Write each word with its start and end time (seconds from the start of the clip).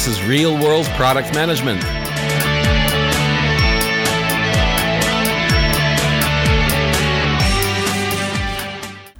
This 0.00 0.18
is 0.18 0.24
Real 0.26 0.54
World 0.54 0.86
Product 0.96 1.34
Management. 1.34 1.82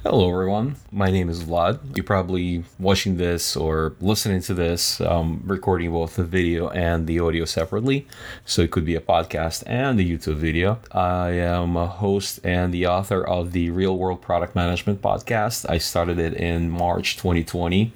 Hello, 0.01 0.31
everyone. 0.31 0.77
My 0.91 1.11
name 1.11 1.29
is 1.29 1.43
Vlad. 1.43 1.95
You're 1.95 2.03
probably 2.03 2.63
watching 2.79 3.17
this 3.17 3.55
or 3.55 3.95
listening 4.01 4.41
to 4.41 4.55
this, 4.55 4.99
um, 5.01 5.43
recording 5.45 5.91
both 5.91 6.15
the 6.15 6.23
video 6.23 6.69
and 6.69 7.05
the 7.05 7.19
audio 7.19 7.45
separately. 7.45 8.07
So 8.43 8.63
it 8.63 8.71
could 8.71 8.83
be 8.83 8.95
a 8.95 9.01
podcast 9.01 9.61
and 9.67 9.99
a 9.99 10.03
YouTube 10.03 10.37
video. 10.37 10.79
I 10.91 11.33
am 11.33 11.77
a 11.77 11.85
host 11.85 12.39
and 12.43 12.73
the 12.73 12.87
author 12.87 13.23
of 13.23 13.51
the 13.51 13.69
Real 13.69 13.95
World 13.95 14.23
Product 14.23 14.55
Management 14.55 15.03
podcast. 15.03 15.69
I 15.69 15.77
started 15.77 16.17
it 16.17 16.33
in 16.33 16.71
March 16.71 17.17
2020, 17.17 17.93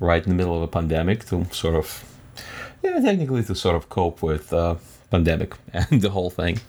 right 0.00 0.22
in 0.22 0.30
the 0.30 0.34
middle 0.34 0.56
of 0.56 0.62
a 0.62 0.68
pandemic 0.68 1.26
to 1.26 1.44
sort 1.52 1.74
of, 1.74 2.02
yeah, 2.84 3.00
technically 3.00 3.42
to 3.44 3.54
sort 3.54 3.76
of 3.76 3.88
cope 3.88 4.22
with 4.22 4.52
uh, 4.52 4.76
pandemic 5.10 5.54
and 5.72 6.02
the 6.02 6.10
whole 6.10 6.30
thing. 6.30 6.60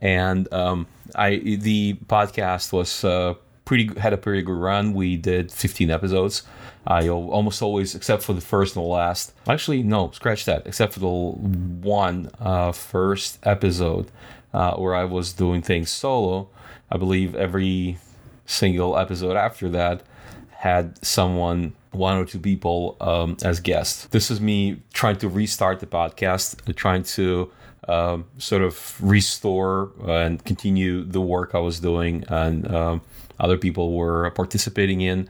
And 0.00 0.52
um, 0.52 0.86
I 1.14 1.36
the 1.36 1.94
podcast 2.08 2.72
was. 2.72 3.04
Uh, 3.04 3.34
pretty 3.64 3.88
had 4.00 4.12
a 4.12 4.16
pretty 4.16 4.42
good 4.42 4.56
run. 4.56 4.92
We 4.92 5.16
did 5.16 5.52
15 5.52 5.90
episodes. 5.90 6.42
I 6.86 7.08
almost 7.08 7.62
always, 7.62 7.94
except 7.94 8.22
for 8.22 8.32
the 8.32 8.40
first 8.40 8.74
and 8.76 8.84
the 8.84 8.88
last. 8.88 9.32
Actually, 9.48 9.82
no, 9.82 10.10
scratch 10.10 10.44
that. 10.46 10.66
Except 10.66 10.92
for 10.92 11.00
the 11.00 11.06
one 11.06 12.30
uh, 12.40 12.72
first 12.72 13.38
episode 13.44 14.10
uh, 14.52 14.74
where 14.74 14.94
I 14.94 15.04
was 15.04 15.32
doing 15.32 15.62
things 15.62 15.90
solo. 15.90 16.48
I 16.90 16.96
believe 16.96 17.34
every 17.34 17.98
single 18.46 18.98
episode 18.98 19.36
after 19.36 19.68
that 19.70 20.02
had 20.62 21.04
someone, 21.04 21.72
one 21.90 22.16
or 22.16 22.24
two 22.24 22.38
people 22.38 22.96
um, 23.00 23.36
as 23.42 23.58
guests. 23.58 24.06
This 24.16 24.30
is 24.30 24.40
me 24.40 24.80
trying 24.92 25.16
to 25.16 25.28
restart 25.28 25.80
the 25.80 25.86
podcast, 25.86 26.46
trying 26.76 27.02
to 27.18 27.50
um, 27.88 28.26
sort 28.38 28.62
of 28.62 28.74
restore 29.02 29.90
and 30.06 30.44
continue 30.44 31.02
the 31.02 31.20
work 31.20 31.50
I 31.54 31.58
was 31.58 31.80
doing 31.80 32.24
and 32.28 32.72
um, 32.72 33.00
other 33.40 33.58
people 33.58 33.86
were 33.96 34.30
participating 34.30 35.00
in. 35.00 35.28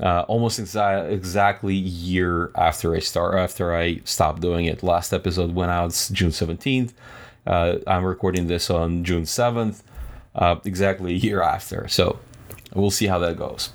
Uh, 0.00 0.22
almost 0.22 0.58
exa- 0.58 1.10
exactly 1.10 1.74
a 1.74 1.88
year 2.14 2.50
after 2.56 2.96
I 2.96 3.00
start 3.00 3.34
after 3.34 3.76
I 3.76 4.00
stopped 4.04 4.40
doing 4.40 4.64
it. 4.64 4.82
Last 4.82 5.12
episode 5.12 5.54
went 5.54 5.70
out 5.70 5.92
June 6.12 6.32
seventeenth. 6.32 6.94
Uh, 7.46 7.76
I'm 7.86 8.04
recording 8.04 8.46
this 8.46 8.70
on 8.70 9.04
June 9.04 9.26
seventh, 9.26 9.82
uh, 10.34 10.56
exactly 10.64 11.12
a 11.12 11.16
year 11.16 11.42
after. 11.42 11.88
So 11.88 12.18
we'll 12.74 12.90
see 12.90 13.08
how 13.12 13.18
that 13.18 13.36
goes. 13.36 13.70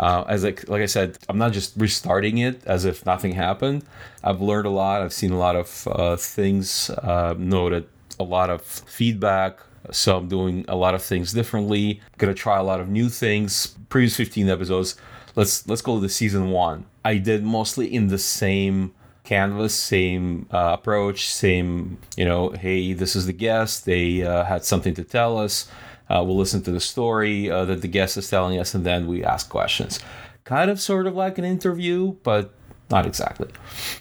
Uh, 0.00 0.24
as 0.28 0.42
like, 0.42 0.66
like 0.66 0.80
I 0.80 0.86
said, 0.86 1.18
I'm 1.28 1.36
not 1.36 1.52
just 1.52 1.74
restarting 1.76 2.38
it 2.38 2.64
as 2.66 2.86
if 2.86 3.04
nothing 3.04 3.32
happened. 3.32 3.84
I've 4.24 4.40
learned 4.40 4.66
a 4.66 4.70
lot. 4.70 5.02
I've 5.02 5.12
seen 5.12 5.30
a 5.30 5.38
lot 5.38 5.56
of 5.56 5.86
uh, 5.88 6.16
things, 6.16 6.88
uh, 6.88 7.34
noted 7.36 7.86
a 8.18 8.24
lot 8.24 8.48
of 8.48 8.62
feedback, 8.62 9.60
so 9.90 10.16
I'm 10.16 10.26
doing 10.26 10.64
a 10.68 10.76
lot 10.76 10.94
of 10.94 11.02
things 11.02 11.34
differently. 11.34 12.00
Gonna 12.16 12.32
try 12.32 12.58
a 12.58 12.62
lot 12.62 12.80
of 12.80 12.88
new 12.88 13.10
things. 13.10 13.76
Previous 13.90 14.16
15 14.16 14.48
episodes. 14.48 14.96
Let's 15.36 15.68
let's 15.68 15.82
go 15.82 15.96
to 15.96 16.00
the 16.00 16.08
season 16.08 16.50
one. 16.50 16.86
I 17.04 17.18
did 17.18 17.44
mostly 17.44 17.92
in 17.92 18.08
the 18.08 18.18
same 18.18 18.94
canvas, 19.24 19.74
same 19.74 20.46
uh, 20.50 20.76
approach, 20.78 21.28
same 21.28 21.98
you 22.16 22.24
know. 22.24 22.50
Hey, 22.50 22.94
this 22.94 23.14
is 23.14 23.26
the 23.26 23.34
guest. 23.34 23.84
They 23.84 24.22
uh, 24.22 24.44
had 24.44 24.64
something 24.64 24.94
to 24.94 25.04
tell 25.04 25.36
us. 25.38 25.70
Uh, 26.10 26.24
we'll 26.24 26.36
listen 26.36 26.60
to 26.62 26.72
the 26.72 26.80
story 26.80 27.48
uh, 27.48 27.64
that 27.64 27.82
the 27.82 27.88
guest 27.88 28.16
is 28.16 28.28
telling 28.28 28.58
us, 28.58 28.74
and 28.74 28.84
then 28.84 29.06
we 29.06 29.24
ask 29.24 29.48
questions. 29.48 30.00
Kind 30.42 30.70
of, 30.70 30.80
sort 30.80 31.06
of 31.06 31.14
like 31.14 31.38
an 31.38 31.44
interview, 31.44 32.16
but 32.24 32.52
not 32.90 33.06
exactly. 33.06 33.48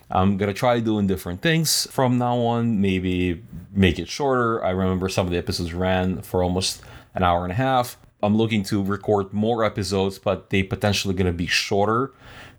I'm 0.09 0.37
gonna 0.37 0.53
try 0.53 0.79
doing 0.79 1.05
different 1.05 1.41
things 1.41 1.87
from 1.91 2.17
now 2.17 2.37
on. 2.37 2.81
Maybe 2.81 3.43
make 3.71 3.99
it 3.99 4.09
shorter. 4.09 4.63
I 4.65 4.71
remember 4.71 5.07
some 5.09 5.27
of 5.27 5.31
the 5.31 5.37
episodes 5.37 5.73
ran 5.73 6.23
for 6.23 6.41
almost 6.41 6.81
an 7.13 7.21
hour 7.21 7.43
and 7.43 7.51
a 7.51 7.55
half. 7.55 7.97
I'm 8.23 8.35
looking 8.35 8.63
to 8.63 8.83
record 8.83 9.31
more 9.31 9.63
episodes, 9.63 10.17
but 10.17 10.49
they 10.49 10.63
potentially 10.63 11.13
gonna 11.13 11.31
be 11.31 11.45
shorter. 11.45 12.11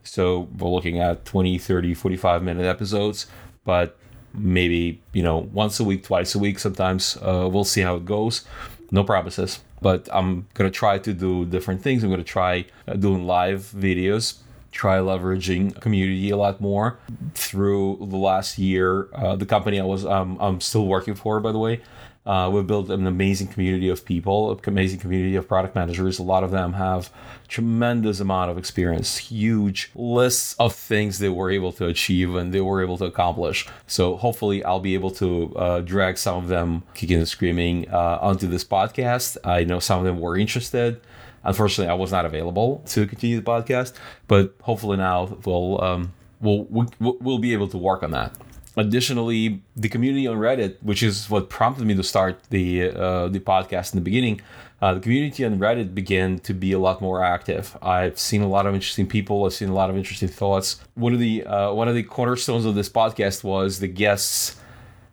So 0.05 0.49
we're 0.57 0.71
looking 0.71 1.01
at 1.01 1.25
20, 1.25 1.59
30, 1.59 1.95
45 1.95 2.43
minute 2.43 2.65
episodes, 2.65 3.27
but 3.65 3.99
maybe, 4.33 5.03
you 5.13 5.23
know, 5.25 5.49
once 5.53 5.81
a 5.81 5.85
week, 5.85 6.05
twice 6.05 6.35
a 6.37 6.39
week 6.39 6.61
sometimes. 6.61 7.17
Uh, 7.17 7.49
we'll 7.53 7.65
see 7.65 7.81
how 7.81 7.97
it 7.97 8.05
goes. 8.05 8.45
No 8.91 9.05
promises, 9.05 9.61
but 9.81 10.09
I'm 10.13 10.47
gonna 10.55 10.71
try 10.71 10.99
to 10.99 11.13
do 11.13 11.45
different 11.45 11.83
things. 11.83 12.03
I'm 12.03 12.11
gonna 12.11 12.25
try 12.25 12.67
uh, 12.89 12.95
doing 12.95 13.27
live 13.27 13.73
videos 13.75 14.39
try 14.73 14.99
leveraging 14.99 15.81
community 15.81 16.31
a 16.31 16.37
lot 16.37 16.61
more 16.61 16.99
through 17.35 17.99
the 18.01 18.17
last 18.17 18.59
year. 18.59 19.09
Uh, 19.13 19.37
the 19.37 19.47
company 19.47 19.81
I 19.81 19.85
was 19.85 20.05
um, 20.05 20.37
I'm 20.41 20.61
still 20.61 20.87
working 20.87 21.15
for, 21.15 21.41
by 21.41 21.53
the 21.53 21.59
way, 21.59 21.81
uh, 22.27 22.51
we've 22.53 22.67
built 22.67 22.91
an 22.91 23.07
amazing 23.07 23.47
community 23.49 23.89
of 23.89 24.05
people, 24.05 24.53
an 24.53 24.59
amazing 24.67 25.01
community 25.01 25.37
of 25.37 25.49
product 25.49 25.75
managers. 25.75 26.19
A 26.19 26.23
lot 26.23 26.45
of 26.45 26.51
them 26.51 26.75
have 26.75 27.11
tremendous 27.49 28.21
amount 28.21 28.51
of 28.51 28.59
experience, 28.59 29.17
huge 29.17 29.91
lists 29.95 30.55
of 30.59 30.75
things 30.75 31.19
they 31.19 31.31
were 31.31 31.51
able 31.51 31.73
to 31.73 31.87
achieve 31.87 32.35
and 32.35 32.53
they 32.53 32.61
were 32.61 32.83
able 32.83 32.99
to 32.99 33.07
accomplish. 33.07 33.67
So 33.87 34.17
hopefully, 34.17 34.63
I'll 34.63 34.81
be 34.81 34.95
able 34.95 35.11
to 35.13 35.57
uh, 35.57 35.81
drag 35.81 36.19
some 36.19 36.37
of 36.37 36.49
them 36.49 36.83
kicking 36.95 37.17
and 37.17 37.29
screaming 37.29 37.91
uh, 37.91 38.19
onto 38.21 38.47
this 38.47 38.65
podcast. 38.65 39.39
I 39.43 39.65
know 39.65 39.81
some 39.81 39.99
of 39.99 40.05
them 40.05 40.21
were 40.21 40.37
interested. 40.37 41.01
Unfortunately, 41.43 41.91
I 41.91 41.95
was 41.95 42.13
not 42.13 42.27
available 42.27 42.83
to 42.89 43.07
continue 43.07 43.41
the 43.41 43.51
podcast, 43.51 43.95
but 44.29 44.55
hopefully 44.61 44.99
now 44.99 45.39
we'll 45.47 45.83
um, 45.83 46.13
we'll, 46.43 46.65
we'll 46.65 47.17
we'll 47.19 47.39
be 47.39 47.55
able 47.55 47.69
to 47.69 47.79
work 47.79 48.03
on 48.03 48.11
that. 48.11 48.37
Additionally, 48.77 49.63
the 49.77 49.89
community 49.89 50.27
on 50.27 50.37
Reddit, 50.37 50.77
which 50.81 51.03
is 51.03 51.29
what 51.29 51.51
prompted 51.51 51.87
me 51.87 51.95
to 51.95 52.03
start 52.03 52.41
the 52.51 52.91
uh, 52.91 53.29
the 53.29 53.41
podcast 53.41 53.93
in 53.93 53.99
the 53.99 54.05
beginning, 54.05 54.41
uh, 54.81 54.95
the 54.95 55.01
community 55.01 55.45
on 55.45 55.59
Reddit 55.59 55.95
began 55.95 56.39
to 56.41 56.55
be 56.55 56.73
a 56.73 56.79
lot 56.79 57.01
more 57.01 57.23
active. 57.23 57.77
I've 57.83 58.19
seen 58.19 58.43
a 58.43 58.49
lot 58.49 58.67
of 58.67 58.75
interesting 58.75 59.07
people. 59.07 59.45
I've 59.45 59.53
seen 59.53 59.69
a 59.69 59.75
lot 59.75 59.91
of 59.91 59.97
interesting 59.97 60.29
thoughts. 60.29 60.81
One 60.95 61.13
of 61.13 61.19
the 61.19 61.45
uh, 61.45 61.73
one 61.73 61.89
of 61.89 61.95
the 61.95 62.05
cornerstones 62.05 62.65
of 62.65 62.75
this 62.75 62.89
podcast 62.89 63.43
was 63.43 63.81
the 63.81 63.89
guests 63.89 64.57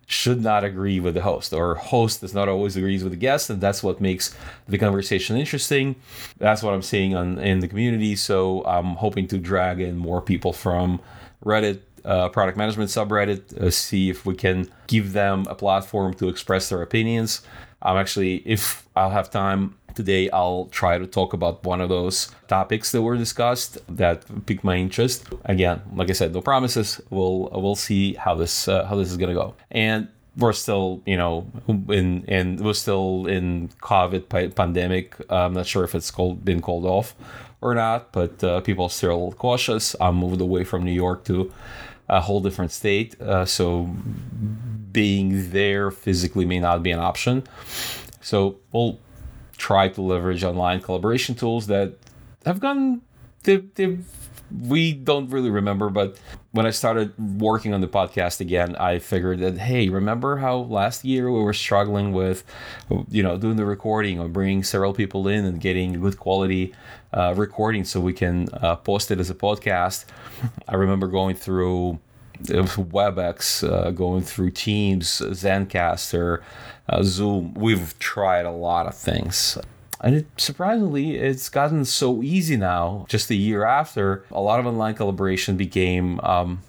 should 0.09 0.41
not 0.41 0.63
agree 0.63 1.01
with 1.01 1.15
the 1.15 1.21
host 1.21 1.51
or 1.51 1.75
host 1.75 2.21
does 2.21 2.33
not 2.33 2.47
always 2.47 2.77
agrees 2.77 3.03
with 3.03 3.11
the 3.11 3.17
guest 3.17 3.49
and 3.49 3.59
that's 3.59 3.83
what 3.83 3.99
makes 3.99 4.33
the 4.65 4.77
conversation 4.77 5.35
interesting 5.35 5.97
that's 6.37 6.63
what 6.63 6.73
i'm 6.73 6.81
seeing 6.81 7.13
on 7.13 7.37
in 7.39 7.59
the 7.59 7.67
community 7.67 8.15
so 8.15 8.63
i'm 8.65 8.95
hoping 8.95 9.27
to 9.27 9.37
drag 9.37 9.81
in 9.81 9.97
more 9.97 10.21
people 10.21 10.53
from 10.53 11.01
reddit 11.43 11.81
uh, 12.07 12.29
product 12.29 12.57
management 12.57 12.89
subreddit 12.89 13.41
uh, 13.57 13.69
see 13.69 14.09
if 14.09 14.25
we 14.25 14.33
can 14.33 14.69
give 14.87 15.13
them 15.13 15.45
a 15.49 15.55
platform 15.55 16.13
to 16.13 16.29
express 16.29 16.69
their 16.69 16.81
opinions 16.81 17.41
i'm 17.81 17.97
actually 17.97 18.35
if 18.45 18.87
i'll 18.95 19.11
have 19.11 19.29
time 19.29 19.75
today 19.97 20.29
I'll 20.29 20.65
try 20.65 20.99
to 20.99 21.07
talk 21.07 21.33
about 21.33 21.63
one 21.63 21.81
of 21.81 21.89
those 21.89 22.29
topics 22.47 22.91
that 22.91 23.01
were 23.01 23.17
discussed 23.17 23.79
that 23.97 24.17
piqued 24.45 24.63
my 24.63 24.77
interest. 24.77 25.27
Again, 25.45 25.81
like 25.95 26.09
I 26.09 26.13
said, 26.13 26.33
no 26.33 26.41
promises. 26.41 27.01
We'll 27.09 27.49
we'll 27.51 27.81
see 27.89 28.13
how 28.13 28.35
this 28.35 28.67
uh, 28.67 28.85
how 28.85 28.95
this 28.95 29.09
is 29.09 29.17
gonna 29.17 29.33
go. 29.33 29.55
And 29.71 30.07
we're 30.37 30.53
still, 30.53 31.01
you 31.05 31.17
know, 31.17 31.47
in 31.89 32.23
and 32.27 32.61
we're 32.61 32.81
still 32.85 33.25
in 33.25 33.69
COVID 33.81 34.53
pandemic. 34.55 35.15
I'm 35.29 35.53
not 35.53 35.65
sure 35.65 35.83
if 35.83 35.95
it's 35.95 36.11
called 36.11 36.45
been 36.45 36.61
called 36.61 36.85
off 36.85 37.15
or 37.59 37.73
not, 37.73 38.11
but 38.11 38.43
uh, 38.43 38.61
people 38.61 38.85
are 38.85 38.95
still 39.01 39.31
cautious. 39.31 39.95
I 39.99 40.11
moved 40.11 40.41
away 40.41 40.63
from 40.63 40.85
New 40.85 40.97
York 41.05 41.25
to 41.25 41.51
a 42.09 42.21
whole 42.21 42.39
different 42.41 42.71
state, 42.71 43.19
uh, 43.21 43.45
so 43.45 43.89
being 44.91 45.51
there 45.51 45.91
physically 45.91 46.45
may 46.45 46.59
not 46.59 46.81
be 46.81 46.91
an 46.91 46.99
option. 46.99 47.43
So 48.21 48.57
we'll 48.71 48.99
try 49.57 49.89
to 49.89 50.01
leverage 50.01 50.43
online 50.43 50.81
collaboration 50.81 51.35
tools 51.35 51.67
that 51.67 51.93
have 52.45 52.59
gone 52.59 53.01
they, 53.43 53.57
they 53.57 53.97
we 54.65 54.93
don't 54.93 55.29
really 55.29 55.49
remember 55.49 55.89
but 55.89 56.17
when 56.51 56.65
i 56.65 56.69
started 56.69 57.11
working 57.41 57.73
on 57.73 57.81
the 57.81 57.87
podcast 57.87 58.39
again 58.39 58.75
i 58.77 58.97
figured 58.97 59.39
that 59.39 59.57
hey 59.57 59.89
remember 59.89 60.37
how 60.37 60.57
last 60.57 61.03
year 61.03 61.29
we 61.29 61.41
were 61.41 61.53
struggling 61.53 62.13
with 62.13 62.45
you 63.09 63.21
know 63.21 63.37
doing 63.37 63.57
the 63.57 63.65
recording 63.65 64.19
or 64.19 64.29
bringing 64.29 64.63
several 64.63 64.93
people 64.93 65.27
in 65.27 65.43
and 65.43 65.59
getting 65.59 65.99
good 65.99 66.17
quality 66.17 66.73
uh, 67.13 67.33
recording 67.35 67.83
so 67.83 67.99
we 67.99 68.13
can 68.13 68.47
uh, 68.53 68.75
post 68.75 69.11
it 69.11 69.19
as 69.19 69.29
a 69.29 69.35
podcast 69.35 70.05
i 70.69 70.75
remember 70.75 71.07
going 71.07 71.35
through 71.35 71.99
WebEx, 72.43 73.67
uh, 73.67 73.91
going 73.91 74.23
through 74.23 74.51
Teams, 74.51 75.07
Zencastr, 75.07 76.41
uh, 76.89 77.03
Zoom. 77.03 77.53
We've 77.53 77.97
tried 77.99 78.45
a 78.45 78.51
lot 78.51 78.87
of 78.87 78.95
things. 78.95 79.57
And 80.01 80.15
it, 80.15 80.27
surprisingly, 80.37 81.17
it's 81.17 81.49
gotten 81.49 81.83
so 81.85 82.21
easy 82.21 82.55
now. 82.55 83.05
Just 83.09 83.31
a 83.31 83.35
year 83.35 83.65
after, 83.65 84.23
a 84.31 84.41
lot 84.41 84.59
of 84.59 84.67
online 84.67 84.93
collaboration 84.93 85.57
became 85.57 86.19
um, 86.21 86.61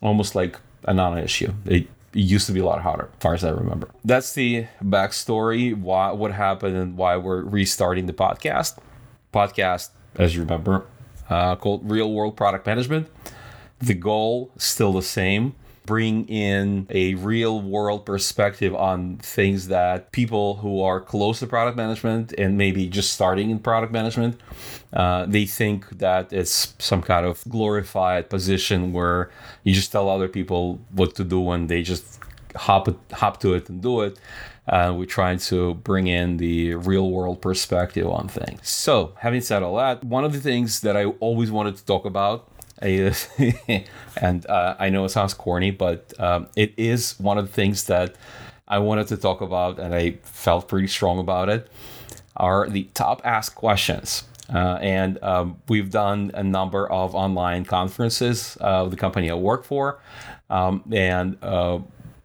almost 0.00 0.34
like 0.34 0.58
a 0.84 0.94
non-issue. 0.94 1.52
It, 1.66 1.88
it 2.14 2.20
used 2.20 2.46
to 2.46 2.52
be 2.52 2.60
a 2.60 2.64
lot 2.64 2.80
harder, 2.80 3.08
as 3.12 3.20
far 3.20 3.34
as 3.34 3.44
I 3.44 3.50
remember. 3.50 3.88
That's 4.04 4.32
the 4.32 4.66
backstory. 4.82 5.76
Why, 5.76 6.12
what 6.12 6.32
happened, 6.32 6.76
and 6.76 6.96
why 6.96 7.16
we're 7.16 7.42
restarting 7.42 8.06
the 8.06 8.12
podcast. 8.12 8.78
Podcast, 9.34 9.90
as 10.14 10.34
you 10.34 10.42
remember, 10.42 10.86
uh, 11.28 11.56
called 11.56 11.90
Real 11.90 12.12
World 12.12 12.36
Product 12.36 12.64
Management 12.64 13.08
the 13.80 13.94
goal 13.94 14.50
still 14.56 14.92
the 14.92 15.02
same 15.02 15.54
bring 15.88 16.28
in 16.28 16.86
a 16.90 17.14
real 17.14 17.62
world 17.62 18.04
perspective 18.04 18.74
on 18.74 19.16
things 19.16 19.68
that 19.68 20.12
people 20.12 20.56
who 20.56 20.82
are 20.82 21.00
close 21.00 21.38
to 21.38 21.46
product 21.46 21.78
management 21.78 22.34
and 22.36 22.58
maybe 22.58 22.86
just 22.86 23.14
starting 23.14 23.48
in 23.48 23.58
product 23.58 23.90
management, 23.90 24.38
uh, 24.92 25.24
they 25.26 25.46
think 25.46 25.88
that 25.98 26.30
it's 26.30 26.74
some 26.78 27.00
kind 27.00 27.24
of 27.24 27.42
glorified 27.48 28.28
position 28.28 28.92
where 28.92 29.30
you 29.64 29.72
just 29.72 29.90
tell 29.90 30.10
other 30.10 30.28
people 30.28 30.78
what 30.92 31.14
to 31.14 31.24
do 31.24 31.50
and 31.52 31.70
they 31.70 31.82
just 31.82 32.20
hop 32.54 32.86
hop 33.12 33.40
to 33.40 33.54
it 33.54 33.70
and 33.70 33.80
do 33.80 34.02
it. 34.02 34.18
Uh, 34.68 34.92
we're 34.94 35.06
trying 35.06 35.38
to 35.38 35.72
bring 35.90 36.06
in 36.06 36.36
the 36.36 36.74
real 36.74 37.10
world 37.10 37.40
perspective 37.40 38.06
on 38.06 38.28
things. 38.28 38.68
So, 38.68 39.14
having 39.20 39.40
said 39.40 39.62
all 39.62 39.76
that, 39.76 40.04
one 40.04 40.24
of 40.26 40.34
the 40.34 40.40
things 40.40 40.82
that 40.82 40.94
I 40.94 41.06
always 41.06 41.50
wanted 41.50 41.76
to 41.76 41.84
talk 41.86 42.04
about 42.04 42.46
and 44.16 44.46
uh, 44.46 44.76
I 44.78 44.90
know 44.90 45.04
it 45.04 45.10
sounds 45.10 45.34
corny, 45.34 45.70
but 45.70 46.12
um, 46.20 46.48
it 46.56 46.74
is 46.76 47.18
one 47.18 47.38
of 47.38 47.46
the 47.46 47.52
things 47.52 47.84
that 47.84 48.14
I 48.66 48.78
wanted 48.78 49.08
to 49.08 49.16
talk 49.16 49.40
about, 49.40 49.78
and 49.78 49.94
I 49.94 50.12
felt 50.22 50.68
pretty 50.68 50.88
strong 50.88 51.18
about 51.18 51.48
it, 51.48 51.68
are 52.36 52.68
the 52.68 52.84
top 52.94 53.22
asked 53.24 53.54
questions. 53.54 54.24
Uh, 54.52 54.78
and 54.80 55.22
um, 55.22 55.56
we've 55.68 55.90
done 55.90 56.30
a 56.34 56.42
number 56.42 56.90
of 56.90 57.14
online 57.14 57.64
conferences 57.64 58.56
uh, 58.62 58.84
the 58.86 58.96
company 58.96 59.30
I 59.30 59.34
work 59.34 59.64
for, 59.64 60.00
um, 60.48 60.82
and 60.90 61.36
uh, 61.42 61.80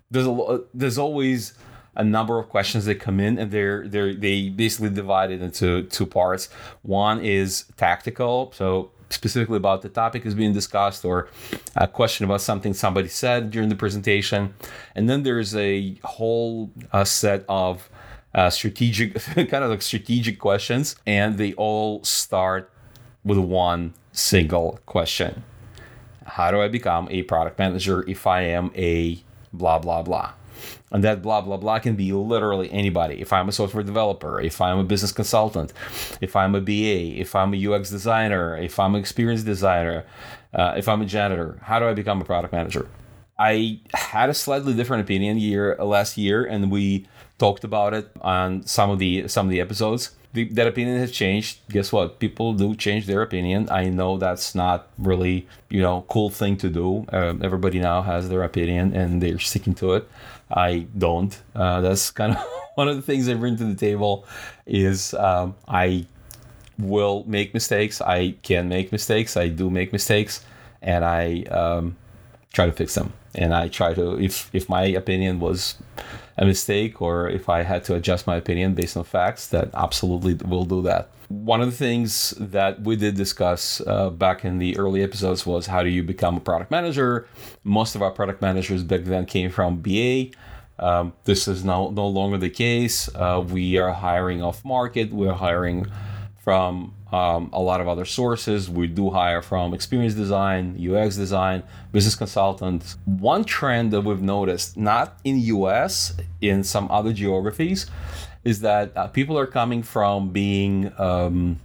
there's 0.10 0.28
a 0.28 0.62
there's 0.74 0.98
always 0.98 1.54
a 1.96 2.04
number 2.04 2.40
of 2.40 2.50
questions 2.50 2.86
that 2.86 2.96
come 2.96 3.20
in 3.20 3.38
and 3.38 3.52
they're 3.52 3.88
they're 3.88 4.14
they 4.14 4.50
basically 4.50 4.90
divide 4.90 5.32
it 5.32 5.42
into 5.42 5.84
two 5.84 6.06
parts. 6.06 6.50
One 6.82 7.20
is 7.22 7.66
tactical 7.78 8.52
so 8.56 8.92
specifically 9.10 9.58
about 9.58 9.84
the 9.84 9.90
topic 9.90 10.26
is 10.26 10.34
being 10.34 10.54
discussed 10.54 11.06
or 11.06 11.30
a 11.76 11.88
question 11.88 12.26
about 12.26 12.42
something 12.42 12.74
somebody 12.74 13.08
said 13.08 13.52
during 13.52 13.70
the 13.70 13.76
presentation. 13.76 14.54
And 14.96 15.08
then 15.08 15.22
there's 15.22 15.56
a 15.56 15.96
whole 16.04 16.72
uh, 16.92 17.04
set 17.04 17.46
of 17.48 17.90
uh, 18.34 18.50
strategic 18.50 19.16
kind 19.36 19.54
of 19.54 19.70
like 19.70 19.84
strategic 19.84 20.40
questions 20.40 20.96
and 21.06 21.38
they 21.38 21.54
all 21.54 22.04
start 22.04 22.72
with 23.24 23.38
one 23.38 23.94
single 24.12 24.80
question. 24.86 25.44
How 26.26 26.50
do 26.52 26.62
i 26.62 26.68
become 26.68 27.08
a 27.12 27.24
product 27.24 27.60
manager 27.60 28.10
if 28.10 28.26
i 28.26 28.42
am 28.42 28.72
a 28.76 29.22
blah 29.52 29.78
blah 29.78 30.02
blah 30.02 30.32
and 30.94 31.04
that 31.04 31.22
blah 31.22 31.42
blah 31.42 31.58
blah 31.58 31.80
can 31.80 31.96
be 31.96 32.14
literally 32.14 32.72
anybody 32.72 33.20
if 33.20 33.34
i'm 33.34 33.50
a 33.50 33.52
software 33.52 33.84
developer 33.84 34.40
if 34.40 34.62
i'm 34.62 34.80
a 34.80 34.84
business 34.84 35.12
consultant 35.12 35.74
if 36.22 36.36
i'm 36.36 36.56
a 36.56 36.62
ba 36.62 36.72
if 36.72 37.36
i'm 37.36 37.54
a 37.54 37.68
ux 37.68 37.90
designer 37.90 38.56
if 38.58 38.80
i'm 38.80 38.96
an 38.96 39.02
experience 39.02 39.44
designer 39.44 40.06
uh, 40.54 40.74
if 40.78 40.88
i'm 40.88 41.02
a 41.02 41.06
janitor 41.06 41.60
how 41.64 41.80
do 41.80 41.88
i 41.88 41.94
become 41.94 42.22
a 42.22 42.26
product 42.26 42.54
manager 42.54 42.88
i 43.40 43.80
had 43.94 44.30
a 44.30 44.34
slightly 44.34 44.74
different 44.74 45.02
opinion 45.02 45.38
year 45.38 45.76
last 45.80 46.18
year 46.18 46.46
and 46.46 46.72
we 46.72 47.06
talked 47.40 47.64
about 47.64 47.94
it 47.94 48.10
on 48.22 48.64
some 48.66 48.90
of 48.90 49.00
the 49.00 49.28
some 49.28 49.48
of 49.48 49.50
the 49.50 49.60
episodes 49.60 50.12
the, 50.34 50.46
that 50.46 50.68
opinion 50.68 50.98
has 50.98 51.12
changed. 51.12 51.60
Guess 51.70 51.92
what? 51.94 52.20
People 52.20 52.54
do 52.54 52.76
change 52.76 53.06
their 53.06 53.22
opinion. 53.22 53.70
I 53.70 53.90
know 53.90 54.18
that's 54.18 54.56
not 54.56 54.88
really, 54.98 55.48
you 55.70 55.82
know, 55.82 56.06
cool 56.10 56.32
thing 56.32 56.58
to 56.58 56.70
do. 56.70 57.06
Uh, 57.14 57.36
everybody 57.42 57.80
now 57.80 58.02
has 58.02 58.30
their 58.30 58.44
opinion 58.44 58.96
and 58.96 59.22
they're 59.22 59.40
sticking 59.40 59.76
to 59.76 59.94
it. 59.94 60.10
I 60.54 60.88
don't. 60.98 61.38
Uh, 61.56 61.82
that's 61.82 62.12
kind 62.12 62.36
of 62.36 62.46
one 62.76 62.88
of 62.88 62.96
the 62.96 63.02
things 63.02 63.28
I 63.28 63.34
bring 63.34 63.58
to 63.58 63.66
the 63.66 63.76
table. 63.76 64.26
Is 64.66 65.14
um, 65.16 65.56
I 65.68 66.06
will 66.78 67.24
make 67.28 67.54
mistakes. 67.54 68.02
I 68.02 68.36
can 68.44 68.70
make 68.70 68.92
mistakes. 68.92 69.36
I 69.36 69.50
do 69.50 69.70
make 69.70 69.92
mistakes, 69.92 70.46
and 70.82 71.04
I 71.04 71.44
um, 71.44 71.98
try 72.54 72.66
to 72.66 72.72
fix 72.72 72.94
them. 72.96 73.14
And 73.36 73.54
I 73.54 73.68
try 73.68 73.94
to, 73.96 74.20
if 74.20 74.50
if 74.54 74.70
my 74.70 74.84
opinion 74.84 75.40
was 75.40 75.76
a 76.38 76.46
mistake 76.46 77.02
or 77.02 77.30
if 77.30 77.50
I 77.50 77.64
had 77.64 77.84
to 77.86 77.96
adjust 77.96 78.26
my 78.28 78.36
opinion 78.36 78.74
based 78.74 78.98
on 78.98 79.04
facts, 79.04 79.48
that 79.48 79.70
absolutely 79.74 80.36
will 80.36 80.66
do 80.66 80.82
that. 80.84 81.10
One 81.30 81.62
of 81.62 81.72
the 81.72 81.78
things 81.78 82.32
that 82.38 82.82
we 82.82 82.96
did 82.96 83.16
discuss 83.16 83.82
uh, 83.88 84.10
back 84.10 84.46
in 84.46 84.60
the 84.60 84.78
early 84.78 85.02
episodes 85.04 85.46
was 85.46 85.68
how 85.68 85.82
do 85.84 85.90
you 85.90 86.04
become 86.04 86.38
a 86.38 86.40
product 86.40 86.70
manager? 86.70 87.28
Most 87.64 87.96
of 87.96 88.02
our 88.02 88.12
product 88.12 88.42
managers 88.42 88.84
back 88.84 89.04
then 89.04 89.26
came 89.26 89.50
from 89.50 89.78
BA. 89.78 90.30
Um, 90.80 91.14
this 91.24 91.48
is 91.48 91.64
no, 91.64 91.90
no 91.90 92.08
longer 92.08 92.38
the 92.38 92.50
case. 92.50 93.10
Uh, 93.14 93.44
we 93.48 93.78
are 93.78 93.92
hiring 93.92 94.42
off 94.42 94.66
market, 94.66 95.14
we're 95.14 95.34
hiring 95.34 95.88
from 96.44 96.94
um, 97.14 97.50
a 97.54 97.62
lot 97.62 97.80
of 97.80 97.88
other 97.88 98.06
sources. 98.06 98.70
We 98.70 98.88
do 98.88 99.12
hire 99.12 99.42
from 99.42 99.74
experience 99.74 100.14
design, 100.14 100.78
UX 100.78 101.16
design, 101.16 101.64
business 101.92 102.16
consultants. 102.16 102.98
One 103.06 103.46
trend 103.46 103.94
that 103.94 104.02
we've 104.02 104.22
noticed, 104.22 104.76
not 104.76 105.20
in 105.24 105.40
US, 105.40 106.16
in 106.42 106.64
some 106.64 106.92
other 106.92 107.14
geographies, 107.14 107.86
is 108.44 108.60
that 108.62 108.92
uh, 108.98 109.08
people 109.08 109.38
are 109.38 109.46
coming 109.46 109.84
from 109.84 110.32
being 110.32 110.92
um, 110.98 111.60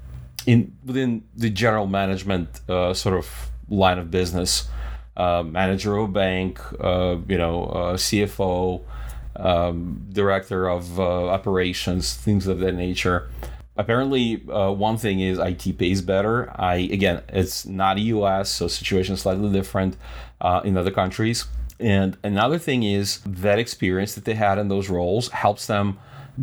in 0.47 0.77
within 0.85 1.25
the 1.35 1.51
general 1.51 1.87
management 1.87 2.61
uh, 2.69 2.95
sort 2.95 3.17
of 3.17 3.51
line 3.69 3.99
of 3.99 4.11
business, 4.11 4.69
uh, 5.17 5.43
manager 5.43 5.97
of 5.97 6.11
a 6.11 6.13
bank, 6.13 6.61
uh, 6.81 7.17
you 7.27 7.37
know, 7.37 7.65
uh, 7.65 7.97
CFO, 7.97 8.83
um, 9.39 10.07
director 10.13 10.69
of 10.69 10.99
uh, 10.99 11.29
operations, 11.29 12.15
things 12.15 12.47
of 12.47 12.59
that 12.61 12.75
nature. 12.75 13.29
Apparently 13.77 14.43
uh, 14.51 14.73
one 14.73 14.97
thing 14.97 15.21
is 15.21 15.39
it 15.39 15.73
pays 15.73 16.03
better. 16.03 16.51
I 16.61 16.77
again 16.93 17.23
it's 17.29 17.65
not 17.65 17.97
a 17.99 18.01
us 18.01 18.51
so 18.51 18.67
situation 18.67 19.15
is 19.15 19.21
slightly 19.21 19.53
different 19.53 19.97
uh, 20.41 20.61
in 20.65 20.77
other 20.77 20.91
countries. 20.91 21.47
And 21.81 22.17
another 22.25 22.59
thing 22.59 22.83
is 22.83 23.21
that 23.25 23.61
experience 23.61 24.15
that 24.17 24.25
they 24.25 24.35
had 24.35 24.59
in 24.59 24.69
those 24.69 24.89
roles 24.89 25.29
helps 25.29 25.67
them 25.67 25.99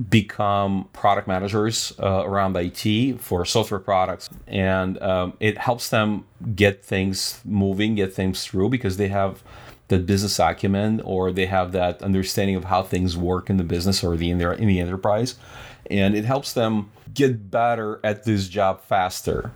become 0.09 0.89
product 0.91 1.27
managers 1.27 1.93
uh, 2.01 2.23
around 2.25 2.55
it 2.57 3.19
for 3.19 3.45
software 3.45 3.79
products. 3.79 4.29
And 4.47 5.01
um, 5.01 5.33
it 5.39 5.57
helps 5.57 5.89
them 5.89 6.25
get 6.55 6.83
things 6.83 7.41
moving 7.45 7.95
get 7.95 8.13
things 8.13 8.43
through 8.45 8.69
because 8.69 8.97
they 8.97 9.07
have 9.07 9.43
that 9.87 10.05
business 10.05 10.39
acumen 10.39 10.99
or 11.01 11.31
they 11.31 11.45
have 11.45 11.71
that 11.71 12.01
understanding 12.01 12.55
of 12.55 12.65
how 12.65 12.81
things 12.81 13.15
work 13.15 13.49
in 13.49 13.57
the 13.57 13.63
business 13.63 14.03
or 14.03 14.17
the 14.17 14.29
in, 14.29 14.37
their, 14.37 14.53
in 14.53 14.67
the 14.67 14.79
enterprise 14.79 15.35
and 15.89 16.15
it 16.15 16.25
helps 16.25 16.53
them 16.53 16.91
get 17.13 17.51
better 17.51 17.99
at 18.03 18.23
this 18.23 18.47
job 18.47 18.81
faster. 18.81 19.51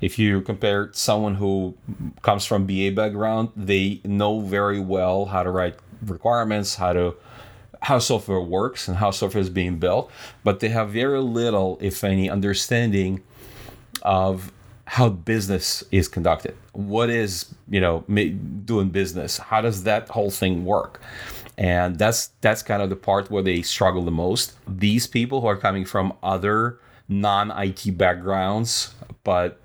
If 0.00 0.18
you 0.18 0.40
compare 0.40 0.90
someone 0.92 1.34
who 1.36 1.76
comes 2.22 2.46
from 2.46 2.66
BA 2.66 2.92
background, 2.92 3.50
they 3.56 4.00
know 4.04 4.40
very 4.40 4.80
well 4.80 5.26
how 5.26 5.42
to 5.42 5.50
write 5.50 5.76
requirements, 6.02 6.76
how 6.76 6.92
to 6.92 7.16
how 7.82 7.98
software 7.98 8.40
works 8.40 8.88
and 8.88 8.96
how 8.96 9.10
software 9.10 9.40
is 9.40 9.50
being 9.50 9.78
built, 9.78 10.10
but 10.42 10.60
they 10.60 10.70
have 10.70 10.90
very 10.90 11.20
little, 11.20 11.78
if 11.80 12.02
any, 12.02 12.28
understanding 12.28 13.22
of 14.02 14.50
how 14.86 15.08
business 15.08 15.82
is 15.90 16.08
conducted. 16.08 16.56
What 16.72 17.10
is, 17.10 17.54
you 17.68 17.80
know, 17.80 18.04
doing 18.64 18.90
business? 18.90 19.38
How 19.38 19.60
does 19.60 19.82
that 19.84 20.08
whole 20.08 20.30
thing 20.30 20.64
work? 20.64 21.00
and 21.58 21.98
that's 21.98 22.28
that's 22.40 22.62
kind 22.62 22.82
of 22.82 22.90
the 22.90 22.96
part 22.96 23.30
where 23.30 23.42
they 23.42 23.62
struggle 23.62 24.02
the 24.02 24.10
most 24.10 24.54
these 24.68 25.06
people 25.06 25.40
who 25.40 25.46
are 25.46 25.56
coming 25.56 25.84
from 25.84 26.12
other 26.22 26.78
non-it 27.08 27.96
backgrounds 27.96 28.94
but 29.24 29.58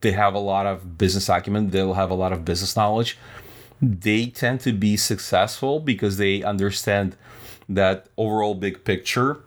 they 0.00 0.12
have 0.12 0.34
a 0.34 0.38
lot 0.38 0.66
of 0.66 0.96
business 0.96 1.28
acumen 1.28 1.70
they'll 1.70 1.94
have 1.94 2.10
a 2.10 2.14
lot 2.14 2.32
of 2.32 2.44
business 2.44 2.76
knowledge 2.76 3.18
they 3.82 4.26
tend 4.26 4.60
to 4.60 4.72
be 4.72 4.96
successful 4.96 5.80
because 5.80 6.16
they 6.16 6.42
understand 6.42 7.16
that 7.68 8.06
overall 8.16 8.54
big 8.54 8.84
picture 8.84 9.40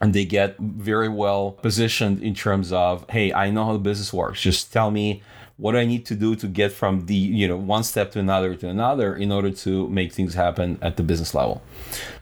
and 0.00 0.14
they 0.14 0.24
get 0.24 0.56
very 0.58 1.08
well 1.08 1.52
positioned 1.52 2.22
in 2.22 2.34
terms 2.34 2.72
of 2.72 3.08
hey 3.10 3.32
i 3.32 3.50
know 3.50 3.64
how 3.64 3.72
the 3.72 3.78
business 3.78 4.12
works 4.12 4.40
just 4.40 4.72
tell 4.72 4.90
me 4.90 5.22
what 5.58 5.74
I 5.74 5.84
need 5.84 6.06
to 6.06 6.14
do 6.14 6.36
to 6.36 6.46
get 6.46 6.72
from 6.72 7.06
the 7.06 7.14
you 7.14 7.46
know 7.46 7.56
one 7.56 7.82
step 7.82 8.12
to 8.12 8.20
another 8.20 8.54
to 8.54 8.68
another 8.68 9.14
in 9.14 9.30
order 9.30 9.50
to 9.50 9.88
make 9.88 10.12
things 10.12 10.34
happen 10.34 10.78
at 10.80 10.96
the 10.96 11.02
business 11.02 11.34
level. 11.34 11.60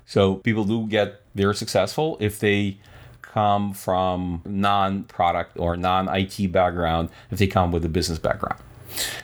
So 0.07 0.37
people 0.37 0.65
do 0.65 0.87
get 0.87 1.21
very 1.35 1.55
successful 1.55 2.17
if 2.19 2.41
they 2.41 2.79
come 3.21 3.75
from 3.75 4.41
non-product 4.47 5.59
or 5.59 5.77
non-IT 5.77 6.51
background 6.51 7.11
if 7.31 7.39
they 7.39 7.47
come 7.47 7.71
with 7.71 7.85
a 7.85 7.89
business 7.89 8.19
background. 8.19 8.61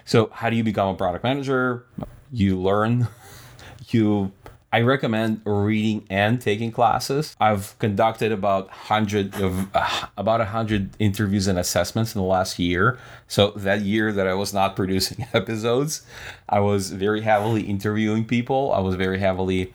So 0.04 0.28
how 0.34 0.50
do 0.50 0.56
you 0.56 0.64
become 0.64 0.88
a 0.88 0.94
product 0.94 1.24
manager? 1.24 1.86
You 2.30 2.60
learn, 2.60 3.08
you 3.88 4.32
I 4.74 4.80
recommend 4.80 5.42
reading 5.44 6.06
and 6.08 6.40
taking 6.40 6.72
classes. 6.72 7.36
I've 7.38 7.78
conducted 7.78 8.32
about 8.32 8.70
hundred 8.70 9.34
of 9.38 9.68
uh, 9.74 10.06
about 10.16 10.40
hundred 10.46 10.90
interviews 10.98 11.46
and 11.46 11.58
assessments 11.58 12.14
in 12.14 12.20
the 12.22 12.26
last 12.26 12.58
year. 12.58 12.98
So 13.28 13.50
that 13.50 13.82
year 13.82 14.12
that 14.12 14.26
I 14.26 14.32
was 14.32 14.54
not 14.54 14.74
producing 14.80 15.26
episodes, 15.34 16.06
I 16.48 16.60
was 16.60 16.90
very 16.90 17.20
heavily 17.20 17.62
interviewing 17.62 18.24
people. 18.24 18.72
I 18.72 18.80
was 18.80 18.94
very 18.94 19.18
heavily 19.18 19.74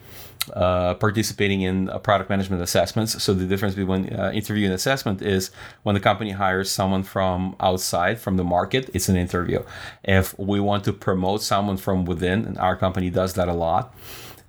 uh, 0.54 0.94
participating 0.94 1.62
in 1.62 1.90
uh, 1.90 1.98
product 1.98 2.28
management 2.28 2.62
assessments. 2.62 3.22
So 3.22 3.34
the 3.34 3.46
difference 3.46 3.76
between 3.76 4.12
uh, 4.12 4.32
interview 4.34 4.64
and 4.64 4.74
assessment 4.74 5.22
is 5.22 5.50
when 5.82 5.94
the 5.94 6.00
company 6.00 6.32
hires 6.32 6.70
someone 6.70 7.02
from 7.02 7.54
outside 7.60 8.18
from 8.18 8.36
the 8.36 8.44
market, 8.44 8.90
it's 8.94 9.08
an 9.08 9.16
interview. 9.16 9.62
If 10.02 10.36
we 10.38 10.58
want 10.58 10.84
to 10.84 10.92
promote 10.92 11.42
someone 11.42 11.76
from 11.76 12.04
within, 12.04 12.44
and 12.46 12.58
our 12.58 12.76
company 12.76 13.10
does 13.10 13.34
that 13.34 13.48
a 13.48 13.52
lot, 13.52 13.94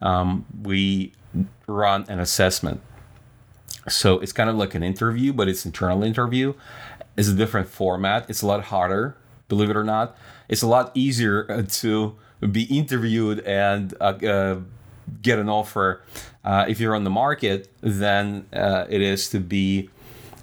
um, 0.01 0.45
we 0.61 1.13
run 1.67 2.05
an 2.09 2.19
assessment. 2.19 2.81
So 3.87 4.19
it's 4.19 4.33
kind 4.33 4.49
of 4.49 4.55
like 4.55 4.75
an 4.75 4.83
interview, 4.83 5.33
but 5.33 5.47
it's 5.47 5.65
internal 5.65 6.03
interview. 6.03 6.53
It's 7.17 7.27
a 7.27 7.33
different 7.33 7.67
format. 7.67 8.29
It's 8.29 8.41
a 8.41 8.47
lot 8.47 8.65
harder, 8.65 9.15
believe 9.47 9.69
it 9.69 9.75
or 9.75 9.83
not. 9.83 10.15
It's 10.47 10.61
a 10.61 10.67
lot 10.67 10.91
easier 10.93 11.49
uh, 11.49 11.63
to 11.81 12.15
be 12.51 12.63
interviewed 12.63 13.39
and 13.41 13.93
uh, 13.99 14.03
uh, 14.03 14.59
get 15.21 15.39
an 15.39 15.49
offer 15.49 16.01
uh, 16.43 16.65
if 16.67 16.79
you're 16.79 16.95
on 16.95 17.03
the 17.03 17.09
market 17.09 17.69
than 17.81 18.45
uh, 18.53 18.85
it 18.89 19.01
is 19.01 19.29
to 19.29 19.39
be 19.39 19.89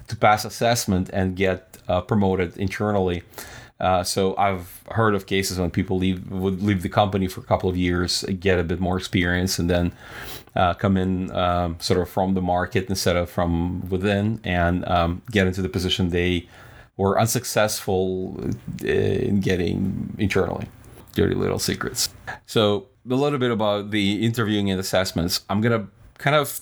to 0.07 0.15
pass 0.15 0.45
assessment 0.45 1.09
and 1.11 1.35
get 1.35 1.77
uh, 1.87 2.01
promoted 2.01 2.57
internally. 2.57 3.23
Uh, 3.79 4.03
so 4.03 4.35
I've 4.37 4.83
heard 4.91 5.13
of 5.13 5.27
cases 5.27 5.59
when 5.59 5.69
people 5.69 5.97
leave 5.97 6.31
would 6.31 6.63
leave 6.63 6.81
the 6.81 6.89
company 6.89 7.27
for 7.27 7.41
a 7.41 7.43
couple 7.43 7.69
of 7.69 7.77
years, 7.77 8.23
get 8.39 8.59
a 8.59 8.63
bit 8.63 8.79
more 8.79 8.97
experience, 8.97 9.59
and 9.59 9.69
then 9.69 9.91
uh, 10.55 10.73
come 10.73 10.97
in 10.97 11.31
um, 11.35 11.77
sort 11.79 11.99
of 11.99 12.09
from 12.09 12.33
the 12.33 12.41
market 12.41 12.89
instead 12.89 13.15
of 13.15 13.29
from 13.29 13.87
within, 13.89 14.39
and 14.43 14.87
um, 14.87 15.21
get 15.31 15.45
into 15.45 15.61
the 15.61 15.69
position 15.69 16.09
they 16.09 16.47
were 16.97 17.19
unsuccessful 17.19 18.43
in 18.83 19.39
getting 19.39 20.15
internally. 20.17 20.67
Dirty 21.13 21.35
little 21.35 21.59
secrets. 21.59 22.09
So 22.47 22.87
a 23.09 23.13
little 23.13 23.39
bit 23.39 23.51
about 23.51 23.91
the 23.91 24.25
interviewing 24.25 24.71
and 24.71 24.79
assessments. 24.79 25.41
I'm 25.49 25.61
gonna 25.61 25.87
kind 26.17 26.35
of 26.35 26.61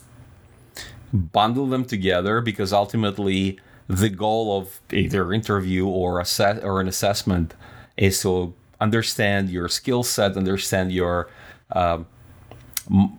bundle 1.13 1.67
them 1.67 1.85
together 1.85 2.41
because 2.41 2.73
ultimately 2.73 3.57
the 3.87 4.09
goal 4.09 4.57
of 4.57 4.81
either 4.91 5.31
interview 5.33 5.87
or 5.87 6.19
assess 6.19 6.63
or 6.63 6.81
an 6.81 6.87
assessment 6.87 7.53
is 7.97 8.21
to 8.21 8.53
understand 8.81 9.49
your 9.49 9.69
skill 9.69 10.03
set, 10.03 10.35
understand 10.35 10.91
your 10.91 11.29
um, 11.71 12.05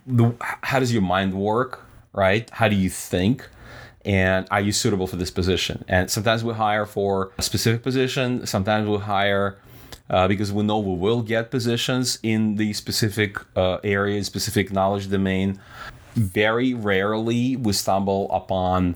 the, 0.06 0.35
how 0.40 0.78
does 0.78 0.92
your 0.92 1.02
mind 1.02 1.35
work, 1.35 1.85
right? 2.12 2.49
How 2.50 2.68
do 2.68 2.76
you 2.76 2.90
think? 2.90 3.49
And 4.04 4.46
are 4.50 4.61
you 4.61 4.70
suitable 4.70 5.08
for 5.08 5.16
this 5.16 5.32
position? 5.32 5.85
And 5.88 6.08
sometimes 6.08 6.44
we 6.44 6.54
hire 6.54 6.87
for 6.87 7.32
a 7.38 7.42
specific 7.42 7.82
position. 7.82 8.46
Sometimes 8.46 8.88
we 8.88 8.99
hire 8.99 9.58
uh, 10.08 10.28
because 10.28 10.52
we 10.52 10.62
know 10.62 10.78
we 10.78 10.94
will 10.94 11.23
get 11.23 11.50
positions 11.50 12.20
in 12.23 12.54
the 12.54 12.73
specific 12.73 13.38
uh, 13.56 13.78
area, 13.82 14.23
specific 14.23 14.70
knowledge 14.70 15.11
domain. 15.11 15.58
Very 16.14 16.73
rarely 16.73 17.56
we 17.56 17.73
stumble 17.73 18.30
upon 18.30 18.94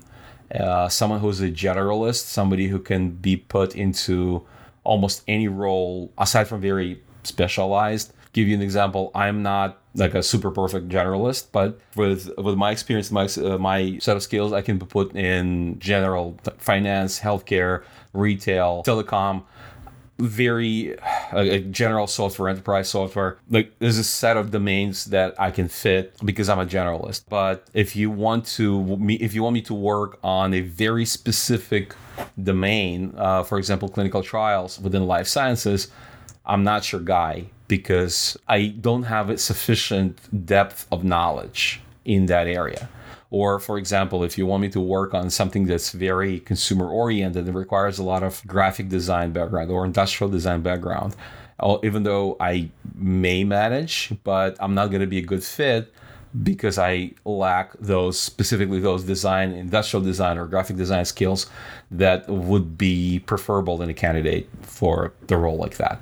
uh, 0.55 0.89
someone 0.89 1.19
who's 1.19 1.41
a 1.41 1.49
generalist, 1.49 2.25
somebody 2.25 2.67
who 2.67 2.79
can 2.79 3.11
be 3.11 3.37
put 3.37 3.75
into 3.75 4.45
almost 4.83 5.23
any 5.27 5.47
role 5.47 6.11
aside 6.17 6.47
from 6.47 6.61
very 6.61 7.01
specialized. 7.23 8.13
Give 8.33 8.47
you 8.47 8.55
an 8.55 8.61
example. 8.61 9.11
I'm 9.13 9.43
not 9.43 9.79
like 9.93 10.15
a 10.15 10.23
super 10.23 10.51
perfect 10.51 10.87
generalist, 10.87 11.47
but 11.51 11.79
with 11.95 12.31
with 12.37 12.55
my 12.55 12.71
experience, 12.71 13.11
my 13.11 13.25
uh, 13.25 13.57
my 13.57 13.97
set 13.99 14.15
of 14.15 14.23
skills, 14.23 14.53
I 14.53 14.61
can 14.61 14.77
be 14.77 14.85
put 14.85 15.13
in 15.15 15.77
general 15.79 16.37
finance, 16.57 17.19
healthcare, 17.19 17.83
retail, 18.13 18.83
telecom 18.85 19.43
very 20.21 20.97
uh, 21.31 21.57
general 21.71 22.07
software, 22.07 22.49
enterprise 22.49 22.89
software. 22.89 23.37
Like 23.49 23.73
there's 23.79 23.97
a 23.97 24.03
set 24.03 24.37
of 24.37 24.51
domains 24.51 25.05
that 25.05 25.35
I 25.39 25.51
can 25.51 25.67
fit 25.67 26.15
because 26.23 26.49
I'm 26.49 26.59
a 26.59 26.65
generalist. 26.65 27.23
But 27.29 27.67
if 27.73 27.95
you 27.95 28.09
want 28.09 28.45
to, 28.57 28.97
if 29.09 29.33
you 29.33 29.43
want 29.43 29.53
me 29.53 29.61
to 29.63 29.73
work 29.73 30.19
on 30.23 30.53
a 30.53 30.61
very 30.61 31.05
specific 31.05 31.95
domain, 32.41 33.13
uh, 33.17 33.43
for 33.43 33.57
example, 33.57 33.89
clinical 33.89 34.23
trials 34.23 34.79
within 34.79 35.05
life 35.07 35.27
sciences, 35.27 35.89
I'm 36.45 36.63
not 36.63 36.91
your 36.91 37.01
guy 37.01 37.45
because 37.67 38.37
I 38.47 38.67
don't 38.67 39.03
have 39.03 39.29
a 39.29 39.37
sufficient 39.37 40.45
depth 40.45 40.87
of 40.91 41.03
knowledge 41.03 41.81
in 42.03 42.25
that 42.25 42.47
area. 42.47 42.89
Or, 43.31 43.59
for 43.59 43.77
example, 43.77 44.23
if 44.23 44.37
you 44.37 44.45
want 44.45 44.61
me 44.61 44.69
to 44.69 44.81
work 44.81 45.13
on 45.13 45.29
something 45.29 45.65
that's 45.65 45.91
very 45.91 46.41
consumer 46.41 46.87
oriented 46.89 47.47
and 47.47 47.55
requires 47.55 47.97
a 47.97 48.03
lot 48.03 48.23
of 48.23 48.45
graphic 48.45 48.89
design 48.89 49.31
background 49.31 49.71
or 49.71 49.85
industrial 49.85 50.29
design 50.29 50.61
background, 50.61 51.15
even 51.81 52.03
though 52.03 52.35
I 52.39 52.69
may 52.93 53.45
manage, 53.45 54.11
but 54.25 54.57
I'm 54.59 54.75
not 54.75 54.87
going 54.87 54.99
to 55.01 55.07
be 55.07 55.17
a 55.17 55.21
good 55.21 55.43
fit 55.43 55.93
because 56.43 56.77
I 56.77 57.11
lack 57.23 57.73
those 57.79 58.19
specifically 58.19 58.79
those 58.79 59.03
design, 59.03 59.51
industrial 59.51 60.03
design, 60.03 60.37
or 60.37 60.45
graphic 60.45 60.75
design 60.75 61.05
skills 61.05 61.47
that 61.89 62.27
would 62.27 62.77
be 62.77 63.19
preferable 63.19 63.81
in 63.81 63.89
a 63.89 63.93
candidate 63.93 64.49
for 64.61 65.13
the 65.27 65.37
role 65.37 65.57
like 65.57 65.77
that. 65.77 66.01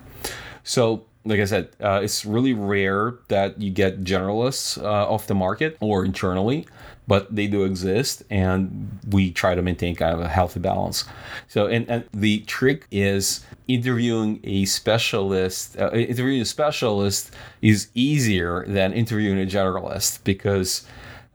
So 0.63 1.05
like 1.25 1.39
I 1.39 1.45
said, 1.45 1.69
uh, 1.81 1.99
it's 2.03 2.25
really 2.25 2.53
rare 2.53 3.15
that 3.27 3.61
you 3.61 3.71
get 3.71 4.03
generalists 4.03 4.81
uh, 4.81 5.11
off 5.11 5.27
the 5.27 5.35
market 5.35 5.77
or 5.79 6.05
internally 6.05 6.67
but 7.09 7.35
they 7.35 7.47
do 7.47 7.63
exist 7.63 8.21
and 8.29 8.99
we 9.09 9.31
try 9.31 9.55
to 9.55 9.63
maintain 9.63 9.95
kind 9.95 10.13
of 10.13 10.21
a 10.21 10.27
healthy 10.27 10.59
balance. 10.59 11.05
So 11.47 11.65
and, 11.65 11.89
and 11.89 12.03
the 12.13 12.41
trick 12.41 12.85
is 12.91 13.43
interviewing 13.67 14.39
a 14.43 14.65
specialist 14.65 15.75
uh, 15.79 15.89
interviewing 15.91 16.41
a 16.41 16.45
specialist 16.45 17.33
is 17.63 17.87
easier 17.95 18.63
than 18.67 18.93
interviewing 18.93 19.41
a 19.41 19.47
generalist 19.47 20.23
because 20.23 20.85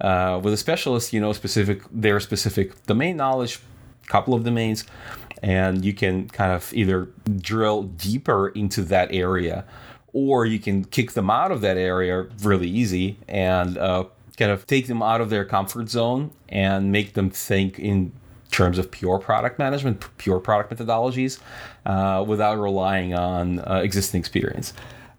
uh, 0.00 0.40
with 0.40 0.54
a 0.54 0.56
specialist 0.56 1.12
you 1.12 1.20
know 1.20 1.32
specific 1.32 1.82
their 1.90 2.20
specific 2.20 2.86
domain 2.86 3.16
knowledge 3.16 3.58
couple 4.06 4.32
of 4.32 4.44
domains 4.44 4.84
and 5.42 5.84
you 5.84 5.92
can 5.92 6.28
kind 6.28 6.52
of 6.52 6.72
either 6.72 7.08
drill 7.40 7.82
deeper 7.82 8.48
into 8.50 8.80
that 8.82 9.08
area 9.12 9.64
or 10.12 10.46
you 10.46 10.60
can 10.60 10.84
kick 10.84 11.12
them 11.12 11.30
out 11.30 11.50
of 11.50 11.62
that 11.62 11.76
area 11.76 12.26
really 12.42 12.68
easy 12.68 13.16
and 13.26 13.76
uh, 13.78 14.04
kind 14.36 14.50
of 14.50 14.66
take 14.66 14.86
them 14.86 15.02
out 15.02 15.20
of 15.20 15.30
their 15.30 15.44
comfort 15.44 15.88
zone 15.88 16.30
and 16.48 16.90
make 16.90 17.14
them 17.14 17.30
think 17.30 17.78
in 17.78 18.12
terms 18.50 18.78
of 18.78 18.90
pure 18.90 19.18
product 19.18 19.58
management, 19.58 20.04
pure 20.18 20.38
product 20.38 20.72
methodologies, 20.72 21.40
uh, 21.86 22.24
without 22.26 22.58
relying 22.58 23.14
on 23.14 23.58
uh, 23.60 23.80
existing 23.82 24.20
experience. 24.20 24.72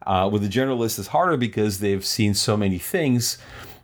Uh, 0.06 0.30
with 0.32 0.42
the 0.42 0.48
generalist, 0.48 1.00
it's 1.00 1.10
harder 1.10 1.36
because 1.36 1.80
they've 1.80 2.06
seen 2.06 2.34
so 2.34 2.56
many 2.56 2.78
things. 2.78 3.38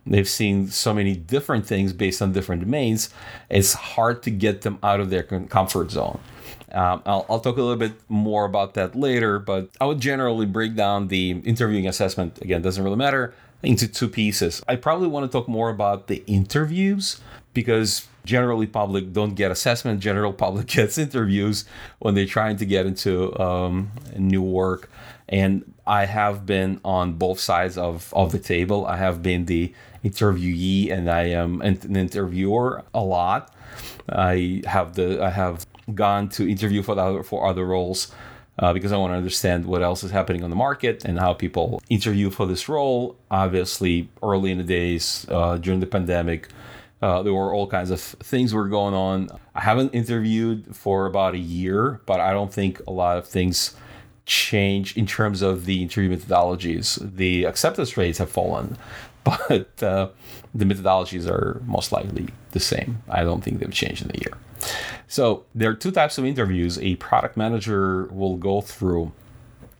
They've 0.06 0.28
seen 0.28 0.68
so 0.68 0.94
many 0.94 1.14
different 1.14 1.66
things 1.66 1.92
based 1.92 2.22
on 2.22 2.32
different 2.32 2.62
domains. 2.62 3.10
It's 3.50 3.72
hard 3.72 4.22
to 4.24 4.30
get 4.30 4.62
them 4.62 4.78
out 4.82 5.00
of 5.00 5.10
their 5.10 5.22
comfort 5.22 5.90
zone. 5.90 6.20
Um, 6.72 7.02
I'll, 7.04 7.26
I'll, 7.28 7.40
talk 7.40 7.58
a 7.58 7.60
little 7.60 7.76
bit 7.76 7.92
more 8.08 8.46
about 8.46 8.72
that 8.74 8.96
later, 8.96 9.38
but 9.38 9.68
I 9.78 9.84
would 9.84 10.00
generally 10.00 10.46
break 10.46 10.74
down 10.74 11.08
the 11.08 11.32
interviewing 11.44 11.86
assessment. 11.86 12.40
Again, 12.40 12.62
doesn't 12.62 12.82
really 12.82 12.96
matter 12.96 13.34
into 13.62 13.86
two 13.88 14.08
pieces. 14.08 14.62
I 14.68 14.76
probably 14.76 15.08
want 15.08 15.30
to 15.30 15.38
talk 15.38 15.48
more 15.48 15.70
about 15.70 16.08
the 16.08 16.22
interviews 16.26 17.20
because 17.54 18.08
generally 18.24 18.66
public 18.66 19.12
don't 19.12 19.34
get 19.34 19.50
assessment 19.50 20.00
general 20.00 20.32
public 20.44 20.66
gets 20.66 20.98
interviews 20.98 21.64
when 21.98 22.14
they're 22.14 22.26
trying 22.26 22.56
to 22.56 22.64
get 22.64 22.86
into 22.86 23.38
um, 23.40 23.90
new 24.16 24.42
work. 24.42 24.90
And 25.28 25.72
i 25.86 26.04
have 26.04 26.46
been 26.46 26.80
on 26.84 27.14
both 27.14 27.40
sides 27.40 27.78
of, 27.78 28.12
of 28.14 28.32
the 28.32 28.38
table. 28.38 28.86
I 28.86 28.96
have 28.96 29.22
been 29.22 29.46
the 29.46 29.72
interviewee 30.04 30.90
and 30.90 31.08
i 31.08 31.22
am 31.22 31.60
an 31.62 31.96
interviewer 31.96 32.82
a 32.92 33.02
lot. 33.02 33.54
I 34.08 34.62
have 34.66 34.94
the 34.94 35.22
i 35.22 35.30
have 35.30 35.66
gone 35.94 36.28
to 36.28 36.48
interview 36.48 36.82
for 36.82 36.98
other 36.98 37.22
for 37.22 37.46
other 37.46 37.64
roles 37.64 38.12
uh, 38.58 38.72
because 38.72 38.92
I 38.92 38.96
want 38.96 39.12
to 39.12 39.16
understand 39.16 39.66
what 39.66 39.82
else 39.82 40.04
is 40.04 40.10
happening 40.10 40.44
on 40.44 40.50
the 40.50 40.56
market 40.56 41.04
and 41.04 41.18
how 41.18 41.32
people 41.32 41.82
interview 41.88 42.30
for 42.30 42.46
this 42.46 42.68
role. 42.68 43.16
Obviously, 43.30 44.08
early 44.22 44.50
in 44.50 44.58
the 44.58 44.64
days 44.64 45.26
uh, 45.30 45.56
during 45.56 45.80
the 45.80 45.86
pandemic, 45.86 46.48
uh, 47.00 47.22
there 47.22 47.34
were 47.34 47.52
all 47.52 47.66
kinds 47.66 47.90
of 47.90 48.00
things 48.00 48.54
were 48.54 48.68
going 48.68 48.94
on. 48.94 49.28
I 49.54 49.60
haven't 49.60 49.90
interviewed 49.94 50.76
for 50.76 51.06
about 51.06 51.34
a 51.34 51.38
year, 51.38 52.00
but 52.06 52.20
I 52.20 52.32
don't 52.32 52.52
think 52.52 52.80
a 52.86 52.92
lot 52.92 53.18
of 53.18 53.26
things 53.26 53.74
change 54.24 54.96
in 54.96 55.06
terms 55.06 55.42
of 55.42 55.64
the 55.64 55.82
interview 55.82 56.16
methodologies. 56.16 57.16
The 57.16 57.44
acceptance 57.44 57.96
rates 57.96 58.18
have 58.18 58.30
fallen, 58.30 58.76
but 59.24 59.82
uh, 59.82 60.08
the 60.54 60.64
methodologies 60.64 61.28
are 61.28 61.60
most 61.66 61.90
likely 61.90 62.28
the 62.52 62.60
same. 62.60 63.02
I 63.08 63.24
don't 63.24 63.42
think 63.42 63.58
they've 63.58 63.72
changed 63.72 64.04
in 64.04 64.10
a 64.14 64.18
year. 64.18 64.38
So 65.08 65.44
there 65.54 65.70
are 65.70 65.74
two 65.74 65.90
types 65.90 66.18
of 66.18 66.24
interviews 66.24 66.78
a 66.78 66.96
product 66.96 67.36
manager 67.36 68.06
will 68.06 68.36
go 68.36 68.60
through 68.60 69.12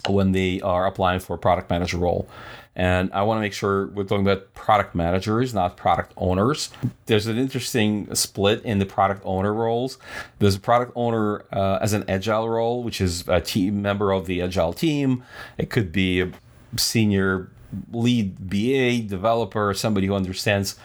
when 0.09 0.31
they 0.31 0.61
are 0.61 0.85
applying 0.85 1.19
for 1.19 1.35
a 1.35 1.39
product 1.39 1.69
manager 1.69 1.97
role. 1.97 2.27
And 2.75 3.13
I 3.13 3.21
want 3.21 3.37
to 3.37 3.41
make 3.41 3.53
sure 3.53 3.87
we're 3.87 4.03
talking 4.03 4.25
about 4.25 4.53
product 4.55 4.95
managers, 4.95 5.53
not 5.53 5.77
product 5.77 6.11
owners. 6.17 6.71
There's 7.05 7.27
an 7.27 7.37
interesting 7.37 8.13
split 8.15 8.63
in 8.63 8.79
the 8.79 8.85
product 8.85 9.21
owner 9.25 9.53
roles. 9.53 9.99
There's 10.39 10.55
a 10.55 10.59
product 10.59 10.91
owner 10.95 11.45
uh, 11.51 11.77
as 11.81 11.93
an 11.93 12.03
agile 12.07 12.49
role, 12.49 12.81
which 12.81 12.99
is 12.99 13.27
a 13.27 13.39
team 13.39 13.81
member 13.81 14.11
of 14.11 14.25
the 14.25 14.41
agile 14.41 14.73
team. 14.73 15.23
It 15.57 15.69
could 15.69 15.91
be 15.91 16.21
a 16.21 16.31
senior 16.75 17.49
lead 17.91 18.49
BA, 18.49 19.07
developer, 19.07 19.73
somebody 19.75 20.07
who 20.07 20.15
understands 20.15 20.75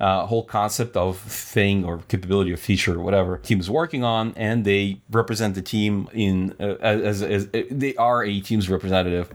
uh, 0.00 0.26
whole 0.26 0.44
concept 0.44 0.96
of 0.96 1.18
thing 1.18 1.84
or 1.84 1.98
capability 2.08 2.52
or 2.52 2.56
feature 2.56 2.98
or 2.98 3.02
whatever 3.02 3.38
team 3.38 3.60
is 3.60 3.70
working 3.70 4.02
on, 4.02 4.32
and 4.36 4.64
they 4.64 5.00
represent 5.10 5.54
the 5.54 5.62
team 5.62 6.08
in 6.12 6.54
uh, 6.58 6.76
as, 6.80 7.22
as, 7.22 7.46
as, 7.46 7.66
they 7.70 7.94
are 7.96 8.24
a 8.24 8.40
team's 8.40 8.68
representative. 8.68 9.32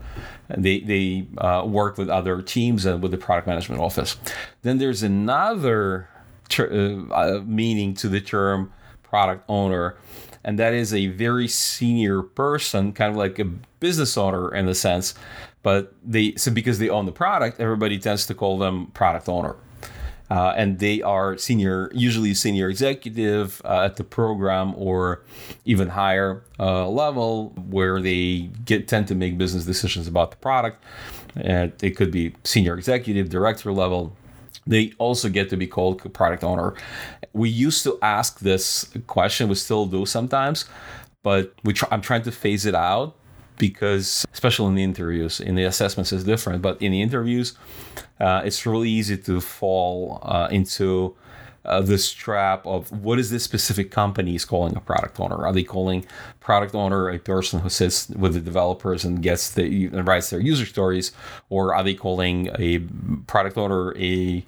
They 0.50 0.80
they 0.80 1.28
uh, 1.38 1.64
work 1.66 1.98
with 1.98 2.10
other 2.10 2.42
teams 2.42 2.86
and 2.86 3.02
with 3.02 3.12
the 3.12 3.18
product 3.18 3.48
management 3.48 3.82
office. 3.82 4.18
Then 4.64 4.78
there's 4.78 5.04
another 5.04 6.10
ter- 6.50 6.72
uh, 6.72 7.14
uh, 7.14 7.42
meaning 7.46 7.94
to 7.96 8.10
the 8.10 8.22
term 8.22 8.74
product 9.04 9.46
owner 9.48 9.96
and 10.48 10.58
that 10.60 10.74
is 10.74 10.94
a 10.94 11.08
very 11.08 11.50
senior 11.50 12.22
person, 12.22 12.94
kind 12.94 13.12
of 13.12 13.18
like 13.18 13.38
a 13.38 13.44
business 13.44 14.18
owner 14.18 14.56
in 14.56 14.70
a 14.70 14.74
sense. 14.74 15.14
But 15.62 15.94
they 16.02 16.36
so 16.36 16.52
because 16.52 16.80
they 16.80 16.90
own 16.90 17.06
the 17.06 17.12
product, 17.12 17.60
everybody 17.60 18.00
tends 18.00 18.26
to 18.28 18.34
call 18.34 18.58
them 18.58 18.88
product 18.94 19.28
owner. 19.28 19.58
Uh, 20.30 20.54
and 20.58 20.80
they 20.80 21.02
are 21.02 21.38
senior, 21.38 21.90
usually 21.94 22.34
senior 22.34 22.70
executive 22.70 23.62
uh, 23.64 23.84
at 23.84 23.96
the 23.96 24.04
program 24.04 24.74
or 24.76 25.24
even 25.66 25.90
higher 25.90 26.44
uh, 26.60 26.88
level, 26.88 27.50
where 27.70 28.02
they 28.02 28.50
get 28.66 28.88
tend 28.88 29.08
to 29.08 29.16
make 29.16 29.38
business 29.38 29.66
decisions 29.66 30.08
about 30.08 30.32
the 30.32 30.38
product. 30.38 30.84
And 31.36 31.72
it 31.82 31.92
could 31.92 32.12
be 32.12 32.36
senior 32.44 32.78
executive, 32.78 33.30
director 33.30 33.72
level. 33.72 34.16
They 34.66 34.94
also 34.98 35.30
get 35.30 35.50
to 35.50 35.58
be 35.58 35.68
called 35.68 36.14
product 36.14 36.44
owner. 36.44 36.74
We 37.32 37.50
used 37.50 37.84
to 37.84 37.98
ask 38.02 38.40
this 38.40 38.90
question, 39.08 39.48
we 39.48 39.56
still 39.56 39.86
do 39.86 40.06
sometimes, 40.06 40.66
but 41.24 41.54
we 41.64 41.74
try, 41.74 41.88
I'm 41.92 42.02
trying 42.02 42.24
to 42.24 42.32
phase 42.32 42.66
it 42.66 42.76
out 42.76 43.17
because 43.58 44.26
especially 44.34 44.68
in 44.68 44.76
the 44.76 44.84
interviews 44.84 45.40
in 45.40 45.56
the 45.56 45.64
assessments 45.64 46.12
is 46.12 46.24
different 46.24 46.62
but 46.62 46.82
in 46.82 46.92
the 46.92 47.02
interviews 47.02 47.56
uh, 48.20 48.42
it's 48.44 48.66
really 48.66 48.90
easy 48.90 49.18
to 49.18 49.42
fall 49.42 50.20
uh, 50.24 50.48
into 50.52 51.16
uh, 51.68 51.82
this 51.82 52.12
trap 52.12 52.66
of 52.66 52.90
what 52.92 53.20
is 53.20 53.30
this 53.30 53.44
specific 53.44 53.92
company 53.92 54.36
is 54.36 54.46
calling 54.46 54.76
a 54.76 54.80
product 54.80 55.20
owner? 55.20 55.46
Are 55.46 55.52
they 55.52 55.64
calling 55.64 56.06
product 56.40 56.74
owner 56.74 57.10
a 57.10 57.20
person 57.20 57.60
who 57.60 57.70
sits 57.70 58.10
with 58.10 58.34
the 58.34 58.40
developers 58.40 59.04
and 59.04 59.22
gets 59.22 59.52
the 59.52 59.88
and 59.88 60.08
writes 60.08 60.30
their 60.30 60.40
user 60.40 60.66
stories? 60.66 61.12
Or 61.50 61.76
are 61.76 61.84
they 61.84 61.94
calling 61.94 62.50
a 62.58 62.80
product 63.28 63.58
owner 63.58 63.94
a 63.98 64.46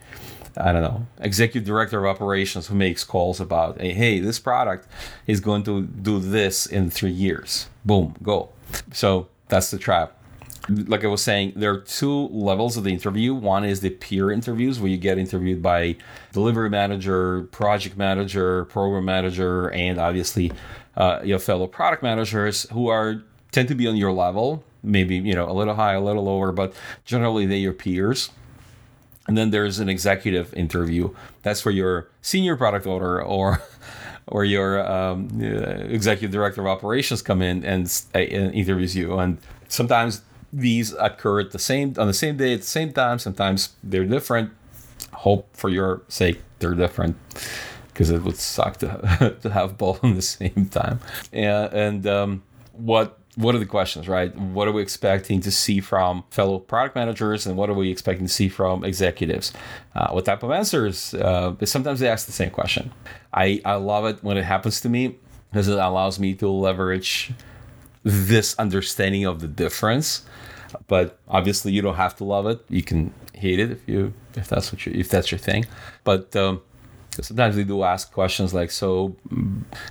I 0.58 0.72
don't 0.72 0.82
know, 0.82 1.06
executive 1.20 1.65
director 1.65 2.06
of 2.06 2.15
operations 2.15 2.68
who 2.68 2.75
makes 2.75 3.03
calls 3.03 3.39
about, 3.39 3.79
hey, 3.79 4.20
this 4.20 4.39
product 4.39 4.88
is 5.27 5.39
going 5.39 5.63
to 5.63 5.84
do 5.84 6.20
this 6.20 6.65
in 6.65 6.89
three 6.89 7.12
years. 7.12 7.68
Boom, 7.86 8.15
go. 8.24 8.50
So 8.91 9.27
that's 9.48 9.72
the 9.72 9.77
trap. 9.77 10.15
Like 10.70 11.03
I 11.03 11.08
was 11.08 11.24
saying, 11.24 11.53
there 11.56 11.72
are 11.72 11.79
two 11.79 12.27
levels 12.27 12.77
of 12.77 12.84
the 12.84 12.91
interview. 12.91 13.34
One 13.34 13.65
is 13.65 13.82
the 13.82 13.89
peer 13.89 14.32
interviews 14.32 14.79
where 14.79 14.89
you 14.89 14.98
get 14.98 15.18
interviewed 15.18 15.63
by 15.63 15.96
delivery 16.32 16.70
manager, 16.70 17.44
project 17.51 17.98
manager, 17.98 18.65
program 18.65 19.06
manager, 19.06 19.72
and 19.72 19.98
obviously 19.98 20.51
uh, 20.96 21.22
your 21.24 21.39
fellow 21.39 21.65
product 21.65 22.03
managers 22.03 22.68
who 22.72 22.88
are 22.88 23.24
tend 23.51 23.68
to 23.70 23.75
be 23.75 23.88
on 23.88 23.96
your 23.96 24.12
level, 24.12 24.63
maybe 24.84 25.15
you 25.15 25.34
know 25.34 25.50
a 25.50 25.53
little 25.53 25.74
high, 25.74 25.94
a 25.94 26.01
little 26.01 26.24
lower, 26.24 26.51
but 26.51 26.74
generally 27.06 27.46
they're 27.46 27.58
your 27.58 27.74
peers. 27.74 28.29
And 29.27 29.38
then 29.38 29.51
there's 29.51 29.79
an 29.79 29.89
executive 29.89 30.53
interview. 30.53 31.13
That's 31.43 31.61
for 31.61 31.71
your 31.71 32.09
senior 32.21 32.55
product 32.55 32.88
owner 32.88 33.21
or 33.21 33.61
or 34.27 34.45
your 34.45 34.85
um, 34.89 35.27
uh, 35.41 35.45
executive 35.45 36.31
director 36.31 36.61
of 36.61 36.67
operations 36.67 37.21
come 37.21 37.41
in 37.41 37.65
and, 37.65 38.03
uh, 38.15 38.19
interviews 38.19 38.95
you. 38.95 39.17
And 39.17 39.39
sometimes 39.67 40.21
these 40.53 40.93
occur 40.93 41.41
at 41.41 41.51
the 41.51 41.59
same 41.59 41.95
on 41.97 42.07
the 42.07 42.13
same 42.13 42.38
day 42.38 42.53
at 42.53 42.61
the 42.61 42.67
same 42.67 42.93
time. 42.93 43.19
Sometimes 43.19 43.75
they're 43.83 44.05
different. 44.05 44.51
Hope 45.13 45.47
for 45.55 45.69
your 45.69 46.01
sake 46.07 46.41
they're 46.59 46.75
different 46.75 47.17
because 47.88 48.09
it 48.09 48.23
would 48.23 48.38
suck 48.38 48.77
to, 48.77 49.35
to 49.41 49.49
have 49.49 49.77
both 49.77 50.03
on 50.03 50.15
the 50.15 50.21
same 50.21 50.69
time. 50.71 50.99
And, 51.33 51.73
and 51.73 52.07
um, 52.07 52.43
what 52.73 53.18
what 53.39 53.55
are 53.55 53.60
the 53.60 53.65
questions, 53.65 54.10
right? 54.10 54.35
What 54.35 54.68
are 54.68 54.74
we 54.74 54.81
expecting 54.81 55.40
to 55.42 55.51
see 55.51 55.79
from 55.79 56.25
fellow 56.29 56.59
product 56.59 56.94
managers, 56.96 57.48
and 57.48 57.55
what 57.55 57.70
are 57.70 57.74
we 57.74 57.90
expecting 57.90 58.27
to 58.27 58.33
see 58.33 58.50
from 58.50 58.83
executives? 58.83 59.53
Uh, 59.96 60.09
what 60.09 60.25
type 60.25 60.44
of 60.44 60.51
answers? 60.51 61.13
Uh, 61.13 61.55
sometimes 61.63 62.01
they 62.01 62.09
ask 62.09 62.25
the 62.25 62.33
same 62.33 62.50
question. 62.50 62.92
I, 63.33 63.61
I 63.63 63.75
love 63.75 64.05
it 64.05 64.22
when 64.25 64.35
it 64.35 64.44
happens 64.44 64.81
to 64.81 64.90
me 64.90 65.16
because 65.50 65.70
it 65.70 65.77
allows 65.77 66.20
me 66.20 66.35
to 66.35 66.50
leverage 66.50 67.31
this 68.03 68.55
understanding 68.59 69.24
of 69.24 69.40
the 69.40 69.48
difference. 69.48 70.25
But 70.87 71.18
obviously, 71.29 71.72
you 71.72 71.81
don't 71.81 71.96
have 71.96 72.18
to 72.18 72.25
love 72.25 72.46
it. 72.46 72.59
You 72.68 72.83
can 72.83 73.13
hate 73.33 73.59
it 73.59 73.72
if 73.72 73.87
you 73.87 74.13
if 74.35 74.50
that's 74.50 74.74
what 74.74 74.85
you 74.85 74.92
if 74.94 75.07
that's 75.07 75.31
your 75.31 75.40
thing. 75.40 75.66
But 76.03 76.35
um, 76.35 76.61
sometimes 77.22 77.55
they 77.55 77.63
do 77.63 77.83
ask 77.83 78.11
questions 78.11 78.53
like, 78.53 78.72
"So, 78.72 79.15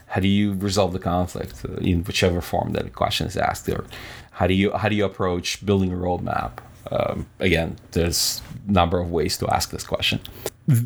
how 0.07 0.21
do 0.21 0.29
you 0.29 0.55
resolve 0.55 0.93
the 0.93 0.99
conflict 0.99 1.65
uh, 1.65 1.75
in 1.77 2.05
whichever 2.05 2.41
form 2.41 2.73
that 2.73 2.87
a 2.87 2.91
question 2.91 3.27
is 3.27 3.37
asked, 3.37 3.69
or 3.69 3.85
how 4.33 4.47
do 4.47 4.55
you 4.55 4.73
how 4.73 4.89
do 4.89 4.97
you 4.97 5.05
approach 5.05 5.65
building 5.65 5.93
a 5.93 5.97
roadmap?" 5.97 6.53
Um, 6.91 7.27
again, 7.39 7.77
there's 7.93 8.41
a 8.69 8.73
number 8.73 8.99
of 8.99 9.11
ways 9.11 9.37
to 9.39 9.47
ask 9.49 9.71
this 9.71 9.85
question. 9.85 10.21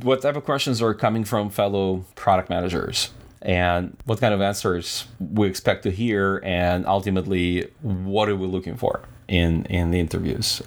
What 0.03 0.23
type 0.23 0.37
of 0.37 0.45
questions 0.45 0.83
are 0.83 0.95
coming 0.95 1.25
from 1.25 1.51
fellow 1.51 2.05
product 2.15 2.51
managers? 2.51 3.11
And 3.43 3.97
what 4.05 4.21
kind 4.21 4.33
of 4.33 4.41
answers 4.41 5.07
we 5.19 5.49
expect 5.49 5.83
to 5.83 5.91
hear, 5.91 6.41
and 6.45 6.87
ultimately, 6.87 7.69
what 7.83 8.29
are 8.29 8.37
we 8.37 8.47
looking 8.47 8.77
for 8.77 9.03
in 9.29 9.65
in 9.67 9.91
the 9.91 9.99
interviews? 9.99 10.63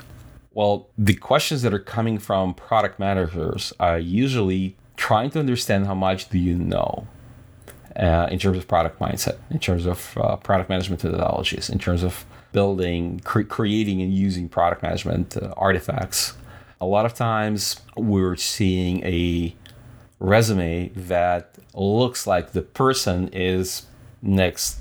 Well, 0.53 0.87
the 0.97 1.15
questions 1.15 1.61
that 1.63 1.73
are 1.73 1.79
coming 1.79 2.17
from 2.17 2.53
product 2.53 2.97
managers 2.97 3.73
are 3.79 3.99
usually 3.99 4.75
trying 4.97 5.29
to 5.31 5.39
understand 5.39 5.87
how 5.87 5.95
much 5.95 6.29
do 6.29 6.37
you 6.37 6.55
know 6.55 7.07
uh, 7.95 8.27
in 8.29 8.39
terms 8.39 8.57
of 8.57 8.67
product 8.67 8.99
mindset, 8.99 9.37
in 9.49 9.59
terms 9.59 9.85
of 9.85 10.17
uh, 10.17 10.35
product 10.37 10.69
management 10.69 11.01
methodologies, 11.01 11.69
in 11.69 11.79
terms 11.79 12.03
of 12.03 12.25
building, 12.51 13.19
cre- 13.23 13.41
creating, 13.41 14.01
and 14.01 14.13
using 14.13 14.49
product 14.49 14.83
management 14.83 15.37
uh, 15.37 15.53
artifacts. 15.57 16.33
A 16.81 16.85
lot 16.85 17.05
of 17.05 17.13
times 17.13 17.81
we're 17.95 18.35
seeing 18.35 19.03
a 19.03 19.55
resume 20.19 20.89
that 20.89 21.55
looks 21.73 22.25
like 22.25 22.51
the 22.51 22.61
person 22.61 23.29
is 23.29 23.85
next 24.21 24.79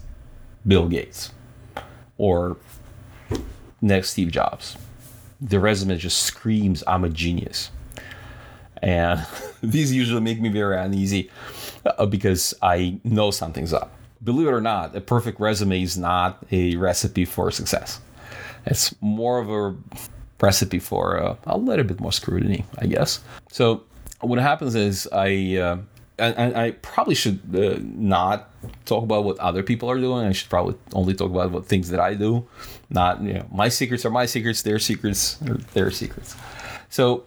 Bill 0.66 0.88
Gates 0.88 1.32
or 2.18 2.56
next 3.80 4.10
Steve 4.10 4.30
Jobs. 4.30 4.76
The 5.40 5.60
resume 5.60 5.96
just 5.98 6.22
screams, 6.22 6.82
I'm 6.86 7.04
a 7.04 7.08
genius 7.08 7.70
and 8.84 9.26
these 9.62 9.92
usually 9.92 10.20
make 10.20 10.40
me 10.40 10.50
very 10.50 10.76
uneasy 10.76 11.30
uh, 11.86 12.06
because 12.06 12.54
I 12.62 13.00
know 13.02 13.30
something's 13.32 13.72
up. 13.72 13.90
Believe 14.22 14.46
it 14.46 14.52
or 14.52 14.60
not, 14.60 14.94
a 14.94 15.00
perfect 15.00 15.40
resume 15.40 15.82
is 15.82 15.98
not 15.98 16.44
a 16.52 16.76
recipe 16.76 17.24
for 17.24 17.50
success. 17.50 18.00
It's 18.66 18.94
more 19.00 19.38
of 19.38 19.50
a 19.50 19.76
recipe 20.40 20.78
for 20.78 21.18
uh, 21.22 21.36
a 21.46 21.58
little 21.58 21.84
bit 21.84 22.00
more 22.00 22.12
scrutiny, 22.12 22.64
I 22.78 22.86
guess. 22.86 23.20
So 23.50 23.82
what 24.20 24.38
happens 24.38 24.74
is 24.74 25.08
I. 25.12 25.56
Uh, 25.56 25.78
and, 26.16 26.56
I 26.56 26.70
probably 26.70 27.16
should 27.16 27.40
uh, 27.52 27.80
not 27.82 28.48
talk 28.84 29.02
about 29.02 29.24
what 29.24 29.36
other 29.40 29.64
people 29.64 29.90
are 29.90 29.98
doing. 29.98 30.24
I 30.24 30.30
should 30.30 30.48
probably 30.48 30.76
only 30.92 31.12
talk 31.12 31.28
about 31.28 31.50
what 31.50 31.66
things 31.66 31.90
that 31.90 31.98
I 31.98 32.14
do. 32.14 32.46
Not, 32.88 33.20
you 33.20 33.34
know, 33.34 33.46
my 33.50 33.68
secrets 33.68 34.04
are 34.04 34.10
my 34.10 34.26
secrets, 34.26 34.62
their 34.62 34.78
secrets 34.78 35.42
are 35.42 35.56
their 35.74 35.90
secrets. 35.90 36.36
So 36.88 37.24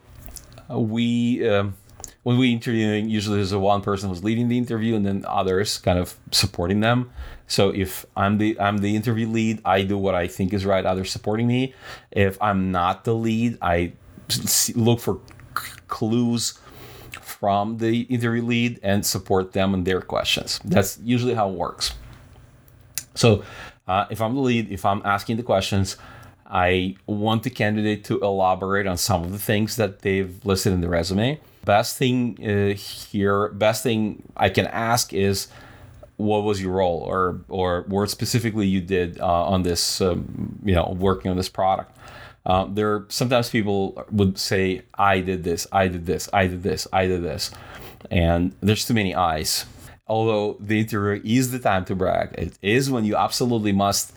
we 0.69 1.47
um, 1.47 1.75
when 2.23 2.37
we 2.37 2.51
interviewing, 2.51 3.09
usually 3.09 3.37
there's 3.37 3.53
a 3.53 3.59
one 3.59 3.81
person 3.81 4.09
who's 4.09 4.23
leading 4.23 4.49
the 4.49 4.57
interview 4.57 4.95
and 4.95 5.05
then 5.05 5.23
others 5.27 5.77
kind 5.77 5.97
of 5.97 6.17
supporting 6.31 6.81
them. 6.81 7.09
So 7.47 7.69
if 7.69 8.05
I'm 8.17 8.37
the 8.37 8.59
I'm 8.59 8.79
the 8.79 8.95
interview 8.95 9.27
lead, 9.27 9.61
I 9.63 9.83
do 9.83 9.97
what 9.97 10.13
I 10.13 10.27
think 10.27 10.53
is 10.53 10.65
right. 10.65 10.85
Others 10.85 11.11
supporting 11.11 11.47
me. 11.47 11.73
If 12.11 12.41
I'm 12.41 12.71
not 12.71 13.05
the 13.05 13.15
lead, 13.15 13.57
I 13.61 13.93
look 14.75 14.99
for 14.99 15.19
clues 15.87 16.59
from 17.21 17.77
the 17.77 18.01
interview 18.01 18.43
lead 18.43 18.79
and 18.83 19.05
support 19.05 19.53
them 19.53 19.73
in 19.73 19.85
their 19.85 20.01
questions. 20.01 20.59
That's 20.65 20.99
usually 21.03 21.33
how 21.33 21.49
it 21.49 21.55
works. 21.55 21.93
So 23.15 23.43
uh, 23.87 24.05
if 24.09 24.21
I'm 24.21 24.35
the 24.35 24.41
lead, 24.41 24.71
if 24.71 24.85
I'm 24.85 25.01
asking 25.05 25.37
the 25.37 25.43
questions, 25.43 25.95
I 26.47 26.95
want 27.05 27.43
the 27.43 27.49
candidate 27.49 28.03
to 28.05 28.19
elaborate 28.21 28.87
on 28.87 28.97
some 28.97 29.23
of 29.23 29.31
the 29.31 29.39
things 29.39 29.75
that 29.75 30.01
they've 30.01 30.33
listed 30.45 30.73
in 30.73 30.81
the 30.81 30.89
resume. 30.89 31.39
Best 31.65 31.97
thing 31.97 32.37
uh, 32.41 32.73
here, 32.75 33.49
best 33.49 33.83
thing 33.83 34.23
I 34.37 34.49
can 34.49 34.67
ask 34.67 35.13
is, 35.13 35.47
what 36.15 36.43
was 36.43 36.61
your 36.61 36.73
role, 36.73 36.99
or 36.99 37.41
or 37.47 37.83
what 37.87 38.09
specifically 38.09 38.65
you 38.65 38.81
did 38.81 39.19
uh, 39.19 39.45
on 39.45 39.63
this, 39.63 40.01
um, 40.01 40.57
you 40.63 40.73
know, 40.73 40.95
working 40.97 41.29
on 41.29 41.37
this 41.37 41.49
product. 41.49 41.95
Uh, 42.45 42.65
there 42.69 43.05
sometimes 43.09 43.49
people 43.49 44.01
would 44.09 44.37
say, 44.39 44.81
I 44.97 45.19
did 45.19 45.43
this, 45.43 45.67
I 45.71 45.89
did 45.89 46.05
this, 46.05 46.29
I 46.31 46.47
did 46.47 46.63
this, 46.63 46.87
I 46.93 47.05
did 47.05 47.21
this, 47.21 47.51
and 48.09 48.55
there's 48.61 48.85
too 48.87 48.93
many 48.93 49.13
eyes. 49.13 49.65
Although 50.07 50.55
the 50.61 50.79
interview 50.79 51.21
is 51.23 51.51
the 51.51 51.59
time 51.59 51.83
to 51.85 51.95
brag, 51.95 52.33
it 52.37 52.57
is 52.61 52.89
when 52.89 53.03
you 53.03 53.17
absolutely 53.17 53.73
must 53.73 54.13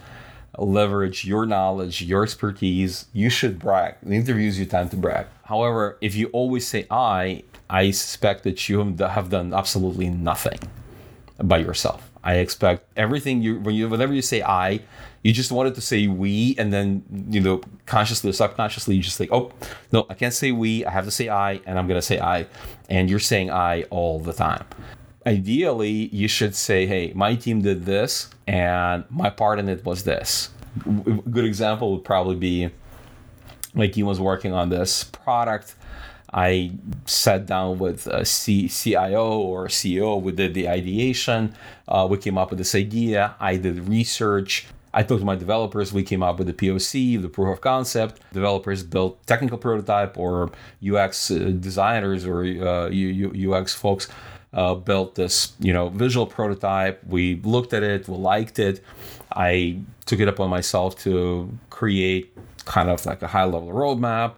leverage 0.58 1.24
your 1.24 1.46
knowledge, 1.46 2.02
your 2.02 2.22
expertise. 2.22 3.06
You 3.12 3.30
should 3.30 3.58
brag. 3.58 3.96
The 4.02 4.14
interviews 4.14 4.58
you 4.58 4.66
time 4.66 4.88
to 4.90 4.96
brag. 4.96 5.26
However, 5.44 5.96
if 6.00 6.14
you 6.14 6.28
always 6.28 6.66
say 6.66 6.86
I, 6.90 7.44
I 7.68 7.90
suspect 7.92 8.44
that 8.44 8.68
you 8.68 8.78
have 8.78 9.30
done 9.30 9.54
absolutely 9.54 10.08
nothing 10.08 10.58
by 11.42 11.58
yourself. 11.58 12.10
I 12.22 12.34
expect 12.34 12.86
everything 12.96 13.40
you 13.40 13.60
when 13.60 13.74
you 13.74 13.88
whenever 13.88 14.12
you 14.12 14.20
say 14.22 14.42
I, 14.42 14.80
you 15.22 15.32
just 15.32 15.50
wanted 15.50 15.74
to 15.76 15.80
say 15.80 16.06
we, 16.06 16.54
and 16.58 16.72
then 16.72 17.02
you 17.30 17.40
know 17.40 17.62
consciously 17.86 18.30
or 18.30 18.32
subconsciously 18.34 18.94
you 18.96 19.02
just 19.02 19.16
think, 19.16 19.32
oh 19.32 19.52
no, 19.90 20.06
I 20.10 20.14
can't 20.14 20.34
say 20.34 20.52
we. 20.52 20.84
I 20.84 20.90
have 20.90 21.06
to 21.06 21.10
say 21.10 21.28
I, 21.28 21.60
and 21.64 21.78
I'm 21.78 21.88
gonna 21.88 22.02
say 22.02 22.20
I, 22.20 22.46
and 22.90 23.08
you're 23.08 23.20
saying 23.20 23.50
I 23.50 23.84
all 23.84 24.18
the 24.18 24.34
time. 24.34 24.64
Ideally, 25.26 26.08
you 26.12 26.28
should 26.28 26.54
say, 26.54 26.86
hey, 26.86 27.12
my 27.14 27.34
team 27.34 27.60
did 27.60 27.84
this, 27.84 28.30
and 28.46 29.04
my 29.10 29.30
part 29.30 29.58
in 29.58 29.68
it 29.68 29.84
was 29.84 30.04
this. 30.04 30.50
A 30.86 31.12
good 31.30 31.44
example 31.44 31.92
would 31.92 32.04
probably 32.04 32.36
be 32.36 32.70
my 33.74 33.86
team 33.86 34.06
was 34.06 34.18
working 34.18 34.52
on 34.52 34.68
this 34.70 35.04
product 35.04 35.74
I 36.32 36.72
sat 37.06 37.46
down 37.46 37.78
with 37.78 38.06
a 38.06 38.24
C- 38.24 38.68
CIO 38.68 39.38
or 39.38 39.66
CEO. 39.66 40.20
We 40.20 40.32
did 40.32 40.54
the 40.54 40.68
ideation. 40.68 41.54
Uh, 41.88 42.06
we 42.08 42.18
came 42.18 42.38
up 42.38 42.50
with 42.50 42.58
this 42.58 42.74
idea. 42.74 43.34
I 43.40 43.56
did 43.56 43.88
research. 43.88 44.66
I 44.94 45.02
talked 45.02 45.20
to 45.20 45.26
my 45.26 45.36
developers. 45.36 45.92
We 45.92 46.02
came 46.02 46.22
up 46.22 46.38
with 46.38 46.46
the 46.46 46.52
POC, 46.52 47.20
the 47.20 47.28
proof 47.28 47.56
of 47.56 47.60
concept. 47.60 48.20
Developers 48.32 48.82
built 48.82 49.24
technical 49.26 49.58
prototype, 49.58 50.16
or 50.16 50.50
UX 50.84 51.30
uh, 51.30 51.52
designers 51.58 52.26
or 52.26 52.44
uh, 52.44 52.90
UX 52.90 53.74
folks 53.74 54.08
uh, 54.52 54.74
built 54.74 55.14
this, 55.14 55.52
you 55.60 55.72
know, 55.72 55.88
visual 55.88 56.26
prototype. 56.26 57.04
We 57.06 57.36
looked 57.42 57.72
at 57.72 57.82
it. 57.82 58.08
We 58.08 58.16
liked 58.16 58.58
it. 58.58 58.82
I 59.32 59.80
took 60.06 60.20
it 60.20 60.28
upon 60.28 60.50
myself 60.50 60.98
to 61.00 61.50
create 61.70 62.36
kind 62.64 62.90
of 62.90 63.04
like 63.06 63.22
a 63.22 63.28
high 63.28 63.44
level 63.44 63.70
roadmap 63.70 64.34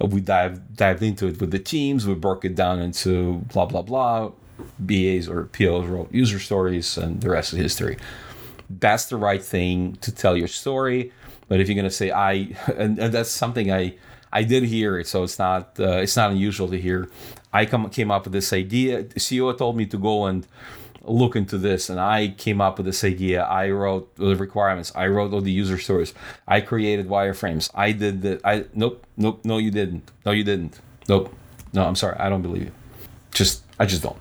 we 0.00 0.20
dived 0.20 0.76
dived 0.76 1.02
into 1.02 1.26
it 1.28 1.40
with 1.40 1.50
the 1.50 1.58
teams. 1.58 2.06
We 2.06 2.14
broke 2.14 2.44
it 2.44 2.54
down 2.54 2.80
into 2.80 3.42
blah 3.52 3.66
blah 3.66 3.82
blah. 3.82 4.32
BAs 4.78 5.28
or 5.28 5.44
POs 5.44 5.86
wrote 5.86 6.12
user 6.12 6.38
stories, 6.38 6.96
and 6.96 7.20
the 7.20 7.30
rest 7.30 7.52
is 7.52 7.58
history. 7.58 7.96
That's 8.68 9.06
the 9.06 9.16
right 9.16 9.42
thing 9.42 9.96
to 10.00 10.12
tell 10.12 10.36
your 10.36 10.48
story. 10.48 11.12
But 11.48 11.60
if 11.60 11.68
you're 11.68 11.76
gonna 11.76 11.90
say 11.90 12.10
I, 12.10 12.32
and, 12.76 12.98
and 12.98 13.12
that's 13.12 13.30
something 13.30 13.72
I 13.72 13.94
I 14.36 14.42
did 14.42 14.64
hear 14.64 14.98
it, 14.98 15.06
so 15.06 15.22
it's 15.22 15.38
not 15.38 15.62
uh, 15.80 16.04
it's 16.04 16.16
not 16.16 16.30
unusual 16.30 16.68
to 16.68 16.78
hear. 16.78 17.08
I 17.52 17.64
come 17.64 17.88
came 17.88 18.10
up 18.10 18.24
with 18.24 18.34
this 18.34 18.52
idea. 18.52 19.02
The 19.02 19.20
CEO 19.26 19.56
told 19.56 19.74
me 19.80 19.86
to 19.86 19.96
go 19.96 20.26
and 20.26 20.46
look 21.08 21.36
into 21.36 21.56
this 21.56 21.88
and 21.88 22.00
i 22.00 22.34
came 22.44 22.60
up 22.60 22.76
with 22.78 22.86
this 22.86 23.02
idea. 23.04 23.44
I 23.44 23.70
wrote 23.70 24.14
the 24.16 24.34
requirements. 24.36 24.92
I 24.94 25.06
wrote 25.06 25.32
all 25.32 25.40
the 25.40 25.56
user 25.62 25.78
stories. 25.78 26.12
I 26.46 26.60
created 26.60 27.06
wireframes. 27.08 27.70
I 27.86 27.92
did 27.92 28.14
the 28.22 28.32
i 28.44 28.64
nope 28.74 29.06
nope 29.16 29.38
no 29.44 29.56
you 29.58 29.70
didn't. 29.70 30.04
No 30.26 30.32
you 30.32 30.44
didn't. 30.44 30.74
Nope. 31.08 31.32
No 31.72 31.80
i'm 31.88 31.96
sorry. 31.96 32.16
I 32.18 32.28
don't 32.28 32.42
believe 32.42 32.64
you. 32.68 32.72
Just 33.32 33.62
i 33.78 33.86
just 33.86 34.02
don't. 34.02 34.20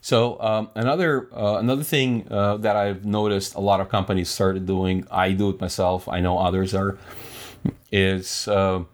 So 0.00 0.40
um, 0.40 0.70
another 0.74 1.28
uh, 1.42 1.58
another 1.64 1.84
thing 1.84 2.26
uh, 2.30 2.56
that 2.64 2.76
I've 2.76 3.04
noticed 3.04 3.54
a 3.54 3.60
lot 3.60 3.78
of 3.82 3.88
companies 3.88 4.28
started 4.30 4.64
doing, 4.66 5.06
I 5.10 5.32
do 5.32 5.50
it 5.50 5.60
myself. 5.60 6.08
I 6.08 6.20
know 6.20 6.38
others 6.38 6.74
are, 6.74 6.96
is 7.92 8.48
uh, 8.48 8.84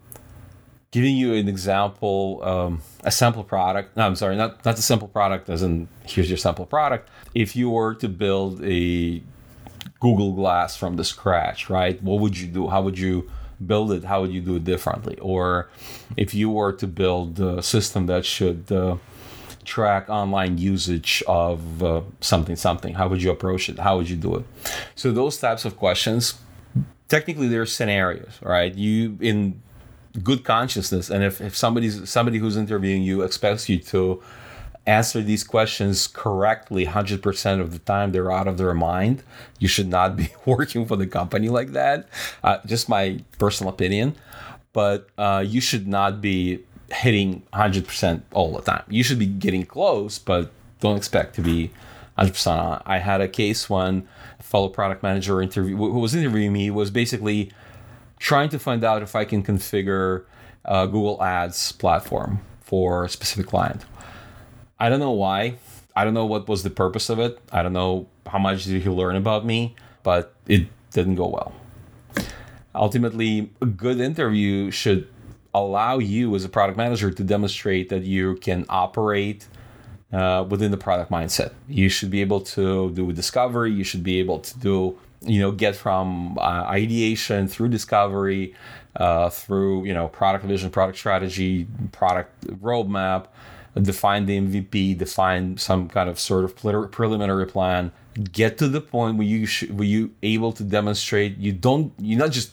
giving 0.94 1.16
you 1.16 1.34
an 1.34 1.48
example, 1.48 2.40
um, 2.44 2.80
a 3.02 3.10
sample 3.10 3.42
product. 3.42 3.96
No, 3.96 4.06
I'm 4.06 4.14
sorry, 4.14 4.36
not 4.36 4.64
not 4.64 4.78
a 4.78 4.82
simple 4.92 5.08
product 5.08 5.50
as 5.50 5.60
in 5.60 5.88
here's 6.06 6.30
your 6.30 6.38
sample 6.46 6.66
product. 6.66 7.10
If 7.34 7.56
you 7.56 7.68
were 7.68 7.94
to 7.96 8.08
build 8.08 8.62
a 8.62 9.20
Google 9.98 10.32
Glass 10.40 10.76
from 10.76 10.94
the 10.94 11.02
scratch, 11.02 11.68
right? 11.68 12.00
What 12.00 12.20
would 12.20 12.38
you 12.38 12.46
do? 12.46 12.68
How 12.68 12.80
would 12.86 12.96
you 12.96 13.28
build 13.70 13.90
it? 13.90 14.04
How 14.04 14.20
would 14.20 14.32
you 14.36 14.40
do 14.40 14.54
it 14.54 14.64
differently? 14.72 15.18
Or 15.18 15.68
if 16.16 16.32
you 16.32 16.48
were 16.48 16.72
to 16.82 16.86
build 16.86 17.40
a 17.40 17.60
system 17.60 18.06
that 18.06 18.24
should 18.24 18.70
uh, 18.70 18.96
track 19.64 20.08
online 20.08 20.58
usage 20.58 21.24
of 21.26 21.82
uh, 21.82 22.02
something, 22.20 22.54
something, 22.54 22.94
how 22.94 23.08
would 23.08 23.20
you 23.20 23.32
approach 23.32 23.68
it? 23.68 23.80
How 23.80 23.96
would 23.96 24.08
you 24.08 24.16
do 24.16 24.36
it? 24.36 24.44
So 24.94 25.10
those 25.10 25.38
types 25.38 25.64
of 25.64 25.76
questions, 25.76 26.34
technically, 27.08 27.48
they're 27.48 27.66
scenarios, 27.66 28.34
right? 28.42 28.72
You 28.74 29.18
in 29.20 29.60
good 30.22 30.44
consciousness. 30.44 31.10
And 31.10 31.24
if, 31.24 31.40
if 31.40 31.56
somebody's 31.56 32.08
somebody 32.08 32.38
who's 32.38 32.56
interviewing 32.56 33.02
you 33.02 33.22
expects 33.22 33.68
you 33.68 33.78
to 33.78 34.22
answer 34.86 35.22
these 35.22 35.42
questions 35.42 36.06
correctly 36.06 36.84
100% 36.84 37.60
of 37.60 37.72
the 37.72 37.78
time 37.78 38.12
they're 38.12 38.30
out 38.30 38.46
of 38.46 38.58
their 38.58 38.74
mind 38.74 39.22
you 39.58 39.66
should 39.66 39.88
not 39.88 40.14
be 40.14 40.28
working 40.44 40.84
for 40.86 40.96
the 40.96 41.06
company 41.06 41.48
like 41.48 41.72
that. 41.72 42.08
Uh, 42.42 42.58
just 42.66 42.88
my 42.88 43.20
personal 43.38 43.72
opinion. 43.72 44.14
But 44.72 45.08
uh, 45.16 45.44
you 45.46 45.60
should 45.60 45.86
not 45.86 46.20
be 46.20 46.60
hitting 46.90 47.42
100% 47.52 48.22
all 48.32 48.52
the 48.52 48.60
time. 48.60 48.82
You 48.88 49.02
should 49.02 49.18
be 49.18 49.26
getting 49.26 49.64
close 49.64 50.18
but 50.18 50.50
don't 50.80 50.96
expect 50.96 51.34
to 51.34 51.40
be 51.40 51.70
100% 52.18 52.82
i 52.86 52.98
had 52.98 53.20
a 53.20 53.28
case 53.28 53.68
when 53.68 54.06
a 54.38 54.42
fellow 54.42 54.68
product 54.68 55.02
manager 55.02 55.42
interview 55.42 55.76
who 55.76 55.98
was 55.98 56.14
interviewing 56.14 56.52
me 56.52 56.70
was 56.70 56.90
basically 56.90 57.50
trying 58.18 58.48
to 58.50 58.58
find 58.58 58.84
out 58.84 59.02
if 59.02 59.14
I 59.14 59.24
can 59.24 59.42
configure 59.42 60.24
a 60.64 60.86
Google 60.86 61.22
Ads 61.22 61.72
platform 61.72 62.40
for 62.60 63.04
a 63.04 63.08
specific 63.08 63.46
client. 63.46 63.84
I 64.78 64.88
don't 64.88 65.00
know 65.00 65.12
why. 65.12 65.56
I 65.94 66.04
don't 66.04 66.14
know 66.14 66.26
what 66.26 66.48
was 66.48 66.62
the 66.62 66.70
purpose 66.70 67.08
of 67.08 67.18
it. 67.18 67.38
I 67.52 67.62
don't 67.62 67.72
know 67.72 68.08
how 68.26 68.38
much 68.38 68.64
did 68.64 68.82
he 68.82 68.88
learn 68.88 69.16
about 69.16 69.44
me, 69.44 69.76
but 70.02 70.34
it 70.46 70.66
didn't 70.90 71.14
go 71.16 71.28
well. 71.28 71.52
Ultimately, 72.74 73.50
a 73.60 73.66
good 73.66 74.00
interview 74.00 74.70
should 74.70 75.06
allow 75.54 75.98
you 75.98 76.34
as 76.34 76.44
a 76.44 76.48
product 76.48 76.76
manager 76.76 77.10
to 77.10 77.22
demonstrate 77.22 77.88
that 77.90 78.02
you 78.02 78.34
can 78.36 78.66
operate 78.68 79.46
uh, 80.12 80.44
within 80.48 80.70
the 80.70 80.76
product 80.76 81.10
mindset. 81.10 81.52
You 81.68 81.88
should 81.88 82.10
be 82.10 82.20
able 82.20 82.40
to 82.40 82.90
do 82.90 83.12
discovery. 83.12 83.70
You 83.70 83.84
should 83.84 84.02
be 84.02 84.18
able 84.18 84.40
to 84.40 84.58
do 84.58 84.98
you 85.26 85.40
know 85.40 85.50
get 85.50 85.74
from 85.76 86.38
uh, 86.38 86.64
ideation 86.68 87.48
through 87.48 87.68
discovery 87.68 88.54
uh, 88.96 89.28
through 89.30 89.84
you 89.84 89.94
know 89.94 90.08
product 90.08 90.44
vision 90.44 90.70
product 90.70 90.98
strategy 90.98 91.66
product 91.92 92.46
roadmap 92.62 93.26
define 93.80 94.26
the 94.26 94.38
mvp 94.38 94.96
define 94.98 95.56
some 95.56 95.88
kind 95.88 96.08
of 96.08 96.18
sort 96.18 96.44
of 96.44 96.54
preliminary 96.90 97.46
plan 97.46 97.90
get 98.32 98.56
to 98.58 98.68
the 98.68 98.80
point 98.80 99.16
where 99.16 99.26
you 99.26 99.46
sh- 99.46 99.68
where 99.70 99.86
you 99.86 100.12
able 100.22 100.52
to 100.52 100.62
demonstrate 100.62 101.36
you 101.38 101.52
don't 101.52 101.92
you're 101.98 102.18
not 102.18 102.30
just 102.30 102.52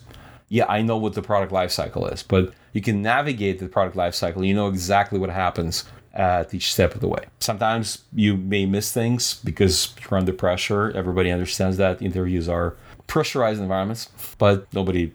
yeah 0.49 0.65
i 0.67 0.81
know 0.81 0.97
what 0.97 1.13
the 1.13 1.21
product 1.21 1.51
lifecycle 1.51 2.11
is 2.11 2.23
but 2.23 2.53
you 2.73 2.81
can 2.81 3.01
navigate 3.01 3.59
the 3.59 3.67
product 3.67 3.95
lifecycle 3.95 4.45
you 4.45 4.53
know 4.53 4.67
exactly 4.67 5.19
what 5.19 5.29
happens 5.29 5.85
at 6.13 6.53
each 6.53 6.73
step 6.73 6.93
of 6.93 7.01
the 7.01 7.07
way. 7.07 7.23
Sometimes 7.39 7.99
you 8.13 8.35
may 8.37 8.65
miss 8.65 8.91
things 8.91 9.35
because 9.43 9.93
you're 10.01 10.19
under 10.19 10.33
pressure. 10.33 10.91
Everybody 10.91 11.31
understands 11.31 11.77
that 11.77 12.01
interviews 12.01 12.49
are 12.49 12.75
pressurized 13.07 13.61
environments, 13.61 14.09
but 14.37 14.71
nobody 14.73 15.11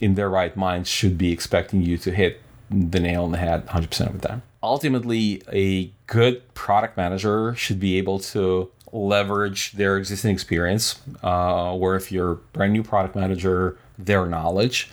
in 0.00 0.14
their 0.14 0.28
right 0.28 0.56
mind 0.56 0.86
should 0.86 1.18
be 1.18 1.32
expecting 1.32 1.82
you 1.82 1.96
to 1.98 2.10
hit 2.10 2.40
the 2.70 3.00
nail 3.00 3.24
on 3.24 3.32
the 3.32 3.38
head 3.38 3.66
100% 3.66 4.06
of 4.06 4.20
the 4.20 4.28
time. 4.28 4.42
Ultimately, 4.62 5.42
a 5.52 5.92
good 6.06 6.54
product 6.54 6.96
manager 6.96 7.54
should 7.56 7.80
be 7.80 7.98
able 7.98 8.18
to 8.20 8.70
leverage 8.92 9.72
their 9.72 9.96
existing 9.96 10.30
experience, 10.30 11.00
uh, 11.22 11.74
where 11.74 11.96
if 11.96 12.12
you're 12.12 12.34
brand 12.52 12.72
new 12.72 12.82
product 12.82 13.16
manager, 13.16 13.76
their 13.98 14.26
knowledge. 14.26 14.90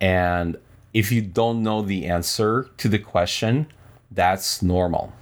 And 0.00 0.56
if 0.92 1.12
you 1.12 1.22
don't 1.22 1.62
know 1.62 1.82
the 1.82 2.06
answer 2.06 2.68
to 2.78 2.88
the 2.88 2.98
question, 2.98 3.66
that's 4.10 4.62
normal. 4.62 5.12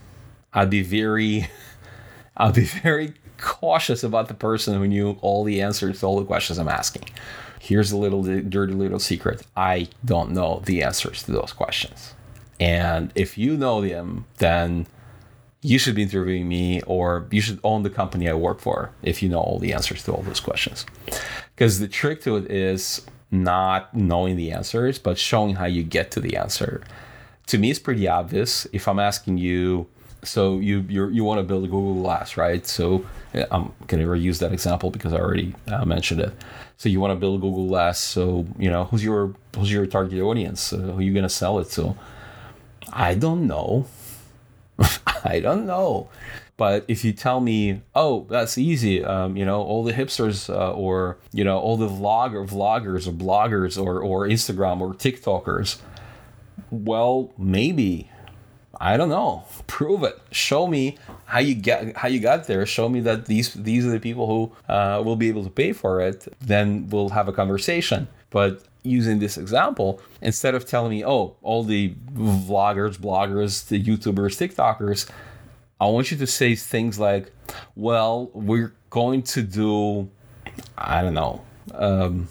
I'd 0.53 0.71
be 0.71 0.83
very, 0.83 1.49
I'd 2.37 2.55
be 2.55 2.65
very 2.65 3.15
cautious 3.39 4.03
about 4.03 4.29
the 4.29 4.35
person 4.35 4.75
who 4.75 4.87
knew 4.87 5.19
all 5.21 5.45
the 5.45 5.61
answers 5.61 6.01
to 6.01 6.07
all 6.07 6.19
the 6.19 6.25
questions 6.25 6.59
I'm 6.59 6.69
asking. 6.69 7.05
Here's 7.61 7.93
a 7.93 7.97
little 7.97 8.23
dirty 8.23 8.73
little 8.73 8.99
secret. 8.99 9.43
I 9.57 9.89
don't 10.05 10.31
know 10.31 10.63
the 10.65 10.83
answers 10.83 11.23
to 11.25 11.33
those 11.33 11.53
questions. 11.53 12.15
And 12.61 13.13
if 13.15 13.37
you 13.37 13.57
know 13.57 13.81
them, 13.81 14.27
then 14.39 14.87
you 15.63 15.79
should 15.79 15.95
be 15.95 16.03
interviewing 16.03 16.49
me 16.49 16.81
or 16.83 17.27
you 17.31 17.41
should 17.41 17.59
own 17.65 17.83
the 17.83 17.91
company 17.91 18.29
I 18.29 18.35
work 18.35 18.61
for 18.61 18.93
if 19.03 19.23
you 19.23 19.29
know 19.29 19.41
all 19.41 19.59
the 19.59 19.73
answers 19.73 20.05
to 20.05 20.13
all 20.13 20.23
those 20.23 20.41
questions. 20.41 20.87
Because 21.55 21.81
the 21.81 21.89
trick 21.89 22.23
to 22.23 22.37
it 22.37 22.51
is 22.51 23.05
not 23.31 23.95
knowing 23.95 24.37
the 24.37 24.53
answers, 24.53 24.99
but 24.99 25.19
showing 25.19 25.57
how 25.57 25.65
you 25.65 25.83
get 25.83 26.11
to 26.13 26.21
the 26.21 26.37
answer 26.37 26.83
to 27.47 27.59
me 27.59 27.71
it's 27.71 27.79
pretty 27.79 28.09
obvious. 28.09 28.67
If 28.73 28.89
i'm 28.89 28.99
asking 28.99 29.39
you 29.39 29.87
so 30.23 30.59
you 30.59 30.85
you 30.89 31.09
you 31.09 31.25
want 31.25 31.39
to 31.39 31.45
build 31.45 31.65
a 31.65 31.69
google 31.69 31.95
glass 32.03 32.37
right? 32.37 32.67
So 32.67 33.05
i'm 33.35 33.73
going 33.87 34.03
to 34.03 34.09
reuse 34.09 34.39
that 34.41 34.53
example 34.53 34.91
because 34.91 35.13
i 35.13 35.19
already 35.19 35.55
uh, 35.69 35.85
mentioned 35.85 36.21
it. 36.21 36.33
So 36.79 36.89
you 36.89 37.01
want 37.01 37.13
to 37.13 37.17
build 37.17 37.41
google 37.41 37.69
glass 37.69 37.99
so 37.99 38.47
you 38.59 38.71
know 38.71 38.85
who's 38.85 39.05
your 39.05 39.35
who's 39.57 39.73
your 39.73 39.87
target 39.87 40.21
audience? 40.21 40.73
Uh, 40.73 40.79
who 40.79 40.99
are 40.99 41.03
you 41.03 41.13
going 41.13 41.23
to 41.23 41.29
sell 41.29 41.59
it 41.59 41.71
to? 41.71 41.95
I 42.93 43.15
don't 43.15 43.47
know. 43.47 43.87
I 45.25 45.41
don't 45.41 45.67
know. 45.67 46.09
But 46.57 46.87
if 46.89 47.05
you 47.05 47.13
tell 47.13 47.41
me, 47.41 47.83
oh, 47.95 48.27
that's 48.31 48.57
easy, 48.57 49.05
um, 49.05 49.37
you 49.37 49.45
know, 49.45 49.61
all 49.61 49.85
the 49.85 49.93
hipsters 49.93 50.49
uh, 50.49 50.73
or 50.73 51.19
you 51.33 51.45
know 51.45 51.59
all 51.59 51.77
the 51.77 51.89
vlogger 51.89 52.49
vloggers 52.49 53.07
or 53.07 53.13
bloggers 53.13 53.83
or 53.83 54.01
or 54.01 54.27
Instagram 54.27 54.81
or 54.81 54.95
TikTokers, 54.95 55.79
well, 56.71 57.33
maybe 57.39 58.11
I 58.81 58.97
don't 58.97 59.09
know. 59.09 59.45
Prove 59.67 60.03
it. 60.03 60.21
Show 60.31 60.67
me 60.67 60.97
how 61.25 61.39
you 61.39 61.55
get 61.55 61.97
how 61.97 62.09
you 62.09 62.21
got 62.21 62.47
there. 62.47 62.65
Show 62.67 62.89
me 62.89 63.01
that 63.01 63.27
these 63.27 63.55
these 63.55 63.87
are 63.87 63.91
the 63.91 64.01
people 64.01 64.27
who 64.27 64.73
uh, 64.73 65.03
will 65.05 65.17
be 65.17 65.29
able 65.29 65.45
to 65.45 65.51
pay 65.51 65.73
for 65.73 66.01
it. 66.01 66.27
Then 66.41 66.89
we'll 66.91 67.11
have 67.11 67.29
a 67.29 67.33
conversation. 67.33 68.09
But 68.31 68.63
using 68.83 69.19
this 69.19 69.37
example, 69.37 70.01
instead 70.21 70.55
of 70.55 70.67
telling 70.67 70.91
me, 70.91 71.05
oh, 71.05 71.37
all 71.43 71.65
the 71.65 71.95
vloggers, 72.13 72.97
bloggers, 72.99 73.67
the 73.69 73.83
YouTubers, 73.83 74.37
TikTokers, 74.37 75.11
I 75.81 75.87
want 75.87 76.11
you 76.11 76.17
to 76.19 76.27
say 76.27 76.55
things 76.55 76.99
like, 76.99 77.33
well, 77.75 78.31
we're 78.33 78.73
going 78.91 79.23
to 79.23 79.43
do, 79.43 80.09
I 80.79 81.03
don't 81.03 81.15
know, 81.15 81.45
um, 81.75 82.29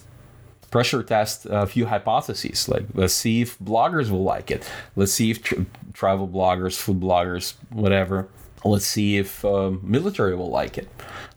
pressure 0.75 1.03
test 1.03 1.47
a 1.49 1.65
few 1.65 1.85
hypotheses. 1.85 2.67
Like, 2.67 2.85
let's 2.93 3.13
see 3.13 3.39
if 3.39 3.57
bloggers 3.59 4.09
will 4.09 4.23
like 4.23 4.51
it. 4.51 4.69
Let's 4.97 5.13
see 5.13 5.31
if 5.31 5.41
tra- 5.41 5.65
travel 5.93 6.27
bloggers, 6.27 6.77
food 6.77 6.99
bloggers, 6.99 7.53
whatever. 7.69 8.27
Let's 8.65 8.85
see 8.85 9.15
if 9.15 9.45
um, 9.45 9.79
military 9.81 10.35
will 10.35 10.49
like 10.49 10.77
it. 10.77 10.89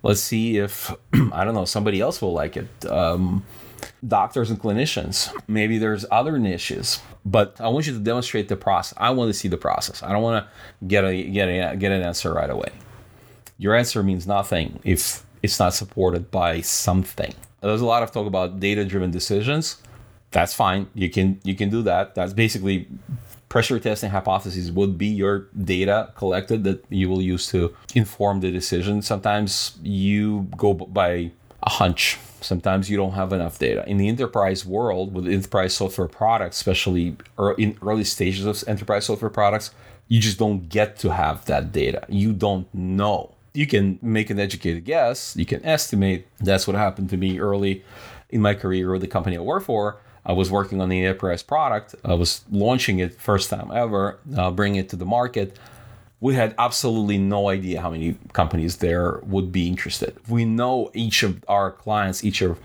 Let's 0.02 0.18
see 0.18 0.58
if, 0.58 0.92
I 1.32 1.44
don't 1.44 1.54
know, 1.54 1.66
somebody 1.66 2.00
else 2.00 2.20
will 2.20 2.32
like 2.32 2.56
it. 2.56 2.68
Um, 2.86 3.44
doctors 4.04 4.50
and 4.50 4.58
clinicians. 4.58 5.32
Maybe 5.46 5.78
there's 5.78 6.04
other 6.10 6.36
niches, 6.36 7.00
but 7.24 7.60
I 7.60 7.68
want 7.68 7.86
you 7.86 7.92
to 7.92 8.00
demonstrate 8.00 8.48
the 8.48 8.56
process. 8.56 8.98
I 8.98 9.10
want 9.10 9.28
to 9.28 9.34
see 9.34 9.46
the 9.46 9.56
process. 9.56 10.02
I 10.02 10.10
don't 10.10 10.24
want 10.24 10.44
to 10.44 10.50
get 10.84 11.04
a 11.04 11.22
get 11.22 11.46
a 11.46 11.76
get 11.76 11.92
an 11.92 12.02
answer 12.02 12.34
right 12.34 12.50
away. 12.50 12.72
Your 13.56 13.76
answer 13.76 14.02
means 14.02 14.26
nothing 14.26 14.80
if 14.82 15.24
it's 15.44 15.60
not 15.60 15.74
supported 15.74 16.32
by 16.32 16.60
something. 16.60 17.34
There's 17.60 17.80
a 17.80 17.86
lot 17.86 18.02
of 18.02 18.12
talk 18.12 18.26
about 18.26 18.60
data-driven 18.60 19.10
decisions. 19.10 19.76
That's 20.30 20.54
fine. 20.54 20.88
You 20.94 21.10
can 21.10 21.40
you 21.42 21.54
can 21.54 21.70
do 21.70 21.82
that. 21.82 22.14
That's 22.14 22.32
basically 22.32 22.86
pressure 23.48 23.80
testing 23.80 24.10
hypotheses 24.10 24.70
would 24.70 24.98
be 24.98 25.06
your 25.06 25.48
data 25.64 26.12
collected 26.16 26.64
that 26.64 26.84
you 26.90 27.08
will 27.08 27.22
use 27.22 27.46
to 27.48 27.74
inform 27.94 28.40
the 28.40 28.52
decision. 28.52 29.00
Sometimes 29.00 29.78
you 29.82 30.48
go 30.56 30.74
by 30.74 31.30
a 31.62 31.70
hunch 31.70 32.18
Sometimes 32.40 32.88
you 32.88 32.96
don't 32.96 33.12
have 33.12 33.32
enough 33.32 33.58
data. 33.58 33.84
In 33.88 33.96
the 33.96 34.08
enterprise 34.08 34.64
world, 34.64 35.12
with 35.12 35.26
enterprise 35.26 35.74
software 35.74 36.08
products, 36.08 36.56
especially 36.58 37.16
in 37.58 37.76
early 37.82 38.04
stages 38.04 38.46
of 38.46 38.62
enterprise 38.68 39.06
software 39.06 39.30
products, 39.30 39.72
you 40.06 40.20
just 40.20 40.38
don't 40.38 40.68
get 40.68 40.98
to 41.00 41.12
have 41.12 41.44
that 41.46 41.72
data. 41.72 42.04
You 42.08 42.32
don't 42.32 42.72
know. 42.72 43.34
You 43.54 43.66
can 43.66 43.98
make 44.02 44.30
an 44.30 44.38
educated 44.38 44.84
guess, 44.84 45.36
you 45.36 45.46
can 45.46 45.64
estimate. 45.64 46.26
That's 46.38 46.66
what 46.66 46.76
happened 46.76 47.10
to 47.10 47.16
me 47.16 47.38
early 47.38 47.84
in 48.30 48.40
my 48.40 48.54
career 48.54 48.92
with 48.92 49.00
the 49.00 49.08
company 49.08 49.36
I 49.36 49.40
work 49.40 49.64
for. 49.64 49.98
I 50.24 50.32
was 50.32 50.50
working 50.50 50.80
on 50.80 50.90
the 50.90 51.04
enterprise 51.04 51.42
product. 51.42 51.94
I 52.04 52.14
was 52.14 52.44
launching 52.50 52.98
it 52.98 53.18
first 53.20 53.48
time 53.48 53.70
ever, 53.72 54.18
uh, 54.36 54.50
bringing 54.50 54.78
it 54.78 54.90
to 54.90 54.96
the 54.96 55.06
market 55.06 55.58
we 56.20 56.34
had 56.34 56.54
absolutely 56.58 57.18
no 57.18 57.48
idea 57.48 57.80
how 57.80 57.90
many 57.90 58.16
companies 58.32 58.78
there 58.78 59.20
would 59.22 59.52
be 59.52 59.68
interested. 59.68 60.16
We 60.28 60.44
know 60.44 60.90
each 60.94 61.22
of 61.22 61.44
our 61.48 61.70
clients, 61.70 62.24
each 62.24 62.42
of 62.42 62.58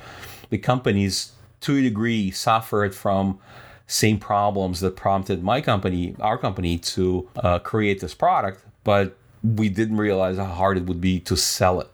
the 0.50 0.58
companies 0.58 1.34
to 1.62 1.78
a 1.78 1.82
degree 1.82 2.32
suffered 2.32 2.96
from 2.96 3.40
same 3.86 4.18
problems 4.18 4.80
that 4.80 4.96
prompted 4.96 5.44
my 5.44 5.62
company, 5.62 6.16
our 6.20 6.38
company, 6.38 6.78
to 6.80 7.30
uh, 7.36 7.60
create 7.60 8.00
this 8.00 8.14
product, 8.14 8.64
but 8.84 9.16
we 9.44 9.70
didn't 9.70 9.98
realize 9.98 10.38
how 10.38 10.46
hard 10.46 10.78
it 10.78 10.86
would 10.86 11.02
be 11.02 11.20
to 11.22 11.36
sell 11.36 11.82
it. 11.82 11.90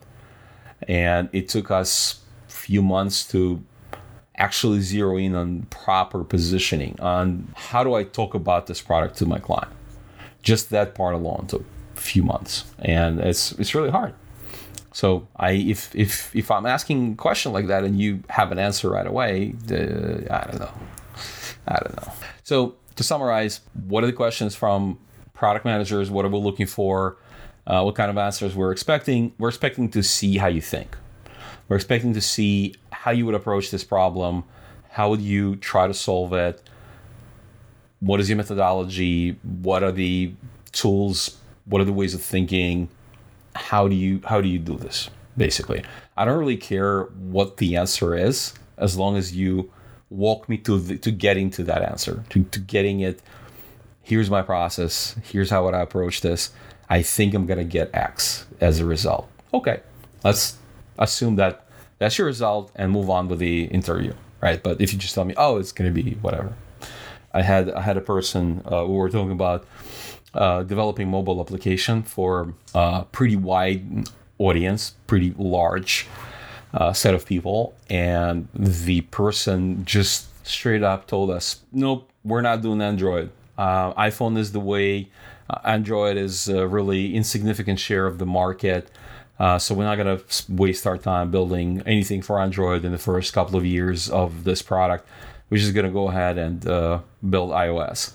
And 0.88 1.30
it 1.34 1.50
took 1.50 1.72
us 1.72 2.22
a 2.48 2.52
few 2.52 2.82
months 2.82 3.28
to 3.32 3.64
actually 4.38 4.80
zero 4.80 5.18
in 5.18 5.36
on 5.36 5.64
proper 5.70 6.24
positioning 6.24 6.98
on 7.02 7.52
how 7.56 7.84
do 7.84 7.94
I 7.94 8.06
talk 8.06 8.34
about 8.34 8.68
this 8.68 8.82
product 8.82 9.18
to 9.18 9.26
my 9.26 9.40
client 9.40 9.74
just 10.42 10.70
that 10.70 10.96
part 10.96 11.16
alone 11.16 11.46
took 11.48 11.64
a 11.96 12.00
few 12.00 12.24
months, 12.24 12.66
and 12.80 13.20
it's 13.20 13.52
it's 13.54 13.76
really 13.76 13.90
hard. 13.90 14.14
So 14.92 15.28
I 15.36 15.52
if 15.52 15.96
if 15.96 16.36
if 16.36 16.52
I'm 16.52 16.66
asking 16.66 17.14
a 17.14 17.16
question 17.16 17.52
like 17.52 17.68
that 17.68 17.84
and 17.84 18.00
you 18.00 18.24
have 18.30 18.52
an 18.52 18.60
answer 18.60 18.90
right 18.90 19.06
away, 19.06 19.54
uh, 19.72 20.34
I 20.34 20.48
don't 20.48 20.60
know, 20.60 20.74
I 21.68 21.78
don't 21.80 21.96
know. 21.98 22.14
So 22.44 22.76
to 22.96 23.04
summarize, 23.04 23.62
what 23.88 24.04
are 24.04 24.08
the 24.08 24.14
questions 24.14 24.56
from 24.56 25.00
product 25.34 25.66
managers? 25.66 26.10
What 26.10 26.26
are 26.26 26.30
we 26.30 26.40
looking 26.40 26.66
for? 26.68 27.18
Uh, 27.70 27.84
what 27.84 27.96
kind 27.96 28.10
of 28.10 28.18
answers 28.18 28.56
we're 28.56 28.72
expecting? 28.72 29.32
We're 29.38 29.50
expecting 29.50 29.90
to 29.92 30.04
see 30.04 30.38
how 30.38 30.48
you 30.48 30.60
think. 30.62 30.98
We're 31.68 31.76
expecting 31.76 32.14
to 32.16 32.22
see 32.22 32.76
how 32.92 33.12
you 33.12 33.26
would 33.28 33.36
approach 33.36 33.70
this 33.70 33.84
problem. 33.84 34.44
How 34.90 35.10
would 35.10 35.22
you 35.22 35.56
try 35.56 35.88
to 35.88 35.94
solve 35.94 36.34
it? 36.34 36.68
what 38.00 38.20
is 38.20 38.30
your 38.30 38.38
methodology? 38.38 39.32
What 39.62 39.84
are 39.84 39.92
the 39.92 40.34
tools? 40.72 41.38
What 41.66 41.82
are 41.82 41.86
the 41.86 41.94
ways 41.94 42.14
of 42.14 42.22
thinking? 42.22 42.90
How 43.56 43.88
do 43.88 43.96
you 43.96 44.22
how 44.26 44.42
do 44.42 44.48
you 44.48 44.60
do 44.60 44.78
this? 44.78 45.10
Basically, 45.38 45.84
I 46.18 46.26
don't 46.26 46.38
really 46.38 46.58
care 46.58 47.04
what 47.04 47.58
the 47.58 47.76
answer 47.76 48.16
is 48.16 48.54
as 48.78 48.98
long 48.98 49.18
as 49.18 49.36
you 49.36 49.72
walk 50.10 50.50
me 50.50 50.58
to 50.58 50.80
the, 50.80 50.98
to 50.98 51.12
getting 51.12 51.50
to 51.52 51.64
that 51.64 51.82
answer, 51.82 52.24
to, 52.30 52.44
to 52.46 52.60
getting 52.60 53.02
it. 53.02 53.22
Here's 54.02 54.30
my 54.30 54.42
process. 54.42 55.16
Here's 55.24 55.50
how 55.50 55.66
would 55.66 55.74
I 55.74 55.82
approach 55.82 56.22
this. 56.22 56.52
I 56.90 57.02
think 57.02 57.34
I'm 57.34 57.46
gonna 57.46 57.64
get 57.64 57.90
X 57.94 58.46
as 58.60 58.80
a 58.80 58.86
result. 58.86 59.30
Okay, 59.54 59.82
let's 60.24 60.58
assume 60.98 61.36
that 61.36 61.66
that's 62.00 62.18
your 62.18 62.28
result 62.28 62.72
and 62.76 62.92
move 62.92 63.10
on 63.10 63.28
with 63.28 63.40
the 63.40 63.66
interview, 63.66 64.14
right? 64.42 64.62
But 64.62 64.82
if 64.82 64.94
you 64.94 65.00
just 65.00 65.14
tell 65.16 65.26
me, 65.26 65.34
oh, 65.38 65.58
it's 65.58 65.72
gonna 65.72 65.92
be 65.92 66.18
whatever, 66.22 66.54
I 67.34 67.42
had 67.42 67.70
I 67.72 67.82
had 67.82 67.98
a 67.98 68.02
person 68.02 68.64
uh, 68.72 68.86
we 68.88 68.96
were 68.96 69.10
talking 69.10 69.32
about 69.32 69.68
uh, 70.34 70.64
developing 70.64 71.10
mobile 71.10 71.40
application 71.42 72.04
for 72.04 72.54
a 72.74 73.06
pretty 73.12 73.36
wide 73.36 74.08
audience, 74.38 74.96
pretty 75.08 75.34
large 75.38 76.08
uh, 76.74 76.94
set 76.94 77.14
of 77.14 77.26
people, 77.26 77.74
and 77.90 78.48
the 78.54 79.02
person 79.02 79.84
just 79.86 80.28
straight 80.48 80.84
up 80.84 81.08
told 81.08 81.30
us, 81.30 81.62
"Nope, 81.72 82.10
we're 82.24 82.42
not 82.42 82.62
doing 82.62 82.82
Android. 82.82 83.30
Uh, 83.58 83.94
iPhone 83.94 84.38
is 84.38 84.52
the 84.52 84.60
way. 84.60 85.10
Uh, 85.50 85.60
Android 85.64 86.18
is 86.18 86.48
a 86.48 86.68
really 86.68 87.16
insignificant 87.16 87.80
share 87.80 88.06
of 88.06 88.18
the 88.18 88.26
market." 88.26 88.90
Uh, 89.40 89.58
so 89.58 89.74
we're 89.74 89.86
not 89.86 89.96
going 89.96 90.18
to 90.18 90.24
waste 90.50 90.86
our 90.86 90.98
time 90.98 91.32
building 91.32 91.82
anything 91.86 92.22
for 92.22 92.42
Android 92.42 92.84
in 92.84 92.92
the 92.92 92.98
first 92.98 93.32
couple 93.32 93.56
of 93.58 93.66
years 93.66 94.10
of 94.10 94.44
this 94.44 94.62
product 94.62 95.08
we're 95.50 95.58
just 95.58 95.74
gonna 95.74 95.92
go 95.92 96.10
ahead 96.10 96.38
and 96.38 96.66
uh, 96.68 97.00
build 97.28 97.52
iOS. 97.52 98.14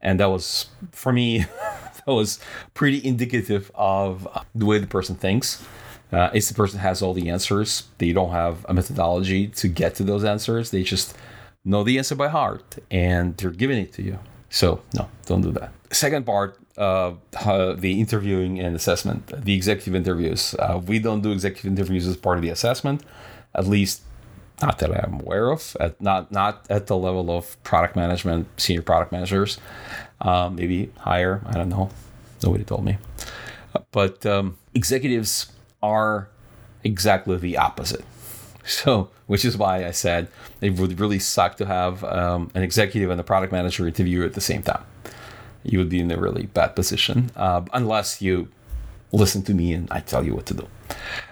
And 0.00 0.18
that 0.20 0.26
was 0.26 0.66
for 0.90 1.12
me, 1.12 1.38
that 2.06 2.12
was 2.12 2.40
pretty 2.74 3.04
indicative 3.04 3.70
of 3.74 4.26
the 4.54 4.66
way 4.66 4.78
the 4.78 4.86
person 4.86 5.16
thinks. 5.16 5.64
Uh, 6.12 6.30
it's 6.34 6.48
the 6.48 6.54
person 6.54 6.78
has 6.78 7.00
all 7.00 7.14
the 7.14 7.30
answers. 7.30 7.84
They 7.98 8.12
don't 8.12 8.32
have 8.32 8.66
a 8.68 8.74
methodology 8.74 9.48
to 9.48 9.68
get 9.68 9.94
to 9.96 10.04
those 10.04 10.24
answers. 10.24 10.70
They 10.70 10.82
just 10.82 11.16
know 11.64 11.82
the 11.84 11.96
answer 11.96 12.14
by 12.14 12.28
heart, 12.28 12.78
and 12.90 13.36
they're 13.36 13.50
giving 13.50 13.78
it 13.78 13.92
to 13.94 14.02
you. 14.02 14.18
So 14.52 14.82
no, 14.94 15.08
don't 15.24 15.40
do 15.40 15.50
that. 15.52 15.72
Second 15.90 16.26
part, 16.26 16.58
uh, 16.76 17.14
the 17.74 18.00
interviewing 18.00 18.60
and 18.60 18.76
assessment, 18.76 19.26
the 19.26 19.54
executive 19.54 19.94
interviews. 19.94 20.54
Uh, 20.58 20.80
we 20.86 20.98
don't 20.98 21.22
do 21.22 21.32
executive 21.32 21.66
interviews 21.72 22.06
as 22.06 22.16
part 22.18 22.36
of 22.36 22.42
the 22.42 22.50
assessment, 22.50 23.02
at 23.54 23.66
least 23.66 24.02
not 24.60 24.78
that 24.78 24.92
I'm 24.92 25.20
aware 25.20 25.50
of, 25.50 25.74
at 25.80 26.00
not 26.00 26.30
not 26.30 26.66
at 26.68 26.86
the 26.86 26.96
level 26.96 27.30
of 27.30 27.60
product 27.64 27.96
management, 27.96 28.46
senior 28.58 28.82
product 28.82 29.10
managers, 29.10 29.58
um, 30.20 30.56
maybe 30.56 30.92
higher. 30.98 31.40
I 31.46 31.54
don't 31.54 31.70
know. 31.70 31.90
Nobody 32.42 32.64
told 32.64 32.84
me. 32.84 32.98
But 33.90 34.26
um, 34.26 34.58
executives 34.74 35.50
are 35.82 36.28
exactly 36.84 37.38
the 37.38 37.56
opposite. 37.56 38.04
So, 38.66 39.10
which 39.26 39.44
is 39.44 39.56
why 39.56 39.84
I 39.84 39.90
said 39.90 40.28
it 40.60 40.78
would 40.78 41.00
really 41.00 41.18
suck 41.18 41.56
to 41.56 41.66
have 41.66 42.04
um, 42.04 42.50
an 42.54 42.62
executive 42.62 43.10
and 43.10 43.20
a 43.20 43.24
product 43.24 43.52
manager 43.52 43.86
interview 43.86 44.24
at 44.24 44.34
the 44.34 44.40
same 44.40 44.62
time. 44.62 44.84
You 45.64 45.78
would 45.78 45.88
be 45.88 46.00
in 46.00 46.10
a 46.10 46.16
really 46.16 46.46
bad 46.46 46.76
position 46.76 47.30
uh, 47.36 47.62
unless 47.72 48.22
you 48.22 48.48
listen 49.10 49.42
to 49.44 49.54
me 49.54 49.72
and 49.72 49.88
I 49.90 50.00
tell 50.00 50.24
you 50.24 50.34
what 50.34 50.46
to 50.46 50.54
do. 50.54 50.68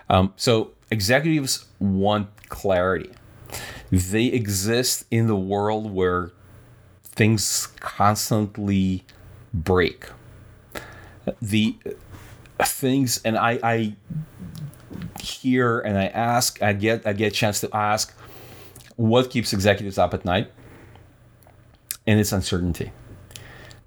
Um, 0.09 0.33
so, 0.37 0.73
executives 0.91 1.67
want 1.79 2.29
clarity. 2.49 3.11
They 3.91 4.27
exist 4.27 5.05
in 5.11 5.27
the 5.27 5.37
world 5.37 5.93
where 5.93 6.33
things 7.03 7.69
constantly 7.81 9.05
break. 9.53 10.07
The 11.41 11.77
things, 12.61 13.21
and 13.25 13.37
I, 13.37 13.59
I 13.63 13.97
hear 15.19 15.81
and 15.81 15.99
I 15.99 16.07
ask, 16.07 16.63
I 16.63 16.73
get, 16.73 17.07
I 17.07 17.13
get 17.13 17.29
a 17.29 17.35
chance 17.35 17.61
to 17.61 17.75
ask, 17.75 18.15
what 18.97 19.31
keeps 19.31 19.53
executives 19.53 19.99
up 19.99 20.15
at 20.15 20.25
night? 20.25 20.51
And 22.07 22.21
it's 22.21 22.33
uncertainty. 22.33 22.93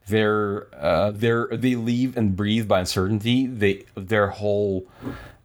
they're 0.08 0.68
uh, 0.76 1.12
they're 1.12 1.48
they 1.52 1.76
live 1.76 2.18
and 2.18 2.36
breathe 2.36 2.68
by 2.68 2.80
uncertainty. 2.80 3.48
They 3.48 3.86
their 3.96 4.28
whole 4.28 4.88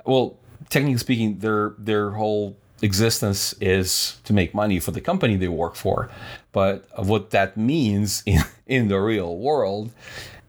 well, 0.05 0.37
technically 0.71 0.99
speaking, 0.99 1.39
their 1.39 1.75
their 1.79 2.11
whole 2.11 2.57
existence 2.83 3.53
is 3.61 4.21
to 4.25 4.33
make 4.33 4.55
money 4.55 4.81
for 4.81 4.91
the 4.91 5.01
company 5.01 5.37
they 5.37 5.49
work 5.49 5.75
for. 5.75 6.11
But 6.53 6.89
what 6.97 7.31
that 7.31 7.57
means 7.57 8.23
in, 8.27 8.43
in 8.67 8.89
the 8.89 8.99
real 8.99 9.37
world 9.37 9.91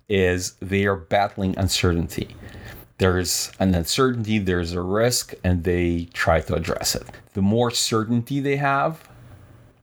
is 0.07 0.53
they 0.61 0.85
are 0.85 0.95
battling 0.95 1.57
uncertainty. 1.57 2.35
There's 2.99 3.51
an 3.59 3.73
uncertainty, 3.75 4.39
there's 4.39 4.73
a 4.73 4.81
risk, 4.81 5.33
and 5.43 5.63
they 5.63 6.09
try 6.13 6.41
to 6.41 6.53
address 6.53 6.95
it. 6.95 7.07
The 7.33 7.41
more 7.41 7.71
certainty 7.71 8.39
they 8.41 8.57
have, 8.57 9.09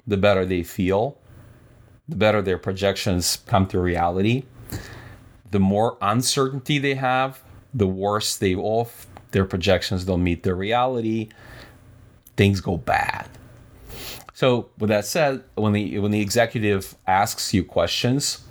the 0.07 0.19
better 0.19 0.45
they 0.45 0.63
feel, 0.63 1.17
the 2.09 2.17
better 2.17 2.43
their 2.43 2.59
projections 2.59 3.39
come 3.47 3.67
to 3.69 3.81
reality. 3.81 4.45
The 5.51 5.59
more 5.59 5.97
uncertainty 6.03 6.79
they 6.79 6.95
have, 6.95 7.43
the 7.73 7.87
worse 7.87 8.37
they 8.37 8.55
off 8.55 9.07
their 9.31 9.45
projections 9.45 10.05
don't 10.05 10.23
meet 10.23 10.43
their 10.43 10.55
reality. 10.55 11.29
Things 12.37 12.61
go 12.61 12.77
bad. 12.77 13.29
So, 14.35 14.69
with 14.79 14.91
that 14.91 15.07
said, 15.07 15.43
when 15.55 15.73
the 15.73 15.99
when 15.99 16.11
the 16.11 16.21
executive 16.21 16.95
asks 17.07 17.55
you 17.55 17.65
questions, 17.65 18.45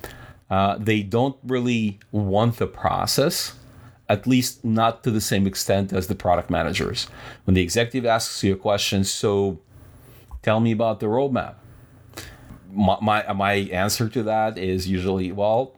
uh, 0.50 0.78
they 0.80 1.04
don't 1.04 1.38
really 1.44 2.00
want 2.12 2.58
the 2.58 2.66
process, 2.66 3.54
at 4.08 4.28
least 4.28 4.64
not 4.64 5.04
to 5.04 5.12
the 5.12 5.22
same 5.22 5.48
extent 5.48 5.92
as 5.92 6.08
the 6.08 6.16
product 6.16 6.50
managers. 6.50 7.08
When 7.46 7.56
the 7.56 7.62
executive 7.62 8.06
asks 8.06 8.44
you 8.44 8.54
a 8.54 8.58
question, 8.58 9.04
so 9.04 9.60
tell 10.42 10.60
me 10.60 10.72
about 10.72 11.00
the 11.00 11.08
roadmap 11.08 11.56
my, 12.76 12.98
my, 13.02 13.34
my 13.34 13.54
answer 13.54 14.10
to 14.10 14.24
that 14.24 14.58
is 14.58 14.88
usually 14.88 15.32
well 15.32 15.74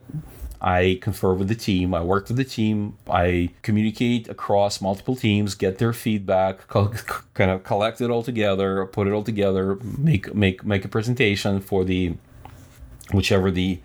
I 0.59 0.97
confer 1.03 1.35
with 1.35 1.49
the 1.49 1.55
team. 1.55 1.93
I 1.93 2.01
work 2.01 2.27
with 2.29 2.37
the 2.37 2.43
team. 2.43 2.97
I 3.07 3.51
communicate 3.61 4.27
across 4.27 4.81
multiple 4.81 5.15
teams, 5.15 5.53
get 5.53 5.77
their 5.77 5.93
feedback, 5.93 6.67
co- 6.67 6.93
kind 7.35 7.51
of 7.51 7.63
collect 7.63 8.01
it 8.01 8.09
all 8.09 8.23
together, 8.23 8.83
put 8.87 9.05
it 9.05 9.11
all 9.11 9.23
together, 9.23 9.75
make 9.75 10.33
make 10.33 10.65
make 10.65 10.83
a 10.83 10.87
presentation 10.87 11.59
for 11.59 11.83
the 11.83 12.15
whichever 13.13 13.51
the 13.51 13.79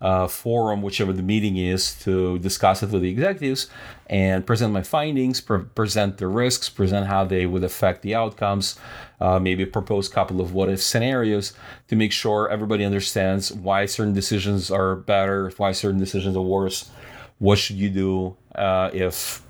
uh, 0.00 0.26
forum, 0.26 0.82
whichever 0.82 1.12
the 1.12 1.22
meeting 1.22 1.56
is, 1.56 1.94
to 2.00 2.38
discuss 2.38 2.82
it 2.82 2.90
with 2.90 3.02
the 3.02 3.10
executives 3.10 3.68
and 4.08 4.46
present 4.46 4.72
my 4.72 4.82
findings, 4.82 5.40
pre- 5.40 5.62
present 5.62 6.18
the 6.18 6.26
risks, 6.26 6.68
present 6.68 7.06
how 7.06 7.24
they 7.24 7.46
would 7.46 7.62
affect 7.62 8.02
the 8.02 8.14
outcomes, 8.14 8.78
uh, 9.20 9.38
maybe 9.38 9.66
propose 9.66 10.08
a 10.08 10.10
couple 10.10 10.40
of 10.40 10.54
what 10.54 10.68
if 10.68 10.82
scenarios 10.82 11.52
to 11.88 11.96
make 11.96 12.12
sure 12.12 12.48
everybody 12.48 12.84
understands 12.84 13.52
why 13.52 13.84
certain 13.84 14.14
decisions 14.14 14.70
are 14.70 14.96
better, 14.96 15.52
why 15.58 15.72
certain 15.72 15.98
decisions 15.98 16.36
are 16.36 16.42
worse, 16.42 16.90
what 17.38 17.58
should 17.58 17.76
you 17.76 17.90
do 17.90 18.36
uh, 18.54 18.90
if 18.92 19.42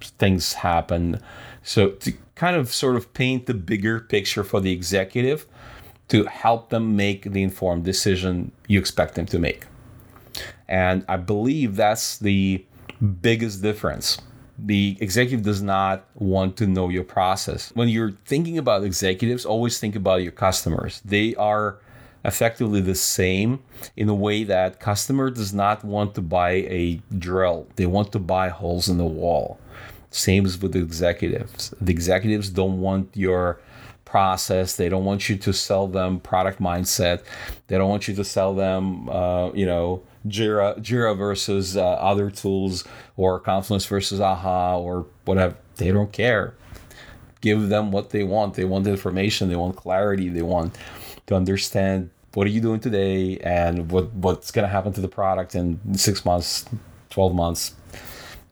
things 0.00 0.54
happen. 0.54 1.20
So 1.62 1.90
to 1.90 2.12
kind 2.34 2.56
of 2.56 2.72
sort 2.72 2.96
of 2.96 3.12
paint 3.14 3.46
the 3.46 3.54
bigger 3.54 4.00
picture 4.00 4.44
for 4.44 4.60
the 4.60 4.72
executive 4.72 5.46
to 6.08 6.24
help 6.24 6.70
them 6.70 6.96
make 6.96 7.32
the 7.32 7.42
informed 7.42 7.84
decision 7.84 8.50
you 8.66 8.78
expect 8.78 9.14
them 9.14 9.26
to 9.26 9.38
make. 9.38 9.67
And 10.68 11.04
I 11.08 11.16
believe 11.16 11.76
that's 11.76 12.18
the 12.18 12.64
biggest 13.20 13.62
difference. 13.62 14.18
The 14.58 14.98
executive 15.00 15.44
does 15.44 15.62
not 15.62 16.04
want 16.14 16.56
to 16.56 16.66
know 16.66 16.88
your 16.88 17.04
process. 17.04 17.70
When 17.74 17.88
you're 17.88 18.12
thinking 18.26 18.58
about 18.58 18.84
executives, 18.84 19.44
always 19.44 19.78
think 19.78 19.94
about 19.94 20.22
your 20.22 20.32
customers. 20.32 21.00
They 21.04 21.34
are 21.36 21.78
effectively 22.24 22.80
the 22.80 22.96
same 22.96 23.60
in 23.96 24.08
a 24.08 24.14
way 24.14 24.42
that 24.44 24.80
customer 24.80 25.30
does 25.30 25.54
not 25.54 25.84
want 25.84 26.14
to 26.16 26.22
buy 26.22 26.50
a 26.50 27.00
drill. 27.16 27.68
They 27.76 27.86
want 27.86 28.12
to 28.12 28.18
buy 28.18 28.48
holes 28.48 28.88
in 28.88 28.98
the 28.98 29.04
wall. 29.04 29.60
Same 30.10 30.44
as 30.44 30.60
with 30.60 30.72
the 30.72 30.80
executives. 30.80 31.72
The 31.80 31.92
executives 31.92 32.50
don't 32.50 32.80
want 32.80 33.16
your 33.16 33.60
process. 34.08 34.76
They 34.76 34.88
don't 34.88 35.04
want 35.04 35.28
you 35.28 35.36
to 35.36 35.52
sell 35.52 35.86
them 35.86 36.18
product 36.20 36.60
mindset. 36.60 37.22
They 37.66 37.76
don't 37.76 37.90
want 37.90 38.08
you 38.08 38.14
to 38.14 38.24
sell 38.24 38.54
them, 38.54 39.08
uh, 39.08 39.52
you 39.52 39.66
know, 39.66 40.02
Jira, 40.26 40.78
Jira 40.80 41.16
versus 41.16 41.76
uh, 41.76 41.82
other 41.82 42.30
tools, 42.30 42.84
or 43.16 43.38
Confluence 43.38 43.86
versus 43.86 44.20
AHA, 44.20 44.78
or 44.78 45.06
whatever. 45.24 45.54
They 45.76 45.92
don't 45.92 46.10
care. 46.10 46.54
Give 47.40 47.68
them 47.68 47.92
what 47.92 48.10
they 48.10 48.24
want. 48.24 48.54
They 48.54 48.64
want 48.64 48.86
information. 48.86 49.48
They 49.48 49.56
want 49.56 49.76
clarity. 49.76 50.28
They 50.28 50.42
want 50.42 50.76
to 51.26 51.36
understand 51.36 52.10
what 52.34 52.46
are 52.46 52.50
you 52.50 52.60
doing 52.60 52.80
today 52.80 53.38
and 53.38 53.90
what 53.90 54.12
what's 54.14 54.50
going 54.50 54.64
to 54.64 54.68
happen 54.68 54.92
to 54.94 55.00
the 55.00 55.08
product 55.08 55.54
in 55.54 55.78
six 55.94 56.24
months, 56.24 56.64
twelve 57.10 57.34
months, 57.34 57.74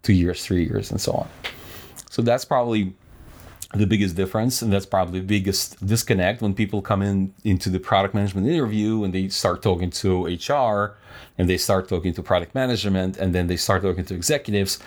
two 0.02 0.12
years, 0.12 0.44
three 0.44 0.64
years, 0.64 0.90
and 0.90 1.00
so 1.00 1.12
on. 1.12 1.28
So 2.10 2.22
that's 2.22 2.44
probably 2.44 2.94
the 3.78 3.86
biggest 3.86 4.16
difference 4.16 4.62
and 4.62 4.72
that's 4.72 4.86
probably 4.86 5.20
the 5.20 5.26
biggest 5.26 5.84
disconnect 5.86 6.42
when 6.42 6.54
people 6.54 6.82
come 6.82 7.02
in 7.02 7.32
into 7.44 7.70
the 7.70 7.78
product 7.78 8.14
management 8.14 8.46
interview 8.46 9.04
and 9.04 9.14
they 9.14 9.28
start 9.28 9.62
talking 9.62 9.90
to 9.90 10.26
hr 10.26 10.94
and 11.38 11.48
they 11.48 11.56
start 11.56 11.88
talking 11.88 12.12
to 12.12 12.22
product 12.22 12.54
management 12.54 13.16
and 13.16 13.34
then 13.34 13.46
they 13.46 13.56
start 13.56 13.82
talking 13.82 14.04
to 14.04 14.14
executives 14.14 14.78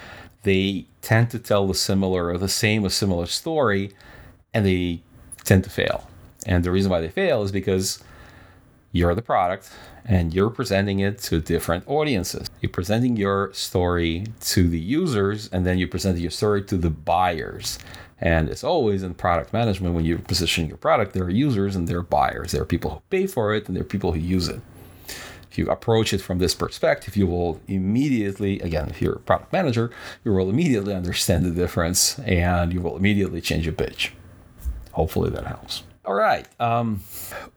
they 0.43 0.86
tend 1.02 1.30
to 1.30 1.39
tell 1.39 1.67
the 1.67 1.73
similar 1.73 2.28
or 2.28 2.38
the 2.38 2.47
same 2.47 2.84
or 2.86 2.89
similar 2.89 3.25
story 3.25 3.91
and 4.54 4.65
they 4.65 5.02
tend 5.43 5.63
to 5.63 5.69
fail 5.69 6.08
and 6.45 6.63
the 6.63 6.71
reason 6.71 6.89
why 6.89 7.02
they 7.02 7.10
fail 7.10 7.43
is 7.43 7.52
because 7.52 8.04
you're 8.91 9.13
the 9.13 9.21
product 9.21 9.71
and 10.06 10.34
you're 10.34 10.49
presenting 10.49 10.99
it 10.99 11.19
to 11.19 11.39
different 11.39 11.84
audiences. 11.88 12.49
You're 12.62 12.71
presenting 12.71 13.15
your 13.15 13.54
story 13.54 14.25
to 14.41 14.67
the 14.67 14.80
users 14.80 15.47
and 15.49 15.65
then 15.65 15.78
you 15.78 15.88
present 15.88 16.17
your 16.17 16.32
story 16.32 16.63
to 16.63 16.78
the 16.78 16.89
buyers. 16.89 17.78
And 18.22 18.50
as 18.50 18.64
always 18.64 19.04
in 19.04 19.14
product 19.14 19.54
management, 19.54 19.96
when 19.96 20.06
you're 20.06 20.20
positioning 20.20 20.70
your 20.70 20.78
product, 20.78 21.14
there 21.14 21.24
are 21.24 21.30
users 21.30 21.76
and 21.76 21.88
there 21.88 22.00
are 22.00 22.04
buyers. 22.04 22.52
There 22.52 22.62
are 22.62 22.66
people 22.66 22.92
who 22.92 23.02
pay 23.10 23.28
for 23.28 23.54
it 23.54 23.68
and 23.68 23.76
there 23.76 23.82
are 23.82 23.88
people 23.88 24.12
who 24.12 24.20
use 24.20 24.48
it. 24.48 24.62
If 25.50 25.58
you 25.58 25.68
approach 25.68 26.14
it 26.14 26.22
from 26.22 26.38
this 26.38 26.54
perspective, 26.54 27.16
you 27.16 27.26
will 27.26 27.60
immediately, 27.68 28.60
again, 28.60 28.90
if 28.90 29.02
you're 29.02 29.16
a 29.16 29.20
product 29.20 29.52
manager, 29.52 29.90
you 30.24 30.32
will 30.32 30.50
immediately 30.50 30.94
understand 30.94 31.46
the 31.46 31.52
difference 31.52 32.20
and 32.20 32.72
you 32.72 32.82
will 32.82 32.96
immediately 32.96 33.42
change 33.42 33.66
your 33.66 33.74
pitch. 33.74 34.14
Hopefully 34.92 35.30
that 35.32 35.48
helps. 35.48 35.84
All 36.06 36.14
right. 36.14 36.48
Um, 36.60 37.02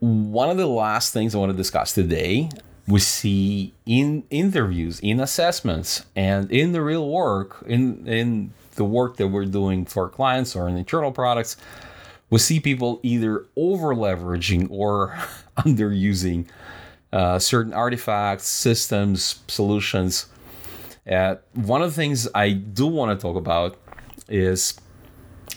one 0.00 0.48
of 0.48 0.56
the 0.56 0.66
last 0.66 1.12
things 1.12 1.34
I 1.34 1.38
want 1.38 1.50
to 1.50 1.56
discuss 1.56 1.92
today 1.92 2.48
we 2.86 3.00
see 3.00 3.72
in 3.86 4.24
interviews, 4.30 4.98
in 5.00 5.20
assessments, 5.20 6.04
and 6.16 6.50
in 6.50 6.72
the 6.72 6.82
real 6.82 7.08
work, 7.08 7.62
in 7.66 8.06
in 8.06 8.52
the 8.72 8.84
work 8.84 9.16
that 9.16 9.28
we're 9.28 9.44
doing 9.44 9.84
for 9.84 10.08
clients 10.08 10.56
or 10.56 10.68
in 10.68 10.76
internal 10.76 11.12
products, 11.12 11.56
we 12.30 12.38
see 12.38 12.60
people 12.60 13.00
either 13.02 13.46
over 13.56 13.94
leveraging 13.94 14.68
or 14.70 15.18
underusing 15.58 16.46
uh, 17.12 17.38
certain 17.38 17.74
artifacts, 17.74 18.46
systems, 18.46 19.40
solutions. 19.48 20.26
Uh, 21.10 21.36
one 21.54 21.82
of 21.82 21.90
the 21.90 21.96
things 21.96 22.28
I 22.34 22.52
do 22.52 22.86
want 22.86 23.18
to 23.18 23.22
talk 23.22 23.36
about 23.36 23.76
is 24.28 24.78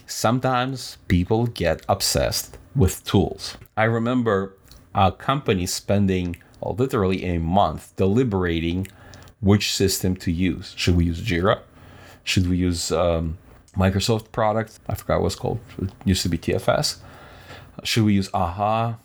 sometimes 0.05 0.97
people 1.07 1.47
get 1.47 1.85
obsessed 1.87 2.57
with 2.75 3.03
tools. 3.05 3.57
I 3.77 3.85
remember 3.85 4.53
a 4.93 5.11
company 5.11 5.65
spending 5.65 6.37
literally 6.61 7.23
a 7.25 7.39
month 7.39 7.95
deliberating 7.95 8.87
which 9.39 9.73
system 9.73 10.15
to 10.17 10.31
use. 10.31 10.73
Should 10.75 10.95
we 10.95 11.05
use 11.05 11.21
Jira? 11.21 11.59
Should 12.25 12.49
we 12.49 12.57
use 12.57 12.91
um, 12.91 13.37
Microsoft 13.77 14.33
product? 14.33 14.79
I 14.89 14.95
forgot 14.95 15.21
what 15.21 15.27
it's 15.27 15.35
called. 15.35 15.59
It 15.81 15.91
used 16.03 16.23
to 16.23 16.29
be 16.29 16.37
TFS. 16.37 16.97
Should 17.83 18.03
we 18.03 18.13
use 18.13 18.29
AHA? 18.33 18.97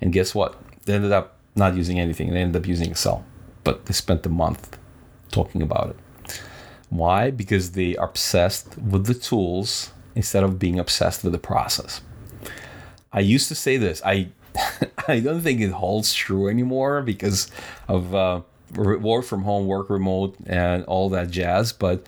And 0.00 0.12
guess 0.12 0.34
what? 0.34 0.60
They 0.86 0.94
ended 0.94 1.12
up 1.12 1.36
not 1.54 1.76
using 1.76 2.00
anything. 2.00 2.32
They 2.32 2.40
ended 2.40 2.60
up 2.60 2.66
using 2.66 2.90
Excel. 2.90 3.24
But 3.62 3.86
they 3.86 3.92
spent 3.92 4.26
a 4.26 4.28
month 4.28 4.78
talking 5.30 5.62
about 5.62 5.90
it. 5.90 6.40
Why? 6.90 7.30
Because 7.30 7.72
they 7.72 7.96
are 7.96 8.08
obsessed 8.08 8.78
with 8.78 9.06
the 9.06 9.14
tools 9.14 9.92
instead 10.14 10.42
of 10.42 10.58
being 10.58 10.78
obsessed 10.78 11.22
with 11.22 11.32
the 11.32 11.38
process. 11.38 12.00
I 13.12 13.20
used 13.20 13.48
to 13.48 13.54
say 13.54 13.76
this. 13.76 14.02
I 14.04 14.28
I 15.08 15.20
don't 15.20 15.42
think 15.42 15.60
it 15.60 15.70
holds 15.70 16.14
true 16.14 16.48
anymore 16.48 17.02
because 17.02 17.50
of 17.88 18.14
uh, 18.14 18.40
work 18.74 19.24
from 19.24 19.42
home, 19.42 19.66
work 19.66 19.90
remote, 19.90 20.36
and 20.46 20.84
all 20.84 21.08
that 21.10 21.30
jazz. 21.30 21.72
But 21.72 22.06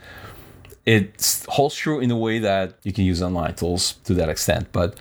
it 0.87 1.45
holds 1.49 1.75
true 1.75 1.99
in 1.99 2.11
a 2.13 2.17
way 2.17 2.39
that 2.39 2.79
you 2.85 2.93
can 2.93 3.05
use 3.05 3.21
online 3.21 3.55
tools 3.55 3.95
to 4.05 4.15
that 4.15 4.29
extent. 4.29 4.69
But 4.73 4.97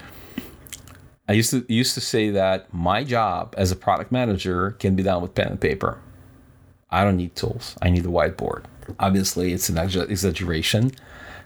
I 1.30 1.34
used 1.34 1.52
to 1.52 1.66
used 1.70 1.94
to 1.94 2.02
say 2.02 2.32
that 2.32 2.74
my 2.74 3.04
job 3.04 3.54
as 3.58 3.72
a 3.72 3.76
product 3.76 4.12
manager 4.12 4.72
can 4.72 4.96
be 4.96 5.04
done 5.04 5.22
with 5.22 5.36
pen 5.36 5.48
and 5.48 5.62
paper. 5.62 6.00
I 6.90 7.04
don't 7.04 7.18
need 7.18 7.36
tools. 7.36 7.76
I 7.82 7.90
need 7.90 8.06
a 8.06 8.10
whiteboard. 8.10 8.66
Obviously, 9.00 9.54
it's 9.54 9.70
an 9.70 9.78
exaggeration, 9.78 10.92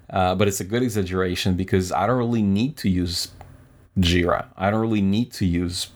uh, 0.10 0.36
but 0.36 0.48
it's 0.48 0.60
a 0.60 0.66
good 0.66 0.84
exaggeration 0.84 1.56
because 1.56 1.92
I 1.92 2.08
don't 2.08 2.18
really 2.18 2.42
need 2.42 2.78
to 2.78 2.90
use 2.90 3.30
Jira. 3.98 4.48
I 4.58 4.70
don't 4.70 4.82
really 4.82 5.02
need 5.02 5.32
to 5.34 5.46
use, 5.46 5.90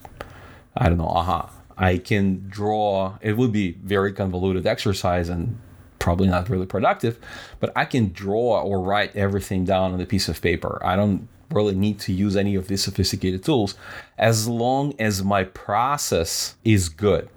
I 0.75 0.89
don't 0.89 0.97
know, 0.97 1.07
AHA. 1.07 1.51
I 1.77 1.97
can 1.97 2.45
draw, 2.47 3.17
it 3.21 3.35
would 3.35 3.51
be 3.51 3.73
very 3.83 4.13
convoluted 4.13 4.65
exercise 4.65 5.27
and 5.27 5.59
probably 6.03 6.27
not 6.27 6.49
really 6.49 6.65
productive, 6.65 7.17
but 7.61 7.71
I 7.77 7.85
can 7.85 8.11
draw 8.11 8.61
or 8.61 8.81
write 8.81 9.15
everything 9.15 9.63
down 9.63 9.93
on 9.93 10.01
a 10.01 10.05
piece 10.05 10.27
of 10.27 10.41
paper. 10.41 10.77
I 10.83 10.97
don't 10.97 11.29
really 11.49 11.75
need 11.75 11.97
to 12.01 12.11
use 12.11 12.35
any 12.35 12.55
of 12.55 12.67
these 12.67 12.83
sophisticated 12.83 13.41
tools 13.41 13.75
as 14.17 14.45
long 14.45 14.93
as 14.99 15.23
my 15.23 15.45
process 15.45 16.55
is 16.65 16.89
good. 16.89 17.29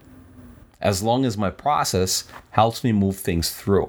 As 0.81 1.01
long 1.01 1.25
as 1.25 1.39
my 1.39 1.49
process 1.49 2.25
helps 2.51 2.83
me 2.83 2.91
move 2.91 3.17
things 3.17 3.51
through. 3.51 3.89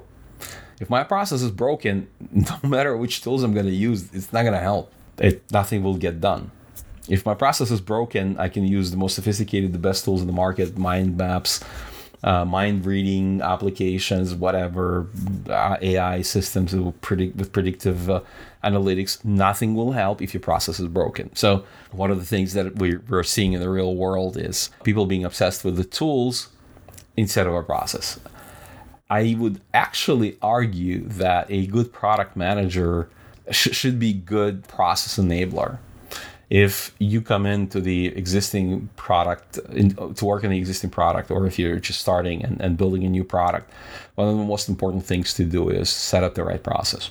If 0.80 0.88
my 0.88 1.02
process 1.02 1.42
is 1.42 1.50
broken, 1.50 2.06
no 2.30 2.60
matter 2.62 2.96
which 2.96 3.20
tools 3.20 3.42
I'm 3.42 3.54
going 3.54 3.66
to 3.66 3.72
use, 3.72 4.08
it's 4.12 4.32
not 4.32 4.42
going 4.42 4.54
to 4.54 4.60
help. 4.60 4.92
It, 5.18 5.42
nothing 5.50 5.82
will 5.82 5.96
get 5.96 6.20
done. 6.20 6.52
If 7.08 7.26
my 7.26 7.34
process 7.34 7.72
is 7.72 7.80
broken, 7.80 8.38
I 8.38 8.48
can 8.48 8.64
use 8.64 8.92
the 8.92 8.96
most 8.96 9.16
sophisticated, 9.16 9.72
the 9.72 9.78
best 9.78 10.04
tools 10.04 10.20
in 10.20 10.28
the 10.28 10.32
market, 10.32 10.78
mind 10.78 11.16
maps, 11.16 11.64
uh, 12.24 12.44
mind 12.44 12.84
reading 12.84 13.40
applications, 13.42 14.34
whatever, 14.34 15.06
uh, 15.48 15.76
AI 15.80 16.22
systems 16.22 16.74
with, 16.74 17.00
predict, 17.00 17.36
with 17.36 17.52
predictive 17.52 18.10
uh, 18.10 18.20
analytics. 18.64 19.24
Nothing 19.24 19.74
will 19.74 19.92
help 19.92 20.20
if 20.20 20.34
your 20.34 20.40
process 20.40 20.80
is 20.80 20.88
broken. 20.88 21.34
So, 21.34 21.64
one 21.92 22.10
of 22.10 22.18
the 22.18 22.24
things 22.24 22.54
that 22.54 22.76
we're, 22.76 23.22
seeing 23.22 23.52
in 23.52 23.60
the 23.60 23.70
real 23.70 23.94
world 23.94 24.36
is 24.36 24.70
people 24.82 25.06
being 25.06 25.24
obsessed 25.24 25.64
with 25.64 25.76
the 25.76 25.84
tools 25.84 26.48
instead 27.16 27.46
of 27.46 27.54
a 27.54 27.62
process. 27.62 28.18
I 29.10 29.36
would 29.38 29.60
actually 29.72 30.36
argue 30.42 31.04
that 31.08 31.50
a 31.50 31.66
good 31.66 31.92
product 31.92 32.36
manager 32.36 33.08
sh- 33.50 33.72
should 33.72 33.98
be 33.98 34.12
good 34.12 34.66
process 34.68 35.22
enabler 35.22 35.78
if 36.50 36.94
you 36.98 37.20
come 37.20 37.44
into 37.44 37.80
the 37.80 38.06
existing 38.08 38.88
product 38.96 39.58
in, 39.70 39.90
to 40.14 40.24
work 40.24 40.44
in 40.44 40.50
the 40.50 40.58
existing 40.58 40.90
product 40.90 41.30
or 41.30 41.46
if 41.46 41.58
you're 41.58 41.78
just 41.78 42.00
starting 42.00 42.42
and, 42.42 42.60
and 42.60 42.76
building 42.76 43.04
a 43.04 43.08
new 43.08 43.24
product 43.24 43.70
one 44.14 44.28
of 44.28 44.36
the 44.36 44.44
most 44.44 44.68
important 44.68 45.04
things 45.04 45.34
to 45.34 45.44
do 45.44 45.68
is 45.68 45.90
set 45.90 46.24
up 46.24 46.34
the 46.34 46.42
right 46.42 46.62
process. 46.62 47.10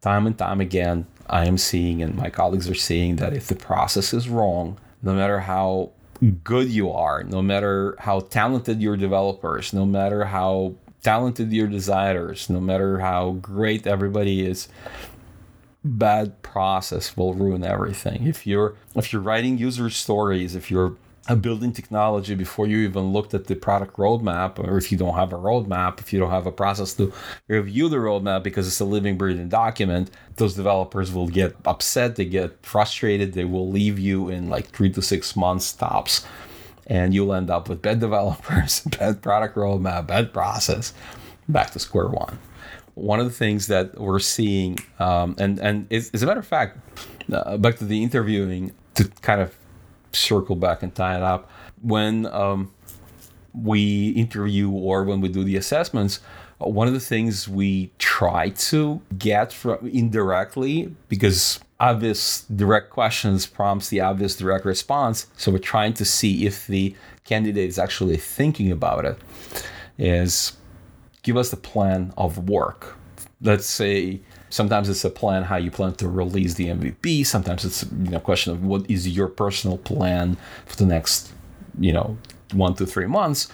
Time 0.00 0.26
and 0.26 0.36
time 0.36 0.60
again 0.60 1.06
i 1.28 1.46
am 1.46 1.58
seeing 1.58 2.02
and 2.02 2.14
my 2.16 2.30
colleagues 2.30 2.68
are 2.68 2.74
seeing 2.74 3.16
that 3.16 3.32
if 3.32 3.46
the 3.46 3.54
process 3.54 4.12
is 4.12 4.28
wrong 4.28 4.78
no 5.02 5.14
matter 5.14 5.40
how 5.40 5.90
good 6.42 6.68
you 6.68 6.90
are 6.90 7.22
no 7.24 7.42
matter 7.42 7.94
how 7.98 8.20
talented 8.20 8.80
your 8.80 8.96
developers 8.96 9.72
no 9.72 9.84
matter 9.84 10.24
how 10.24 10.74
talented 11.02 11.52
your 11.52 11.66
designers 11.66 12.48
no 12.48 12.60
matter 12.60 13.00
how 13.00 13.32
great 13.32 13.86
everybody 13.86 14.44
is 14.44 14.68
bad 15.84 16.42
process 16.42 17.16
will 17.16 17.34
ruin 17.34 17.64
everything. 17.64 18.26
If 18.26 18.46
you're 18.46 18.74
if 18.94 19.12
you're 19.12 19.22
writing 19.22 19.58
user 19.58 19.90
stories, 19.90 20.54
if 20.54 20.70
you're 20.70 20.96
uh, 21.28 21.34
building 21.36 21.72
technology 21.72 22.34
before 22.34 22.66
you 22.66 22.78
even 22.78 23.12
looked 23.12 23.34
at 23.34 23.46
the 23.46 23.54
product 23.54 23.96
roadmap, 23.96 24.58
or 24.58 24.76
if 24.76 24.90
you 24.90 24.98
don't 24.98 25.14
have 25.14 25.32
a 25.32 25.38
roadmap, 25.38 26.00
if 26.00 26.12
you 26.12 26.18
don't 26.18 26.30
have 26.30 26.46
a 26.46 26.52
process 26.52 26.94
to 26.94 27.12
review 27.48 27.88
the 27.88 27.96
roadmap 27.96 28.42
because 28.42 28.66
it's 28.66 28.80
a 28.80 28.84
living, 28.84 29.16
breathing 29.16 29.48
document, 29.48 30.10
those 30.36 30.54
developers 30.54 31.12
will 31.12 31.28
get 31.28 31.54
upset, 31.64 32.16
they 32.16 32.24
get 32.24 32.64
frustrated, 32.64 33.34
they 33.34 33.44
will 33.44 33.68
leave 33.68 33.98
you 33.98 34.28
in 34.28 34.48
like 34.48 34.68
three 34.68 34.90
to 34.90 35.02
six 35.02 35.36
months 35.36 35.72
tops. 35.72 36.24
And 36.88 37.14
you'll 37.14 37.32
end 37.32 37.50
up 37.50 37.68
with 37.68 37.82
bad 37.82 38.00
developers, 38.06 38.80
bad 38.80 39.22
product 39.22 39.56
roadmap, 39.56 40.08
bad 40.08 40.32
process, 40.32 40.92
back 41.48 41.70
to 41.70 41.78
square 41.78 42.08
one 42.08 42.38
one 42.94 43.20
of 43.20 43.26
the 43.26 43.32
things 43.32 43.66
that 43.68 43.98
we're 43.98 44.18
seeing, 44.18 44.78
um, 44.98 45.34
and 45.38 45.58
and 45.58 45.90
as 45.92 46.22
a 46.22 46.26
matter 46.26 46.40
of 46.40 46.46
fact, 46.46 46.78
uh, 47.32 47.56
back 47.56 47.76
to 47.76 47.84
the 47.84 48.02
interviewing 48.02 48.72
to 48.94 49.04
kind 49.22 49.40
of 49.40 49.56
circle 50.12 50.56
back 50.56 50.82
and 50.82 50.94
tie 50.94 51.16
it 51.16 51.22
up, 51.22 51.50
when 51.80 52.26
um, 52.26 52.72
we 53.54 54.10
interview 54.10 54.70
or 54.70 55.04
when 55.04 55.20
we 55.20 55.28
do 55.28 55.44
the 55.44 55.56
assessments, 55.56 56.20
one 56.58 56.86
of 56.86 56.94
the 56.94 57.00
things 57.00 57.48
we 57.48 57.90
try 57.98 58.50
to 58.50 59.00
get 59.18 59.52
from 59.52 59.86
indirectly 59.88 60.94
because 61.08 61.60
obvious 61.80 62.42
direct 62.54 62.90
questions 62.90 63.46
prompts 63.46 63.88
the 63.88 64.00
obvious 64.00 64.36
direct 64.36 64.64
response. 64.64 65.26
So 65.36 65.50
we're 65.50 65.58
trying 65.58 65.94
to 65.94 66.04
see 66.04 66.46
if 66.46 66.66
the 66.66 66.94
candidate 67.24 67.68
is 67.68 67.78
actually 67.78 68.16
thinking 68.16 68.70
about 68.70 69.04
it. 69.04 69.18
Is 69.98 70.56
give 71.22 71.36
us 71.36 71.50
the 71.50 71.56
plan 71.56 72.12
of 72.16 72.48
work. 72.48 72.96
Let's 73.40 73.66
say 73.66 74.20
sometimes 74.50 74.88
it's 74.88 75.04
a 75.04 75.10
plan 75.10 75.44
how 75.44 75.56
you 75.56 75.70
plan 75.70 75.94
to 75.94 76.08
release 76.08 76.54
the 76.54 76.68
MVP. 76.68 77.26
Sometimes 77.26 77.64
it's 77.64 77.84
you 77.84 78.10
know, 78.10 78.18
a 78.18 78.20
question 78.20 78.52
of 78.52 78.64
what 78.64 78.88
is 78.90 79.08
your 79.08 79.28
personal 79.28 79.78
plan 79.78 80.36
for 80.66 80.76
the 80.76 80.86
next, 80.86 81.32
you 81.78 81.92
know, 81.92 82.16
one 82.52 82.74
to 82.74 82.86
three 82.86 83.06
months. 83.06 83.48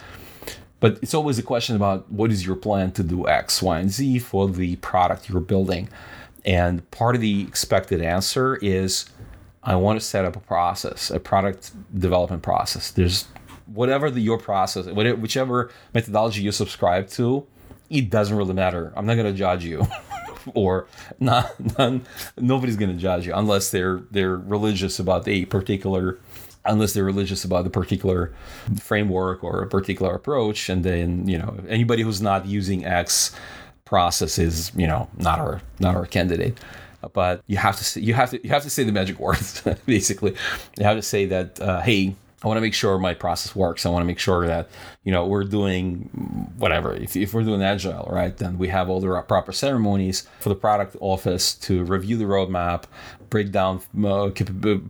But 0.80 0.98
it's 1.02 1.14
always 1.14 1.38
a 1.38 1.42
question 1.42 1.74
about 1.76 2.10
what 2.10 2.30
is 2.30 2.46
your 2.46 2.56
plan 2.56 2.92
to 2.92 3.02
do 3.02 3.26
X, 3.26 3.62
Y, 3.62 3.78
and 3.78 3.90
Z 3.90 4.20
for 4.20 4.48
the 4.48 4.76
product 4.76 5.28
you're 5.28 5.40
building. 5.40 5.88
And 6.44 6.88
part 6.90 7.14
of 7.14 7.20
the 7.20 7.42
expected 7.42 8.00
answer 8.00 8.56
is 8.56 9.06
I 9.62 9.74
want 9.76 9.98
to 10.00 10.04
set 10.04 10.24
up 10.24 10.36
a 10.36 10.40
process, 10.40 11.10
a 11.10 11.18
product 11.18 11.72
development 11.98 12.42
process. 12.42 12.90
There's 12.90 13.26
whatever 13.66 14.10
the, 14.10 14.20
your 14.20 14.38
process, 14.38 14.86
whatever, 14.86 15.16
whichever 15.16 15.70
methodology 15.94 16.42
you 16.42 16.52
subscribe 16.52 17.08
to, 17.10 17.46
it 17.91 18.11
doesn't 18.11 18.36
really 18.36 18.55
matter. 18.55 18.93
I'm 18.97 19.07
not 19.07 19.16
gonna 19.16 19.32
judge 19.32 19.64
you, 19.64 19.86
or 20.55 20.86
not. 21.20 21.55
Nobody's 22.36 22.76
gonna 22.76 22.95
judge 22.95 23.26
you 23.26 23.34
unless 23.34 23.70
they're 23.70 24.03
they're 24.11 24.36
religious 24.36 24.99
about 24.99 25.26
a 25.28 25.45
particular, 25.47 26.18
unless 26.64 26.93
they're 26.93 27.05
religious 27.05 27.45
about 27.45 27.64
the 27.64 27.70
particular 27.70 28.32
framework 28.80 29.43
or 29.43 29.62
a 29.62 29.68
particular 29.68 30.14
approach. 30.14 30.68
And 30.68 30.84
then 30.84 31.26
you 31.28 31.39
know 31.39 31.57
anybody 31.68 32.03
who's 32.03 32.20
not 32.20 32.47
using 32.47 32.84
X 32.84 33.34
process 33.84 34.39
is 34.39 34.70
you 34.76 34.86
know 34.86 35.09
not 35.16 35.39
our 35.39 35.62
not 35.80 35.97
our 35.97 36.07
candidate. 36.07 36.59
But 37.12 37.43
you 37.47 37.57
have 37.57 37.76
to 37.76 37.84
say, 37.84 38.01
you 38.01 38.14
have 38.14 38.30
to 38.30 38.43
you 38.43 38.51
have 38.51 38.64
to 38.64 38.70
say 38.70 38.82
the 38.82 38.93
magic 38.93 39.18
words 39.18 39.62
basically. 39.86 40.34
You 40.78 40.84
have 40.84 40.97
to 40.97 41.03
say 41.03 41.26
that 41.26 41.61
uh, 41.61 41.80
hey 41.80 42.16
I 42.43 42.47
want 42.47 42.57
to 42.57 42.61
make 42.61 42.74
sure 42.74 42.99
my 42.99 43.14
process 43.14 43.57
works. 43.57 43.84
I 43.84 43.89
want 43.89 44.03
to 44.03 44.07
make 44.07 44.20
sure 44.20 44.47
that 44.47 44.68
you 45.03 45.11
know 45.11 45.26
we're 45.26 45.45
doing 45.45 46.53
whatever. 46.57 46.95
If, 46.95 47.16
if 47.16 47.34
we're 47.34 47.43
doing 47.43 47.62
agile, 47.62 48.09
right, 48.11 48.36
then 48.36 48.59
we 48.59 48.68
have 48.68 48.89
all 48.89 49.01
the 49.01 49.22
proper 49.22 49.53
ceremonies 49.53 50.28
for 50.39 50.49
the 50.49 50.55
product 50.55 50.97
office 51.01 51.55
to 51.55 51.84
review 51.84 52.16
the 52.16 52.26
roadmap, 52.26 52.84
break 53.31 53.53
down 53.53 53.81
uh, 54.05 54.31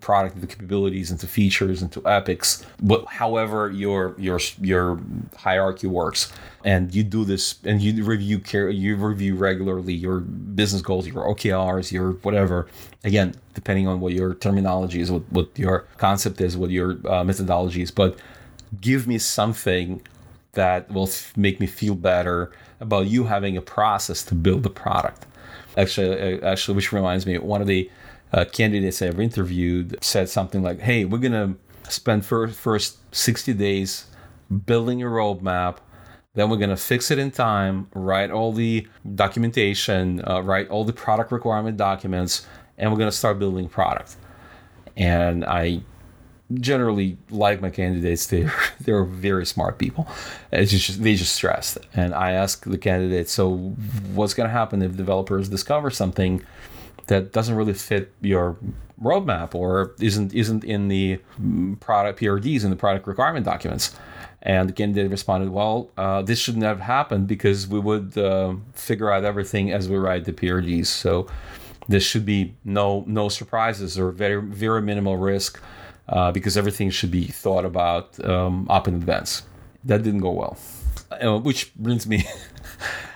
product 0.01 0.37
into 0.37 0.47
capabilities, 0.47 1.11
into 1.11 1.27
features, 1.27 1.83
into 1.83 2.07
epics. 2.07 2.65
But 2.83 3.07
however 3.07 3.71
your 3.71 4.15
your 4.19 4.41
your 4.61 5.01
hierarchy 5.37 5.87
works, 5.87 6.33
and 6.65 6.95
you 6.95 7.05
do 7.05 7.25
this, 7.25 7.57
and 7.65 7.81
you 7.81 8.05
review 8.05 8.39
care, 8.39 8.71
you 8.71 8.97
review 8.97 9.35
regularly 9.37 9.95
your 9.95 10.21
business 10.21 10.83
goals, 10.83 11.07
your 11.07 11.25
OKRs, 11.25 11.93
your 11.93 12.13
whatever. 12.23 12.69
Again, 13.05 13.35
depending 13.55 13.87
on 13.87 14.01
what 14.01 14.13
your 14.13 14.35
terminology 14.35 15.01
is, 15.01 15.11
what, 15.11 15.23
what 15.31 15.49
your 15.57 15.87
concept 15.99 16.41
is, 16.41 16.57
what 16.57 16.71
your 16.71 16.99
uh, 17.09 17.23
methodology 17.23 17.83
is, 17.83 17.91
but 17.91 18.19
give 18.81 19.07
me 19.07 19.19
something 19.19 20.03
that 20.53 20.91
will 20.91 21.07
f- 21.07 21.37
make 21.37 21.61
me 21.61 21.67
feel 21.67 21.95
better 21.95 22.51
about 22.81 23.07
you 23.07 23.25
having 23.25 23.57
a 23.57 23.63
process 23.63 24.23
to 24.25 24.35
build 24.35 24.63
the 24.63 24.71
product. 24.71 25.27
Actually, 25.77 26.41
uh, 26.41 26.47
actually, 26.47 26.75
which 26.75 26.93
reminds 26.93 27.25
me, 27.27 27.39
one 27.39 27.61
of 27.61 27.67
the 27.67 27.89
uh, 28.33 28.45
candidates 28.45 29.03
I 29.03 29.07
ever 29.07 29.23
interviewed 29.23 29.99
said 30.03 30.29
something 30.29 30.63
like, 30.63 30.81
"Hey, 30.81 31.05
we're 31.05 31.19
gonna 31.19 31.57
spend 31.89 32.25
first 32.25 32.59
first 32.59 32.99
60 33.15 33.55
days 33.55 34.07
building 34.67 35.03
a 35.03 35.07
roadmap 35.07 35.79
then 36.39 36.51
we're 36.51 36.57
going 36.57 36.71
to 36.71 36.77
fix 36.77 37.11
it 37.11 37.19
in 37.19 37.33
time, 37.33 37.89
write 37.95 38.31
all 38.31 38.53
the 38.53 38.87
documentation, 39.17 40.23
uh, 40.25 40.41
write 40.41 40.69
all 40.69 40.85
the 40.85 40.93
product 40.93 41.33
requirement 41.33 41.77
documents, 41.77 42.47
and 42.77 42.93
we're 42.93 42.97
going 42.97 43.11
to 43.11 43.17
start 43.17 43.41
building 43.41 43.69
product. 43.69 44.15
And 44.97 45.45
I 45.45 45.81
generally 46.55 47.19
like 47.31 47.61
my 47.61 47.71
candidates. 47.71 48.27
they're 48.27 48.55
they're 48.81 49.05
very 49.05 49.47
smart 49.47 49.79
people. 49.79 50.07
It's 50.53 50.71
just 50.71 51.03
they 51.03 51.17
just 51.17 51.35
stressed. 51.35 51.79
And 51.93 52.15
I 52.15 52.33
ask 52.33 52.65
the 52.65 52.79
candidates, 52.79 53.33
so 53.33 53.57
what's 54.15 54.35
going 54.35 54.49
to 54.49 54.53
happen 54.53 54.81
if 54.81 54.97
developers 54.97 55.49
discover 55.49 55.91
something 55.91 56.45
that 57.09 57.33
doesn't 57.33 57.55
really 57.55 57.75
fit 57.75 58.13
your 58.21 58.57
roadmap 59.03 59.55
or 59.55 59.95
isn't 60.01 60.35
isn't 60.35 60.65
in 60.65 60.89
the 60.89 61.19
product 61.81 62.21
PRDs 62.21 62.65
in 62.65 62.71
the 62.71 62.77
product 62.77 63.07
requirement 63.07 63.45
documents? 63.45 63.95
And 64.43 64.71
again, 64.71 64.93
they 64.93 65.07
responded, 65.09 65.51
well, 65.51 65.91
uh, 65.97 66.23
this 66.23 66.39
shouldn't 66.39 66.63
have 66.63 66.81
happened 66.81 67.27
because 67.27 67.67
we 67.67 67.81
would 67.81 68.17
uh, 68.17 68.55
figure 68.73 69.11
out 69.11 69.25
everything 69.25 69.73
as 69.73 69.89
we 69.89 69.97
write 69.97 70.25
the 70.27 70.33
PRDs. 70.33 70.87
So 70.87 71.27
this 71.89 72.05
should 72.05 72.25
be 72.25 72.55
no 72.65 73.05
no 73.07 73.29
surprises 73.29 73.99
or 73.99 74.11
very 74.11 74.41
very 74.41 74.83
minimal 74.83 75.17
risk 75.17 75.61
uh, 76.09 76.31
because 76.33 76.57
everything 76.57 76.91
should 76.91 77.11
be 77.11 77.25
thought 77.25 77.65
about 77.65 78.23
um, 78.25 78.67
up 78.71 78.87
in 78.87 78.95
advance. 78.95 79.43
That 79.85 80.03
didn't 80.03 80.21
go 80.21 80.31
well, 80.31 80.59
uh, 81.11 81.39
which 81.39 81.75
brings 81.75 82.07
me. 82.07 82.25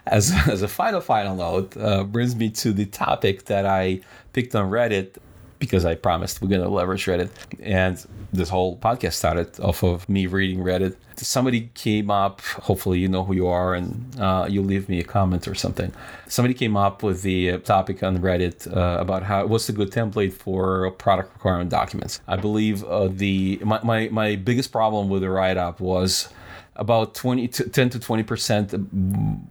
as, 0.06 0.32
as 0.48 0.62
a 0.62 0.68
final 0.68 1.00
final 1.00 1.36
note, 1.36 1.76
uh, 1.76 2.04
brings 2.04 2.34
me 2.36 2.50
to 2.50 2.72
the 2.72 2.86
topic 2.86 3.44
that 3.46 3.66
I 3.66 4.00
picked 4.32 4.54
on 4.54 4.70
Reddit 4.70 5.16
because 5.62 5.84
I 5.84 5.94
promised 5.94 6.42
we're 6.42 6.48
going 6.48 6.60
to 6.60 6.68
leverage 6.68 7.06
Reddit. 7.06 7.30
And 7.62 8.04
this 8.32 8.48
whole 8.48 8.76
podcast 8.78 9.12
started 9.12 9.60
off 9.60 9.84
of 9.84 10.08
me 10.08 10.26
reading 10.26 10.58
Reddit. 10.58 10.96
Somebody 11.14 11.70
came 11.74 12.10
up, 12.10 12.40
hopefully 12.40 12.98
you 12.98 13.06
know 13.06 13.22
who 13.22 13.32
you 13.32 13.46
are 13.46 13.72
and 13.72 14.18
uh, 14.18 14.48
you 14.50 14.60
leave 14.60 14.88
me 14.88 14.98
a 14.98 15.04
comment 15.04 15.46
or 15.46 15.54
something. 15.54 15.92
Somebody 16.26 16.54
came 16.54 16.76
up 16.76 17.04
with 17.04 17.22
the 17.22 17.58
topic 17.58 18.02
on 18.02 18.18
Reddit 18.18 18.66
uh, 18.76 19.00
about 19.00 19.22
how 19.22 19.46
what's 19.46 19.68
a 19.68 19.72
good 19.72 19.92
template 19.92 20.32
for 20.32 20.90
product 20.92 21.32
requirement 21.34 21.70
documents. 21.70 22.20
I 22.26 22.34
believe 22.34 22.82
uh, 22.82 23.06
the 23.06 23.60
my, 23.62 23.80
my, 23.84 24.08
my 24.08 24.34
biggest 24.34 24.72
problem 24.72 25.08
with 25.10 25.22
the 25.22 25.30
write 25.30 25.58
up 25.58 25.78
was 25.78 26.28
about 26.76 27.14
20 27.14 27.48
to 27.48 27.68
10 27.68 27.90
to 27.90 27.98
20 28.00 28.22
percent 28.22 28.74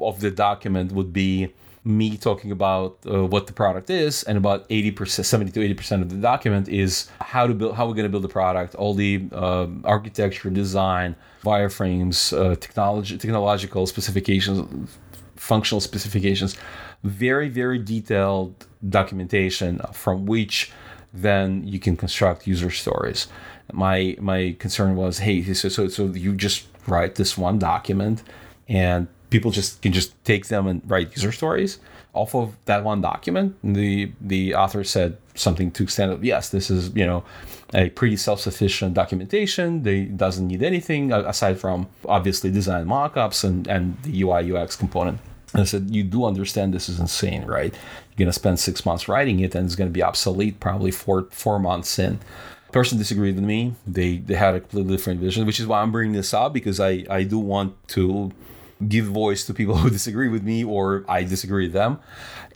of 0.01 0.19
the 0.19 0.31
document 0.31 0.91
would 0.91 1.13
be 1.13 1.53
me 1.83 2.15
talking 2.15 2.51
about 2.51 2.97
uh, 3.07 3.25
what 3.25 3.47
the 3.47 3.53
product 3.53 3.89
is 3.89 4.21
and 4.23 4.37
about 4.37 4.69
80% 4.69 5.25
70 5.25 5.51
to 5.51 5.73
80% 5.73 6.03
of 6.03 6.09
the 6.09 6.15
document 6.17 6.69
is 6.69 7.09
how 7.19 7.47
to 7.47 7.55
build 7.55 7.75
how 7.75 7.87
we're 7.87 7.95
going 7.95 8.03
to 8.05 8.09
build 8.09 8.23
the 8.23 8.29
product 8.29 8.75
all 8.75 8.93
the 8.93 9.27
uh, 9.31 9.65
architecture 9.83 10.51
design 10.51 11.15
wireframes 11.43 12.37
uh, 12.37 12.55
technology 12.55 13.17
technological 13.17 13.87
specifications 13.87 14.89
functional 15.35 15.81
specifications 15.81 16.55
very 17.03 17.49
very 17.49 17.79
detailed 17.79 18.67
documentation 18.87 19.79
from 19.91 20.27
which 20.27 20.71
then 21.13 21.67
you 21.67 21.79
can 21.79 21.97
construct 21.97 22.47
user 22.47 22.69
stories. 22.69 23.27
My 23.73 24.15
my 24.19 24.55
concern 24.59 24.95
was 24.95 25.19
hey 25.19 25.53
so 25.53 25.69
so, 25.69 25.87
so 25.87 26.05
you 26.07 26.35
just 26.35 26.67
write 26.87 27.15
this 27.15 27.37
one 27.37 27.59
document 27.59 28.23
and 28.67 29.07
people 29.29 29.51
just 29.51 29.81
can 29.81 29.91
just 29.91 30.13
take 30.23 30.47
them 30.47 30.67
and 30.67 30.81
write 30.85 31.11
user 31.15 31.31
stories 31.31 31.79
off 32.13 32.35
of 32.35 32.55
that 32.65 32.83
one 32.83 33.01
document. 33.01 33.55
The 33.63 34.11
the 34.21 34.53
author 34.55 34.83
said 34.83 35.17
something 35.33 35.71
to 35.71 35.83
extent 35.83 36.11
of 36.11 36.23
yes, 36.23 36.49
this 36.49 36.69
is 36.69 36.93
you 36.95 37.05
know 37.05 37.23
a 37.73 37.89
pretty 37.89 38.17
self-sufficient 38.17 38.93
documentation. 38.93 39.83
They 39.83 40.03
doesn't 40.03 40.47
need 40.47 40.61
anything 40.61 41.11
aside 41.11 41.59
from 41.59 41.87
obviously 42.05 42.51
design 42.51 42.85
mockups 42.85 43.43
and 43.43 43.67
and 43.67 44.01
the 44.03 44.21
UI 44.21 44.51
UX 44.53 44.75
component. 44.75 45.19
And 45.53 45.61
I 45.61 45.65
said, 45.65 45.93
you 45.93 46.03
do 46.03 46.23
understand 46.23 46.73
this 46.73 46.87
is 46.87 46.97
insane, 46.99 47.43
right? 47.43 47.73
You're 47.73 48.25
gonna 48.25 48.33
spend 48.33 48.59
six 48.59 48.85
months 48.85 49.09
writing 49.09 49.39
it, 49.41 49.55
and 49.55 49.65
it's 49.65 49.75
gonna 49.75 49.89
be 49.89 50.03
obsolete 50.03 50.59
probably 50.59 50.91
four 50.91 51.27
four 51.31 51.59
months 51.59 51.97
in. 51.97 52.19
Person 52.71 52.97
disagreed 52.97 53.35
with 53.35 53.43
me. 53.43 53.75
They 53.85 54.17
they 54.17 54.35
had 54.35 54.55
a 54.55 54.59
completely 54.61 54.95
different 54.95 55.19
vision, 55.19 55.45
which 55.45 55.59
is 55.59 55.67
why 55.67 55.81
I'm 55.81 55.91
bringing 55.91 56.13
this 56.13 56.33
up 56.33 56.53
because 56.53 56.79
I 56.79 57.05
I 57.09 57.23
do 57.23 57.37
want 57.37 57.75
to 57.89 58.31
give 58.87 59.05
voice 59.05 59.45
to 59.45 59.53
people 59.53 59.77
who 59.81 59.89
disagree 59.89 60.29
with 60.29 60.43
me 60.43 60.63
or 60.63 61.05
I 61.07 61.23
disagree 61.23 61.65
with 61.65 61.73
them. 61.73 61.99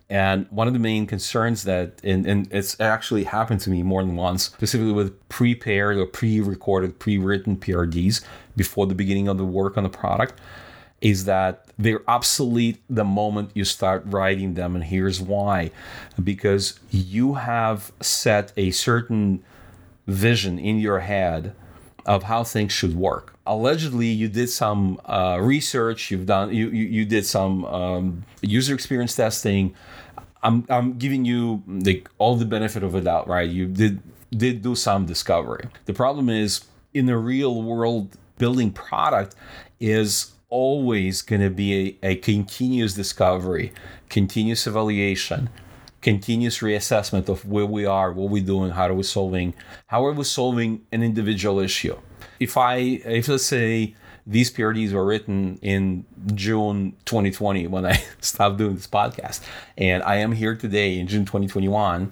And 0.10 0.46
one 0.52 0.68
of 0.68 0.74
the 0.74 0.80
main 0.80 1.08
concerns 1.08 1.64
that, 1.64 2.00
and, 2.04 2.28
and 2.28 2.48
it's 2.52 2.80
actually 2.80 3.24
happened 3.24 3.62
to 3.62 3.72
me 3.72 3.82
more 3.82 4.04
than 4.04 4.16
once, 4.16 4.44
specifically 4.44 4.92
with 4.92 5.28
prepared 5.30 5.98
or 5.98 6.06
pre 6.06 6.40
recorded, 6.42 7.00
pre 7.00 7.18
written 7.18 7.58
PRDs 7.58 8.24
before 8.56 8.86
the 8.86 8.94
beginning 8.94 9.28
of 9.28 9.38
the 9.38 9.46
work 9.46 9.78
on 9.78 9.84
the 9.84 9.90
product, 9.90 10.40
is 11.02 11.26
that 11.26 11.66
they're 11.80 12.08
obsolete 12.08 12.82
the 12.88 13.04
moment 13.04 13.50
you 13.56 13.66
start 13.66 14.04
writing 14.06 14.54
them. 14.54 14.76
And 14.76 14.84
here's 14.84 15.20
why 15.20 15.72
because 16.24 16.80
you 16.92 17.34
have 17.34 17.92
set 18.00 18.54
a 18.56 18.72
certain 18.72 19.44
vision 20.08 20.60
in 20.60 20.80
your 20.80 21.00
head 21.00 21.56
of 22.06 22.24
how 22.24 22.44
things 22.44 22.72
should 22.72 22.96
work. 22.96 23.36
Allegedly, 23.48 24.08
you 24.08 24.28
did 24.28 24.50
some 24.50 25.00
uh, 25.06 25.40
research. 25.42 26.12
You've 26.12 26.26
done 26.26 26.54
you 26.54 26.70
you, 26.70 26.86
you 26.86 27.06
did 27.06 27.26
some 27.26 27.66
um, 27.66 28.24
user 28.42 28.74
experience 28.74 29.16
testing. 29.16 29.74
I'm 30.44 30.66
I'm 30.70 30.98
giving 30.98 31.26
you 31.26 31.64
like 31.68 32.10
all 32.18 32.36
the 32.36 32.46
benefit 32.46 32.84
of 32.84 32.92
the 32.92 33.02
doubt, 33.02 33.28
right? 33.28 33.50
You 33.50 33.68
did 33.68 34.02
did 34.32 34.62
do 34.62 34.76
some 34.76 35.06
discovery. 35.06 35.68
The 35.86 35.94
problem 35.94 36.30
is 36.30 36.66
in 36.94 37.08
the 37.08 37.18
real 37.18 37.64
world, 37.64 38.18
building 38.38 38.72
product 38.72 39.36
is 39.80 40.32
always 40.50 41.22
going 41.22 41.42
to 41.42 41.50
be 41.50 41.98
a, 42.04 42.12
a 42.12 42.16
continuous 42.18 42.94
discovery, 42.94 43.74
continuous 44.10 44.68
evaluation, 44.68 45.50
continuous 46.06 46.60
reassessment 46.60 47.28
of 47.30 47.44
where 47.46 47.66
we 47.66 47.84
are, 47.84 48.12
what 48.12 48.30
we're 48.30 48.46
doing, 48.46 48.70
how 48.70 48.88
are 48.88 48.94
we 48.94 49.02
solving, 49.02 49.56
how 49.88 50.06
are 50.06 50.12
we 50.12 50.24
solving 50.24 50.86
an 50.92 51.02
individual 51.02 51.60
issue. 51.60 51.98
If 52.40 52.58
I, 52.58 52.76
if 52.76 53.28
let's 53.28 53.44
say 53.44 53.96
these 54.28 54.52
PRDs 54.52 54.92
were 54.94 55.04
written 55.04 55.58
in 55.64 56.06
June 56.36 56.96
2020 57.06 57.66
when 57.66 57.88
I 57.88 58.04
stopped 58.22 58.58
doing 58.58 58.76
this 58.76 58.86
podcast, 58.86 59.42
and 59.80 60.04
I 60.04 60.18
am 60.18 60.32
here 60.34 60.56
today 60.56 61.00
in 61.00 61.08
June 61.08 61.26
2021. 61.26 62.12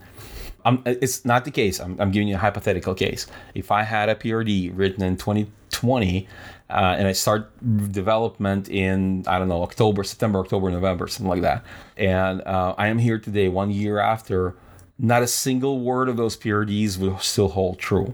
I'm, 0.65 0.81
it's 0.87 1.23
not 1.23 1.45
the 1.45 1.51
case. 1.51 1.79
I'm, 1.79 1.95
I'm 2.01 2.09
giving 2.09 2.27
you 2.27 2.35
a 2.35 2.39
hypothetical 2.39 2.95
case. 2.95 3.27
If 3.53 3.69
I 3.69 3.83
had 3.83 4.09
a 4.09 4.15
PRD 4.15 4.71
written 4.75 5.03
in 5.03 5.17
2020 5.17 5.51
uh, 5.84 6.95
and 6.97 7.07
I 7.07 7.11
start 7.11 7.51
development 7.91 8.69
in 8.69 9.23
I 9.27 9.38
don't 9.39 9.49
know 9.49 9.63
October, 9.63 10.03
September, 10.03 10.39
October, 10.39 10.71
November, 10.71 11.07
something 11.07 11.29
like 11.29 11.41
that. 11.41 11.63
And 11.97 12.41
uh, 12.41 12.75
I 12.77 12.88
am 12.88 12.97
here 12.97 13.19
today, 13.19 13.47
one 13.47 13.71
year 13.71 13.99
after. 13.99 14.55
Not 14.97 15.23
a 15.23 15.27
single 15.27 15.79
word 15.79 16.07
of 16.07 16.17
those 16.17 16.38
PRDs 16.38 16.97
will 16.97 17.17
still 17.19 17.49
hold 17.49 17.79
true. 17.79 18.13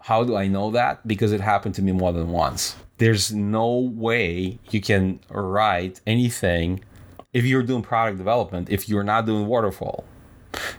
How 0.00 0.24
do 0.24 0.36
I 0.36 0.48
know 0.48 0.70
that? 0.72 1.06
Because 1.06 1.32
it 1.32 1.40
happened 1.40 1.74
to 1.76 1.82
me 1.82 1.92
more 1.92 2.12
than 2.12 2.28
once. 2.28 2.76
There's 2.98 3.32
no 3.32 3.76
way 3.76 4.58
you 4.70 4.80
can 4.80 5.20
write 5.30 6.00
anything 6.06 6.84
if 7.32 7.44
you're 7.44 7.62
doing 7.62 7.82
product 7.82 8.18
development 8.18 8.68
if 8.70 8.88
you're 8.88 9.02
not 9.02 9.26
doing 9.26 9.46
waterfall 9.46 10.04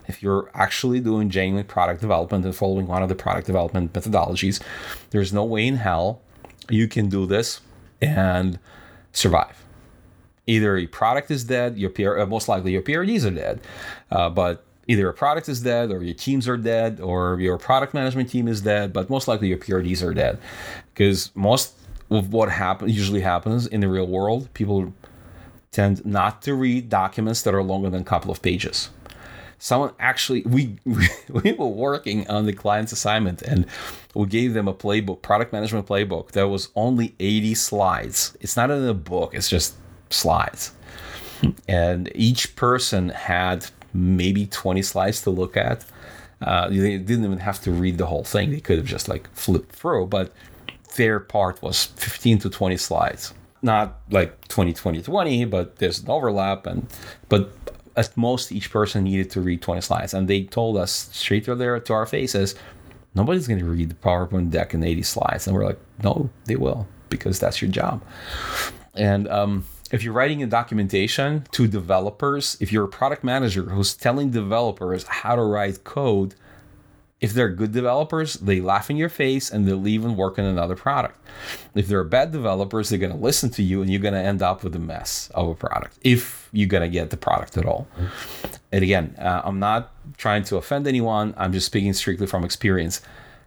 if 0.07 0.21
you're 0.21 0.49
actually 0.53 0.99
doing 0.99 1.29
genuine 1.29 1.65
product 1.65 2.01
development 2.01 2.45
and 2.45 2.55
following 2.55 2.87
one 2.87 3.03
of 3.03 3.09
the 3.09 3.15
product 3.15 3.47
development 3.47 3.93
methodologies, 3.93 4.61
there's 5.11 5.33
no 5.33 5.43
way 5.43 5.67
in 5.67 5.77
hell 5.77 6.21
you 6.69 6.87
can 6.87 7.09
do 7.09 7.25
this 7.25 7.61
and 8.01 8.59
survive. 9.11 9.63
Either 10.45 10.77
your 10.77 10.89
product 10.89 11.31
is 11.31 11.43
dead, 11.43 11.77
your 11.77 11.89
PR, 11.89 12.19
uh, 12.19 12.25
most 12.25 12.49
likely 12.49 12.71
your 12.71 12.81
PRDs 12.81 13.25
are 13.25 13.31
dead, 13.31 13.61
uh, 14.11 14.29
but 14.29 14.65
either 14.87 15.07
a 15.07 15.13
product 15.13 15.47
is 15.47 15.61
dead 15.61 15.91
or 15.91 16.03
your 16.03 16.13
teams 16.13 16.47
are 16.47 16.57
dead 16.57 16.99
or 16.99 17.39
your 17.39 17.57
product 17.57 17.93
management 17.93 18.29
team 18.29 18.47
is 18.47 18.61
dead, 18.61 18.91
but 18.91 19.09
most 19.09 19.27
likely 19.27 19.47
your 19.47 19.57
PRDs 19.57 20.05
are 20.05 20.13
dead 20.13 20.37
because 20.93 21.31
most 21.35 21.75
of 22.09 22.33
what 22.33 22.49
happen 22.49 22.89
usually 22.89 23.21
happens 23.21 23.65
in 23.67 23.79
the 23.79 23.87
real 23.87 24.05
world, 24.05 24.53
people 24.53 24.93
tend 25.71 26.05
not 26.05 26.41
to 26.41 26.53
read 26.53 26.89
documents 26.89 27.41
that 27.43 27.55
are 27.55 27.63
longer 27.63 27.89
than 27.89 28.01
a 28.01 28.05
couple 28.05 28.29
of 28.29 28.41
pages 28.41 28.89
someone 29.63 29.93
actually 29.97 30.41
we 30.41 30.77
we 31.29 31.53
were 31.53 31.65
working 31.65 32.29
on 32.29 32.45
the 32.45 32.51
client's 32.51 32.91
assignment 32.91 33.41
and 33.43 33.65
we 34.13 34.25
gave 34.27 34.53
them 34.53 34.67
a 34.67 34.73
playbook 34.73 35.21
product 35.21 35.53
management 35.53 35.87
playbook 35.87 36.31
that 36.31 36.49
was 36.49 36.67
only 36.75 37.15
80 37.21 37.55
slides. 37.55 38.37
It's 38.41 38.57
not 38.57 38.69
in 38.69 38.83
a 38.83 38.93
book 38.93 39.33
it's 39.33 39.49
just 39.49 39.75
slides. 40.09 40.73
And 41.69 42.11
each 42.13 42.57
person 42.57 43.09
had 43.09 43.65
maybe 43.93 44.47
20 44.47 44.81
slides 44.81 45.21
to 45.21 45.29
look 45.29 45.55
at. 45.55 45.85
Uh, 46.41 46.67
they 46.67 46.97
didn't 46.97 47.23
even 47.23 47.37
have 47.37 47.61
to 47.61 47.71
read 47.71 47.97
the 47.97 48.05
whole 48.05 48.25
thing. 48.25 48.51
They 48.51 48.59
could 48.59 48.77
have 48.77 48.85
just 48.85 49.07
like 49.07 49.33
flipped 49.33 49.71
through 49.71 50.07
but 50.07 50.33
their 50.97 51.21
part 51.21 51.61
was 51.61 51.85
15 51.85 52.39
to 52.39 52.49
20 52.49 52.75
slides. 52.75 53.33
Not 53.61 54.01
like 54.11 54.45
20 54.49 54.73
20 54.73 55.01
20 55.01 55.45
but 55.45 55.77
there's 55.77 56.01
an 56.03 56.09
overlap 56.09 56.67
and 56.67 56.85
but 57.29 57.62
at 57.95 58.15
most 58.17 58.51
each 58.51 58.71
person 58.71 59.03
needed 59.03 59.29
to 59.31 59.41
read 59.41 59.61
20 59.61 59.81
slides. 59.81 60.13
And 60.13 60.27
they 60.27 60.43
told 60.43 60.77
us 60.77 61.09
straight 61.11 61.45
to 61.45 61.79
to 61.79 61.93
our 61.93 62.05
faces 62.05 62.55
nobody's 63.15 63.47
going 63.47 63.59
to 63.59 63.65
read 63.65 63.89
the 63.89 63.95
powerpoint 63.95 64.49
deck 64.49 64.73
in 64.73 64.83
80 64.83 65.03
slides. 65.03 65.47
And 65.47 65.55
we're 65.55 65.65
like 65.65 65.79
no 66.03 66.29
they 66.45 66.55
will 66.55 66.87
because 67.09 67.39
that's 67.39 67.61
your 67.61 67.71
job. 67.71 68.03
And 68.95 69.27
um, 69.27 69.65
if 69.91 70.03
you're 70.03 70.13
writing 70.13 70.41
a 70.41 70.47
documentation 70.47 71.45
to 71.51 71.67
developers 71.67 72.57
if 72.59 72.71
you're 72.71 72.85
a 72.85 72.89
product 72.89 73.23
manager 73.23 73.63
who's 73.63 73.95
telling 73.95 74.31
developers 74.31 75.05
how 75.05 75.35
to 75.35 75.43
write 75.43 75.83
code 75.83 76.35
if 77.23 77.33
they're 77.33 77.47
good 77.47 77.71
developers, 77.71 78.33
they 78.33 78.59
laugh 78.59 78.89
in 78.89 78.97
your 78.97 79.07
face 79.07 79.49
and 79.49 79.65
they'll 79.65 79.77
leave 79.77 80.03
and 80.03 80.17
work 80.17 80.37
on 80.37 80.43
another 80.43 80.75
product. 80.75 81.17
If 81.73 81.87
they're 81.87 82.03
bad 82.03 82.33
developers, 82.33 82.89
they're 82.89 82.99
going 82.99 83.13
to 83.13 83.17
listen 83.17 83.49
to 83.51 83.63
you 83.63 83.81
and 83.81 83.89
you're 83.89 84.01
going 84.01 84.13
to 84.13 84.19
end 84.19 84.41
up 84.41 84.61
with 84.61 84.75
a 84.75 84.79
mess 84.79 85.31
of 85.33 85.47
a 85.47 85.55
product 85.55 85.97
if 86.01 86.49
you're 86.51 86.67
going 86.67 86.83
to 86.83 86.89
get 86.89 87.11
the 87.11 87.15
product 87.15 87.55
at 87.57 87.65
all. 87.65 87.87
And 88.73 88.83
again, 88.83 89.15
uh, 89.17 89.41
I'm 89.45 89.57
not 89.57 89.93
trying 90.17 90.43
to 90.43 90.57
offend 90.57 90.85
anyone, 90.85 91.33
I'm 91.37 91.53
just 91.53 91.65
speaking 91.65 91.93
strictly 91.93 92.27
from 92.27 92.43
experience. 92.43 92.99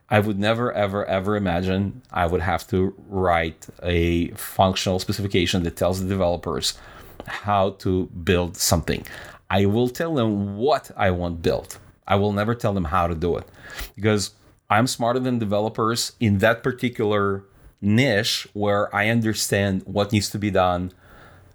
I 0.08 0.20
would 0.20 0.38
never, 0.38 0.72
ever, 0.72 1.04
ever 1.04 1.36
imagine 1.36 2.00
I 2.10 2.26
would 2.28 2.40
have 2.40 2.66
to 2.68 2.94
write 3.08 3.66
a 3.82 4.28
functional 4.28 5.00
specification 5.00 5.64
that 5.64 5.76
tells 5.76 6.00
the 6.00 6.08
developers 6.08 6.78
how 7.26 7.70
to 7.80 8.06
build 8.06 8.56
something. 8.56 9.06
I 9.50 9.66
will 9.66 9.90
tell 9.90 10.14
them 10.14 10.56
what 10.56 10.90
I 10.96 11.10
want 11.10 11.42
built 11.42 11.78
I 12.07 12.16
will 12.16 12.32
never 12.32 12.54
tell 12.54 12.72
them 12.72 12.84
how 12.84 13.07
to 13.07 13.14
do 13.14 13.36
it 13.36 13.48
because 13.94 14.32
I'm 14.68 14.86
smarter 14.86 15.20
than 15.20 15.38
developers 15.38 16.12
in 16.20 16.38
that 16.38 16.62
particular 16.62 17.44
niche 17.80 18.48
where 18.52 18.94
I 18.94 19.09
understand 19.09 19.82
what 19.84 20.12
needs 20.12 20.30
to 20.30 20.38
be 20.38 20.50
done, 20.50 20.92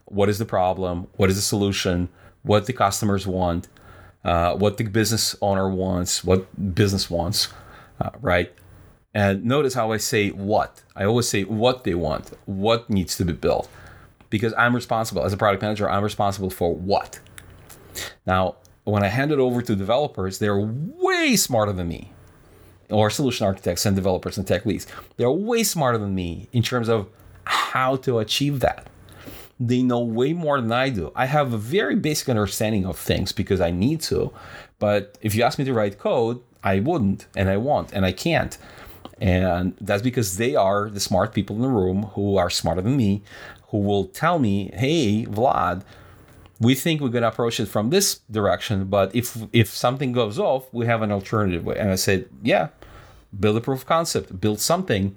what 0.06 0.30
is 0.30 0.40
the 0.40 0.46
problem, 0.46 1.08
what 1.18 1.30
is 1.30 1.36
the 1.36 1.42
solution, 1.42 2.10
what 2.44 2.66
the 2.66 2.74
customers 2.74 3.28
want, 3.28 3.68
uh, 4.24 4.56
what 4.56 4.78
the 4.78 4.84
business 4.86 5.36
owner 5.42 5.70
wants, 5.70 6.24
what 6.24 6.76
business 6.76 7.10
wants, 7.10 7.50
uh, 8.00 8.10
right? 8.22 8.54
And 9.14 9.44
notice 9.44 9.74
how 9.74 9.92
I 9.92 9.98
say 9.98 10.30
what. 10.30 10.84
I 10.96 11.04
always 11.04 11.28
say 11.28 11.44
what 11.44 11.84
they 11.84 11.96
want, 11.96 12.32
what 12.46 12.90
needs 12.90 13.18
to 13.18 13.26
be 13.26 13.34
built, 13.34 13.70
because 14.30 14.54
I'm 14.58 14.74
responsible 14.74 15.24
as 15.24 15.34
a 15.34 15.38
product 15.38 15.62
manager. 15.62 15.90
I'm 15.90 16.04
responsible 16.04 16.50
for 16.50 16.74
what. 16.74 17.20
Now, 18.26 18.56
when 18.84 19.04
I 19.04 19.08
hand 19.08 19.32
it 19.32 19.40
over 19.40 19.62
to 19.62 19.76
developers, 19.76 20.40
they're 20.40 20.60
way 20.60 21.36
smarter 21.36 21.74
than 21.74 21.88
me, 21.88 22.12
or 22.90 23.10
solution 23.10 23.46
architects 23.46 23.86
and 23.86 23.96
developers 23.96 24.38
and 24.38 24.48
tech 24.48 24.66
leads. 24.66 24.88
They're 25.18 25.32
way 25.32 25.64
smarter 25.64 25.98
than 25.98 26.16
me 26.16 26.48
in 26.52 26.64
terms 26.64 26.90
of 26.90 27.08
how 27.46 27.98
to 27.98 28.20
achieve 28.20 28.60
that. 28.62 28.88
They 29.60 29.84
know 29.84 30.00
way 30.00 30.34
more 30.34 30.60
than 30.60 30.72
I 30.72 30.90
do. 30.90 31.12
I 31.16 31.28
have 31.28 31.54
a 31.54 31.58
very 31.58 31.96
basic 31.96 32.30
understanding 32.30 32.86
of 32.86 32.98
things 32.98 33.32
because 33.32 33.62
I 33.62 33.70
need 33.70 34.02
to. 34.02 34.34
But 34.80 35.18
if 35.22 35.36
you 35.36 35.44
ask 35.44 35.60
me 35.60 35.66
to 35.66 35.74
write 35.74 36.00
code, 36.00 36.42
I 36.64 36.80
wouldn't, 36.80 37.28
and 37.36 37.50
I 37.50 37.58
won't, 37.58 37.94
and 37.94 38.04
I 38.06 38.12
can't. 38.12 38.58
And 39.20 39.76
that's 39.80 40.02
because 40.02 40.38
they 40.38 40.56
are 40.56 40.90
the 40.90 41.00
smart 41.00 41.34
people 41.34 41.56
in 41.58 41.62
the 41.62 41.68
room 41.68 42.04
who 42.14 42.38
are 42.38 42.50
smarter 42.50 42.82
than 42.82 42.98
me, 42.98 43.22
who 43.68 43.78
will 43.78 44.06
tell 44.06 44.40
me, 44.40 44.72
hey, 44.74 45.26
Vlad, 45.26 45.84
we 46.62 46.76
think 46.76 47.02
we're 47.02 47.10
going 47.10 47.24
to 47.24 47.28
approach 47.28 47.60
it 47.60 47.66
from 47.66 47.90
this 47.90 48.20
direction, 48.30 48.86
but 48.86 49.14
if 49.16 49.36
if 49.52 49.70
something 49.70 50.12
goes 50.12 50.38
off, 50.38 50.72
we 50.72 50.86
have 50.86 51.02
an 51.02 51.12
alternative 51.12 51.66
way. 51.66 51.76
And 51.78 51.90
I 51.90 51.96
said, 51.96 52.30
yeah, 52.44 52.68
build 53.38 53.58
a 53.58 53.62
proof 53.62 53.80
of 53.80 53.88
concept, 53.88 54.40
build 54.40 54.60
something 54.60 55.16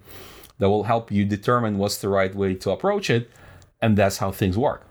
that 0.58 0.70
will 0.70 0.84
help 0.84 1.12
you 1.12 1.24
determine 1.24 1.76
what's 1.76 1.98
the 1.98 2.08
right 2.08 2.34
way 2.34 2.54
to 2.54 2.70
approach 2.70 3.10
it, 3.10 3.30
and 3.82 3.96
that's 3.96 4.18
how 4.18 4.32
things 4.32 4.56
work. 4.56 4.86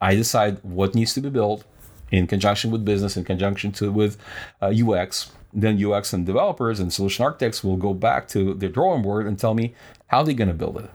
I 0.00 0.14
decide 0.14 0.58
what 0.62 0.94
needs 0.94 1.12
to 1.14 1.20
be 1.20 1.28
built 1.28 1.64
in 2.10 2.26
conjunction 2.26 2.70
with 2.70 2.84
business, 2.84 3.16
in 3.18 3.24
conjunction 3.24 3.70
to 3.72 3.92
with 3.92 4.16
uh, 4.62 4.72
UX. 4.72 5.32
Then 5.52 5.82
UX 5.84 6.12
and 6.14 6.24
developers 6.24 6.80
and 6.80 6.92
solution 6.92 7.24
architects 7.24 7.62
will 7.62 7.76
go 7.76 7.92
back 7.94 8.26
to 8.28 8.54
their 8.54 8.70
drawing 8.70 9.02
board 9.02 9.26
and 9.26 9.38
tell 9.38 9.54
me 9.54 9.74
how 10.06 10.22
they're 10.22 10.34
going 10.34 10.48
to 10.48 10.54
build 10.54 10.78
it. 10.78 10.90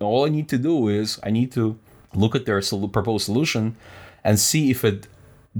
All 0.00 0.26
I 0.26 0.28
need 0.28 0.48
to 0.50 0.58
do 0.58 0.88
is 0.88 1.20
I 1.22 1.30
need 1.30 1.52
to 1.52 1.78
look 2.14 2.34
at 2.34 2.46
their 2.46 2.60
proposed 2.60 3.24
solution 3.24 3.76
and 4.24 4.40
see 4.40 4.70
if 4.70 4.84
it 4.84 5.06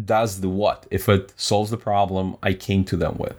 does 0.05 0.41
the 0.41 0.49
what, 0.49 0.87
if 0.91 1.09
it 1.09 1.33
solves 1.37 1.71
the 1.71 1.77
problem 1.77 2.37
I 2.43 2.55
came 2.55 2.85
to 2.87 2.97
them 2.97 3.17
with. 3.19 3.37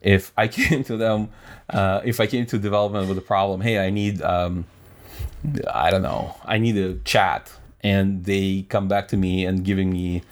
If 0.00 0.32
I 0.36 0.48
came 0.58 0.84
to 0.84 0.96
them, 0.96 1.28
uh, 1.68 2.00
if 2.04 2.20
I 2.20 2.26
came 2.26 2.46
to 2.46 2.58
development 2.58 3.08
with 3.08 3.18
a 3.18 3.22
problem, 3.22 3.60
hey, 3.60 3.78
I 3.78 3.90
need, 3.90 4.22
um, 4.22 4.64
I 5.72 5.90
don't 5.90 6.02
know, 6.02 6.36
I 6.44 6.58
need 6.58 6.76
a 6.76 6.94
chat, 7.04 7.52
and 7.82 8.24
they 8.24 8.64
come 8.68 8.88
back 8.88 9.08
to 9.08 9.16
me 9.16 9.44
and 9.44 9.64
giving 9.64 9.90
me, 9.90 10.22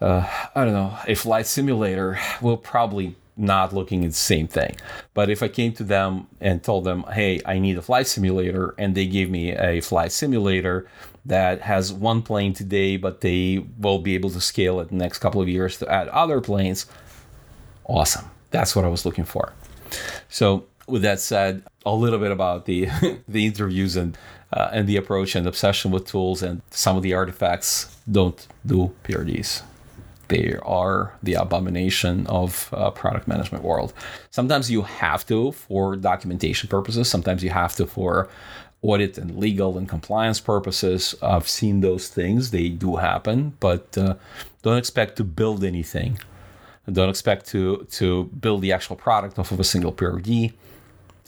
uh, 0.00 0.26
I 0.54 0.64
don't 0.64 0.74
know, 0.74 0.96
a 1.06 1.14
flight 1.14 1.46
simulator 1.46 2.18
will 2.40 2.56
probably 2.56 3.16
not 3.36 3.72
looking 3.72 4.04
at 4.04 4.10
the 4.10 4.16
same 4.16 4.46
thing. 4.46 4.76
But 5.14 5.30
if 5.30 5.42
I 5.42 5.48
came 5.48 5.72
to 5.74 5.84
them 5.84 6.26
and 6.40 6.62
told 6.62 6.84
them, 6.84 7.04
hey, 7.12 7.40
I 7.46 7.58
need 7.58 7.78
a 7.78 7.82
flight 7.82 8.06
simulator, 8.06 8.74
and 8.76 8.94
they 8.94 9.06
gave 9.06 9.30
me 9.30 9.52
a 9.52 9.80
flight 9.80 10.12
simulator 10.12 10.86
that 11.26 11.60
has 11.62 11.92
one 11.92 12.22
plane 12.22 12.52
today, 12.52 12.96
but 12.96 13.20
they 13.20 13.64
will 13.78 13.98
be 13.98 14.14
able 14.14 14.30
to 14.30 14.40
scale 14.40 14.80
it 14.80 14.88
the 14.88 14.94
next 14.94 15.18
couple 15.18 15.40
of 15.40 15.48
years 15.48 15.78
to 15.78 15.90
add 15.90 16.08
other 16.08 16.40
planes, 16.40 16.86
awesome. 17.84 18.30
That's 18.50 18.74
what 18.74 18.84
I 18.84 18.88
was 18.88 19.04
looking 19.04 19.24
for. 19.24 19.52
So, 20.28 20.64
with 20.86 21.02
that 21.02 21.20
said, 21.20 21.62
a 21.86 21.94
little 21.94 22.18
bit 22.18 22.32
about 22.32 22.66
the 22.66 22.88
the 23.28 23.46
interviews 23.46 23.96
and 23.96 24.16
uh, 24.52 24.70
and 24.72 24.88
the 24.88 24.96
approach 24.96 25.36
and 25.36 25.46
obsession 25.46 25.90
with 25.90 26.06
tools 26.06 26.42
and 26.42 26.62
some 26.70 26.96
of 26.96 27.02
the 27.02 27.14
artifacts. 27.14 27.96
Don't 28.10 28.46
do 28.66 28.92
PRDs 29.04 29.62
they 30.30 30.56
are 30.62 31.12
the 31.22 31.34
abomination 31.34 32.26
of 32.28 32.70
uh, 32.72 32.90
product 32.92 33.28
management 33.28 33.62
world. 33.62 33.92
Sometimes 34.30 34.70
you 34.70 34.82
have 34.82 35.26
to 35.26 35.52
for 35.52 35.96
documentation 35.96 36.68
purposes. 36.68 37.10
Sometimes 37.10 37.44
you 37.44 37.50
have 37.50 37.74
to 37.76 37.84
for 37.84 38.28
audit 38.82 39.18
and 39.18 39.36
legal 39.36 39.76
and 39.76 39.88
compliance 39.88 40.40
purposes. 40.40 41.14
I've 41.22 41.48
seen 41.48 41.80
those 41.80 42.08
things; 42.08 42.50
they 42.50 42.68
do 42.68 42.96
happen, 42.96 43.54
but 43.60 43.96
uh, 43.96 44.14
don't 44.62 44.78
expect 44.78 45.16
to 45.16 45.24
build 45.24 45.64
anything. 45.64 46.18
Don't 46.90 47.10
expect 47.10 47.46
to 47.48 47.86
to 47.92 48.24
build 48.24 48.62
the 48.62 48.72
actual 48.72 48.96
product 48.96 49.38
off 49.38 49.52
of 49.52 49.60
a 49.60 49.64
single 49.64 49.92
PRD. 49.92 50.52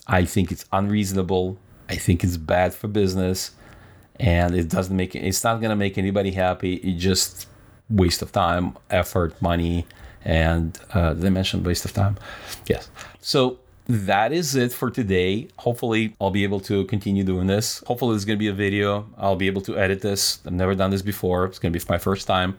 I 0.06 0.24
think 0.24 0.50
it's 0.50 0.64
unreasonable. 0.72 1.58
I 1.88 1.96
think 1.96 2.24
it's 2.24 2.36
bad 2.36 2.74
for 2.74 2.88
business, 2.88 3.52
and 4.18 4.54
it 4.54 4.68
doesn't 4.68 4.96
make 4.96 5.14
it's 5.14 5.44
not 5.44 5.60
going 5.60 5.70
to 5.70 5.76
make 5.76 5.98
anybody 5.98 6.32
happy. 6.32 6.74
It 6.74 6.96
just 6.98 7.46
waste 7.88 8.22
of 8.22 8.32
time, 8.32 8.76
effort, 8.90 9.40
money, 9.42 9.86
and 10.24 10.78
uh, 10.94 11.12
they 11.12 11.30
mentioned 11.30 11.66
waste 11.66 11.84
of 11.84 11.92
time. 11.92 12.16
Yes. 12.66 12.90
So 13.20 13.58
that 13.92 14.32
is 14.32 14.54
it 14.54 14.72
for 14.72 14.90
today. 14.90 15.48
Hopefully, 15.58 16.16
I'll 16.18 16.30
be 16.30 16.44
able 16.44 16.60
to 16.60 16.86
continue 16.86 17.24
doing 17.24 17.46
this. 17.46 17.84
Hopefully, 17.86 18.16
it's 18.16 18.24
going 18.24 18.38
to 18.38 18.42
be 18.42 18.48
a 18.48 18.54
video. 18.54 19.06
I'll 19.18 19.36
be 19.36 19.46
able 19.46 19.60
to 19.62 19.78
edit 19.78 20.00
this. 20.00 20.40
I've 20.46 20.54
never 20.54 20.74
done 20.74 20.90
this 20.90 21.02
before. 21.02 21.44
It's 21.44 21.58
going 21.58 21.74
to 21.74 21.78
be 21.78 21.84
my 21.90 21.98
first 21.98 22.26
time. 22.26 22.58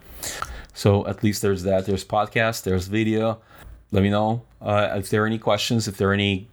So 0.75 1.07
at 1.07 1.23
least 1.23 1.41
there's 1.41 1.63
that. 1.63 1.87
There's 1.87 2.05
podcast. 2.05 2.63
There's 2.63 2.87
video. 2.87 3.41
Let 3.91 4.03
me 4.03 4.11
know 4.11 4.43
uh, 4.61 4.93
if 4.95 5.09
there 5.09 5.23
are 5.23 5.25
any 5.25 5.39
questions. 5.39 5.87
If 5.87 5.97
there 5.97 6.11
are 6.11 6.13
any 6.13 6.47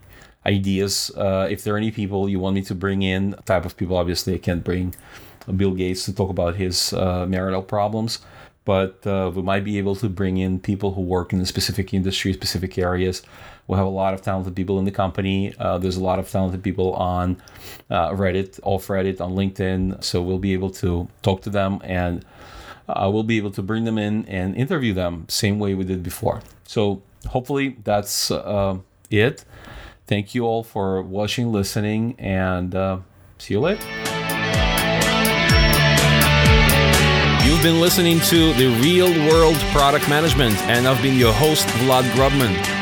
ideas. 0.46 1.10
Uh, 1.14 1.46
if 1.50 1.62
there 1.62 1.74
are 1.74 1.78
any 1.78 1.90
people 1.90 2.26
you 2.30 2.40
want 2.40 2.54
me 2.54 2.62
to 2.62 2.74
bring 2.74 3.02
in. 3.02 3.34
Type 3.44 3.66
of 3.66 3.76
people. 3.76 3.98
Obviously, 3.98 4.34
I 4.34 4.38
can't 4.38 4.64
bring 4.64 4.94
Bill 5.56 5.72
Gates 5.72 6.06
to 6.06 6.14
talk 6.14 6.30
about 6.30 6.56
his 6.56 6.94
uh, 6.94 7.26
marital 7.26 7.62
problems 7.62 8.20
but 8.64 9.04
uh, 9.06 9.32
we 9.34 9.42
might 9.42 9.64
be 9.64 9.78
able 9.78 9.96
to 9.96 10.08
bring 10.08 10.36
in 10.36 10.60
people 10.60 10.92
who 10.92 11.00
work 11.00 11.32
in 11.32 11.40
a 11.40 11.46
specific 11.46 11.94
industry, 11.94 12.32
specific 12.32 12.78
areas. 12.78 13.22
We 13.70 13.76
have 13.76 13.86
a 13.86 13.88
lot 13.88 14.14
of 14.14 14.20
talented 14.20 14.56
people 14.56 14.80
in 14.80 14.84
the 14.84 14.90
company. 14.90 15.54
Uh, 15.56 15.78
there's 15.78 15.96
a 15.96 16.02
lot 16.02 16.18
of 16.18 16.28
talented 16.28 16.60
people 16.60 16.92
on 16.94 17.40
uh, 17.88 18.10
Reddit, 18.10 18.58
off 18.64 18.88
Reddit, 18.88 19.20
on 19.20 19.34
LinkedIn. 19.34 20.02
So 20.02 20.20
we'll 20.20 20.40
be 20.40 20.54
able 20.54 20.70
to 20.70 21.06
talk 21.22 21.42
to 21.42 21.50
them 21.50 21.80
and 21.84 22.24
uh, 22.88 23.08
we'll 23.12 23.22
be 23.22 23.36
able 23.36 23.52
to 23.52 23.62
bring 23.62 23.84
them 23.84 23.96
in 23.96 24.26
and 24.26 24.56
interview 24.56 24.92
them, 24.92 25.24
same 25.28 25.60
way 25.60 25.74
we 25.74 25.84
did 25.84 26.02
before. 26.02 26.42
So 26.66 27.02
hopefully 27.28 27.76
that's 27.84 28.32
uh, 28.32 28.78
it. 29.08 29.44
Thank 30.08 30.34
you 30.34 30.46
all 30.46 30.64
for 30.64 31.00
watching, 31.02 31.52
listening, 31.52 32.16
and 32.18 32.74
uh, 32.74 32.98
see 33.38 33.54
you 33.54 33.60
later. 33.60 33.84
You've 37.46 37.62
been 37.62 37.80
listening 37.80 38.18
to 38.18 38.52
the 38.54 38.76
Real 38.82 39.12
World 39.28 39.54
Product 39.70 40.08
Management, 40.08 40.56
and 40.62 40.88
I've 40.88 41.00
been 41.00 41.16
your 41.16 41.32
host, 41.32 41.68
Vlad 41.68 42.02
Grubman. 42.14 42.79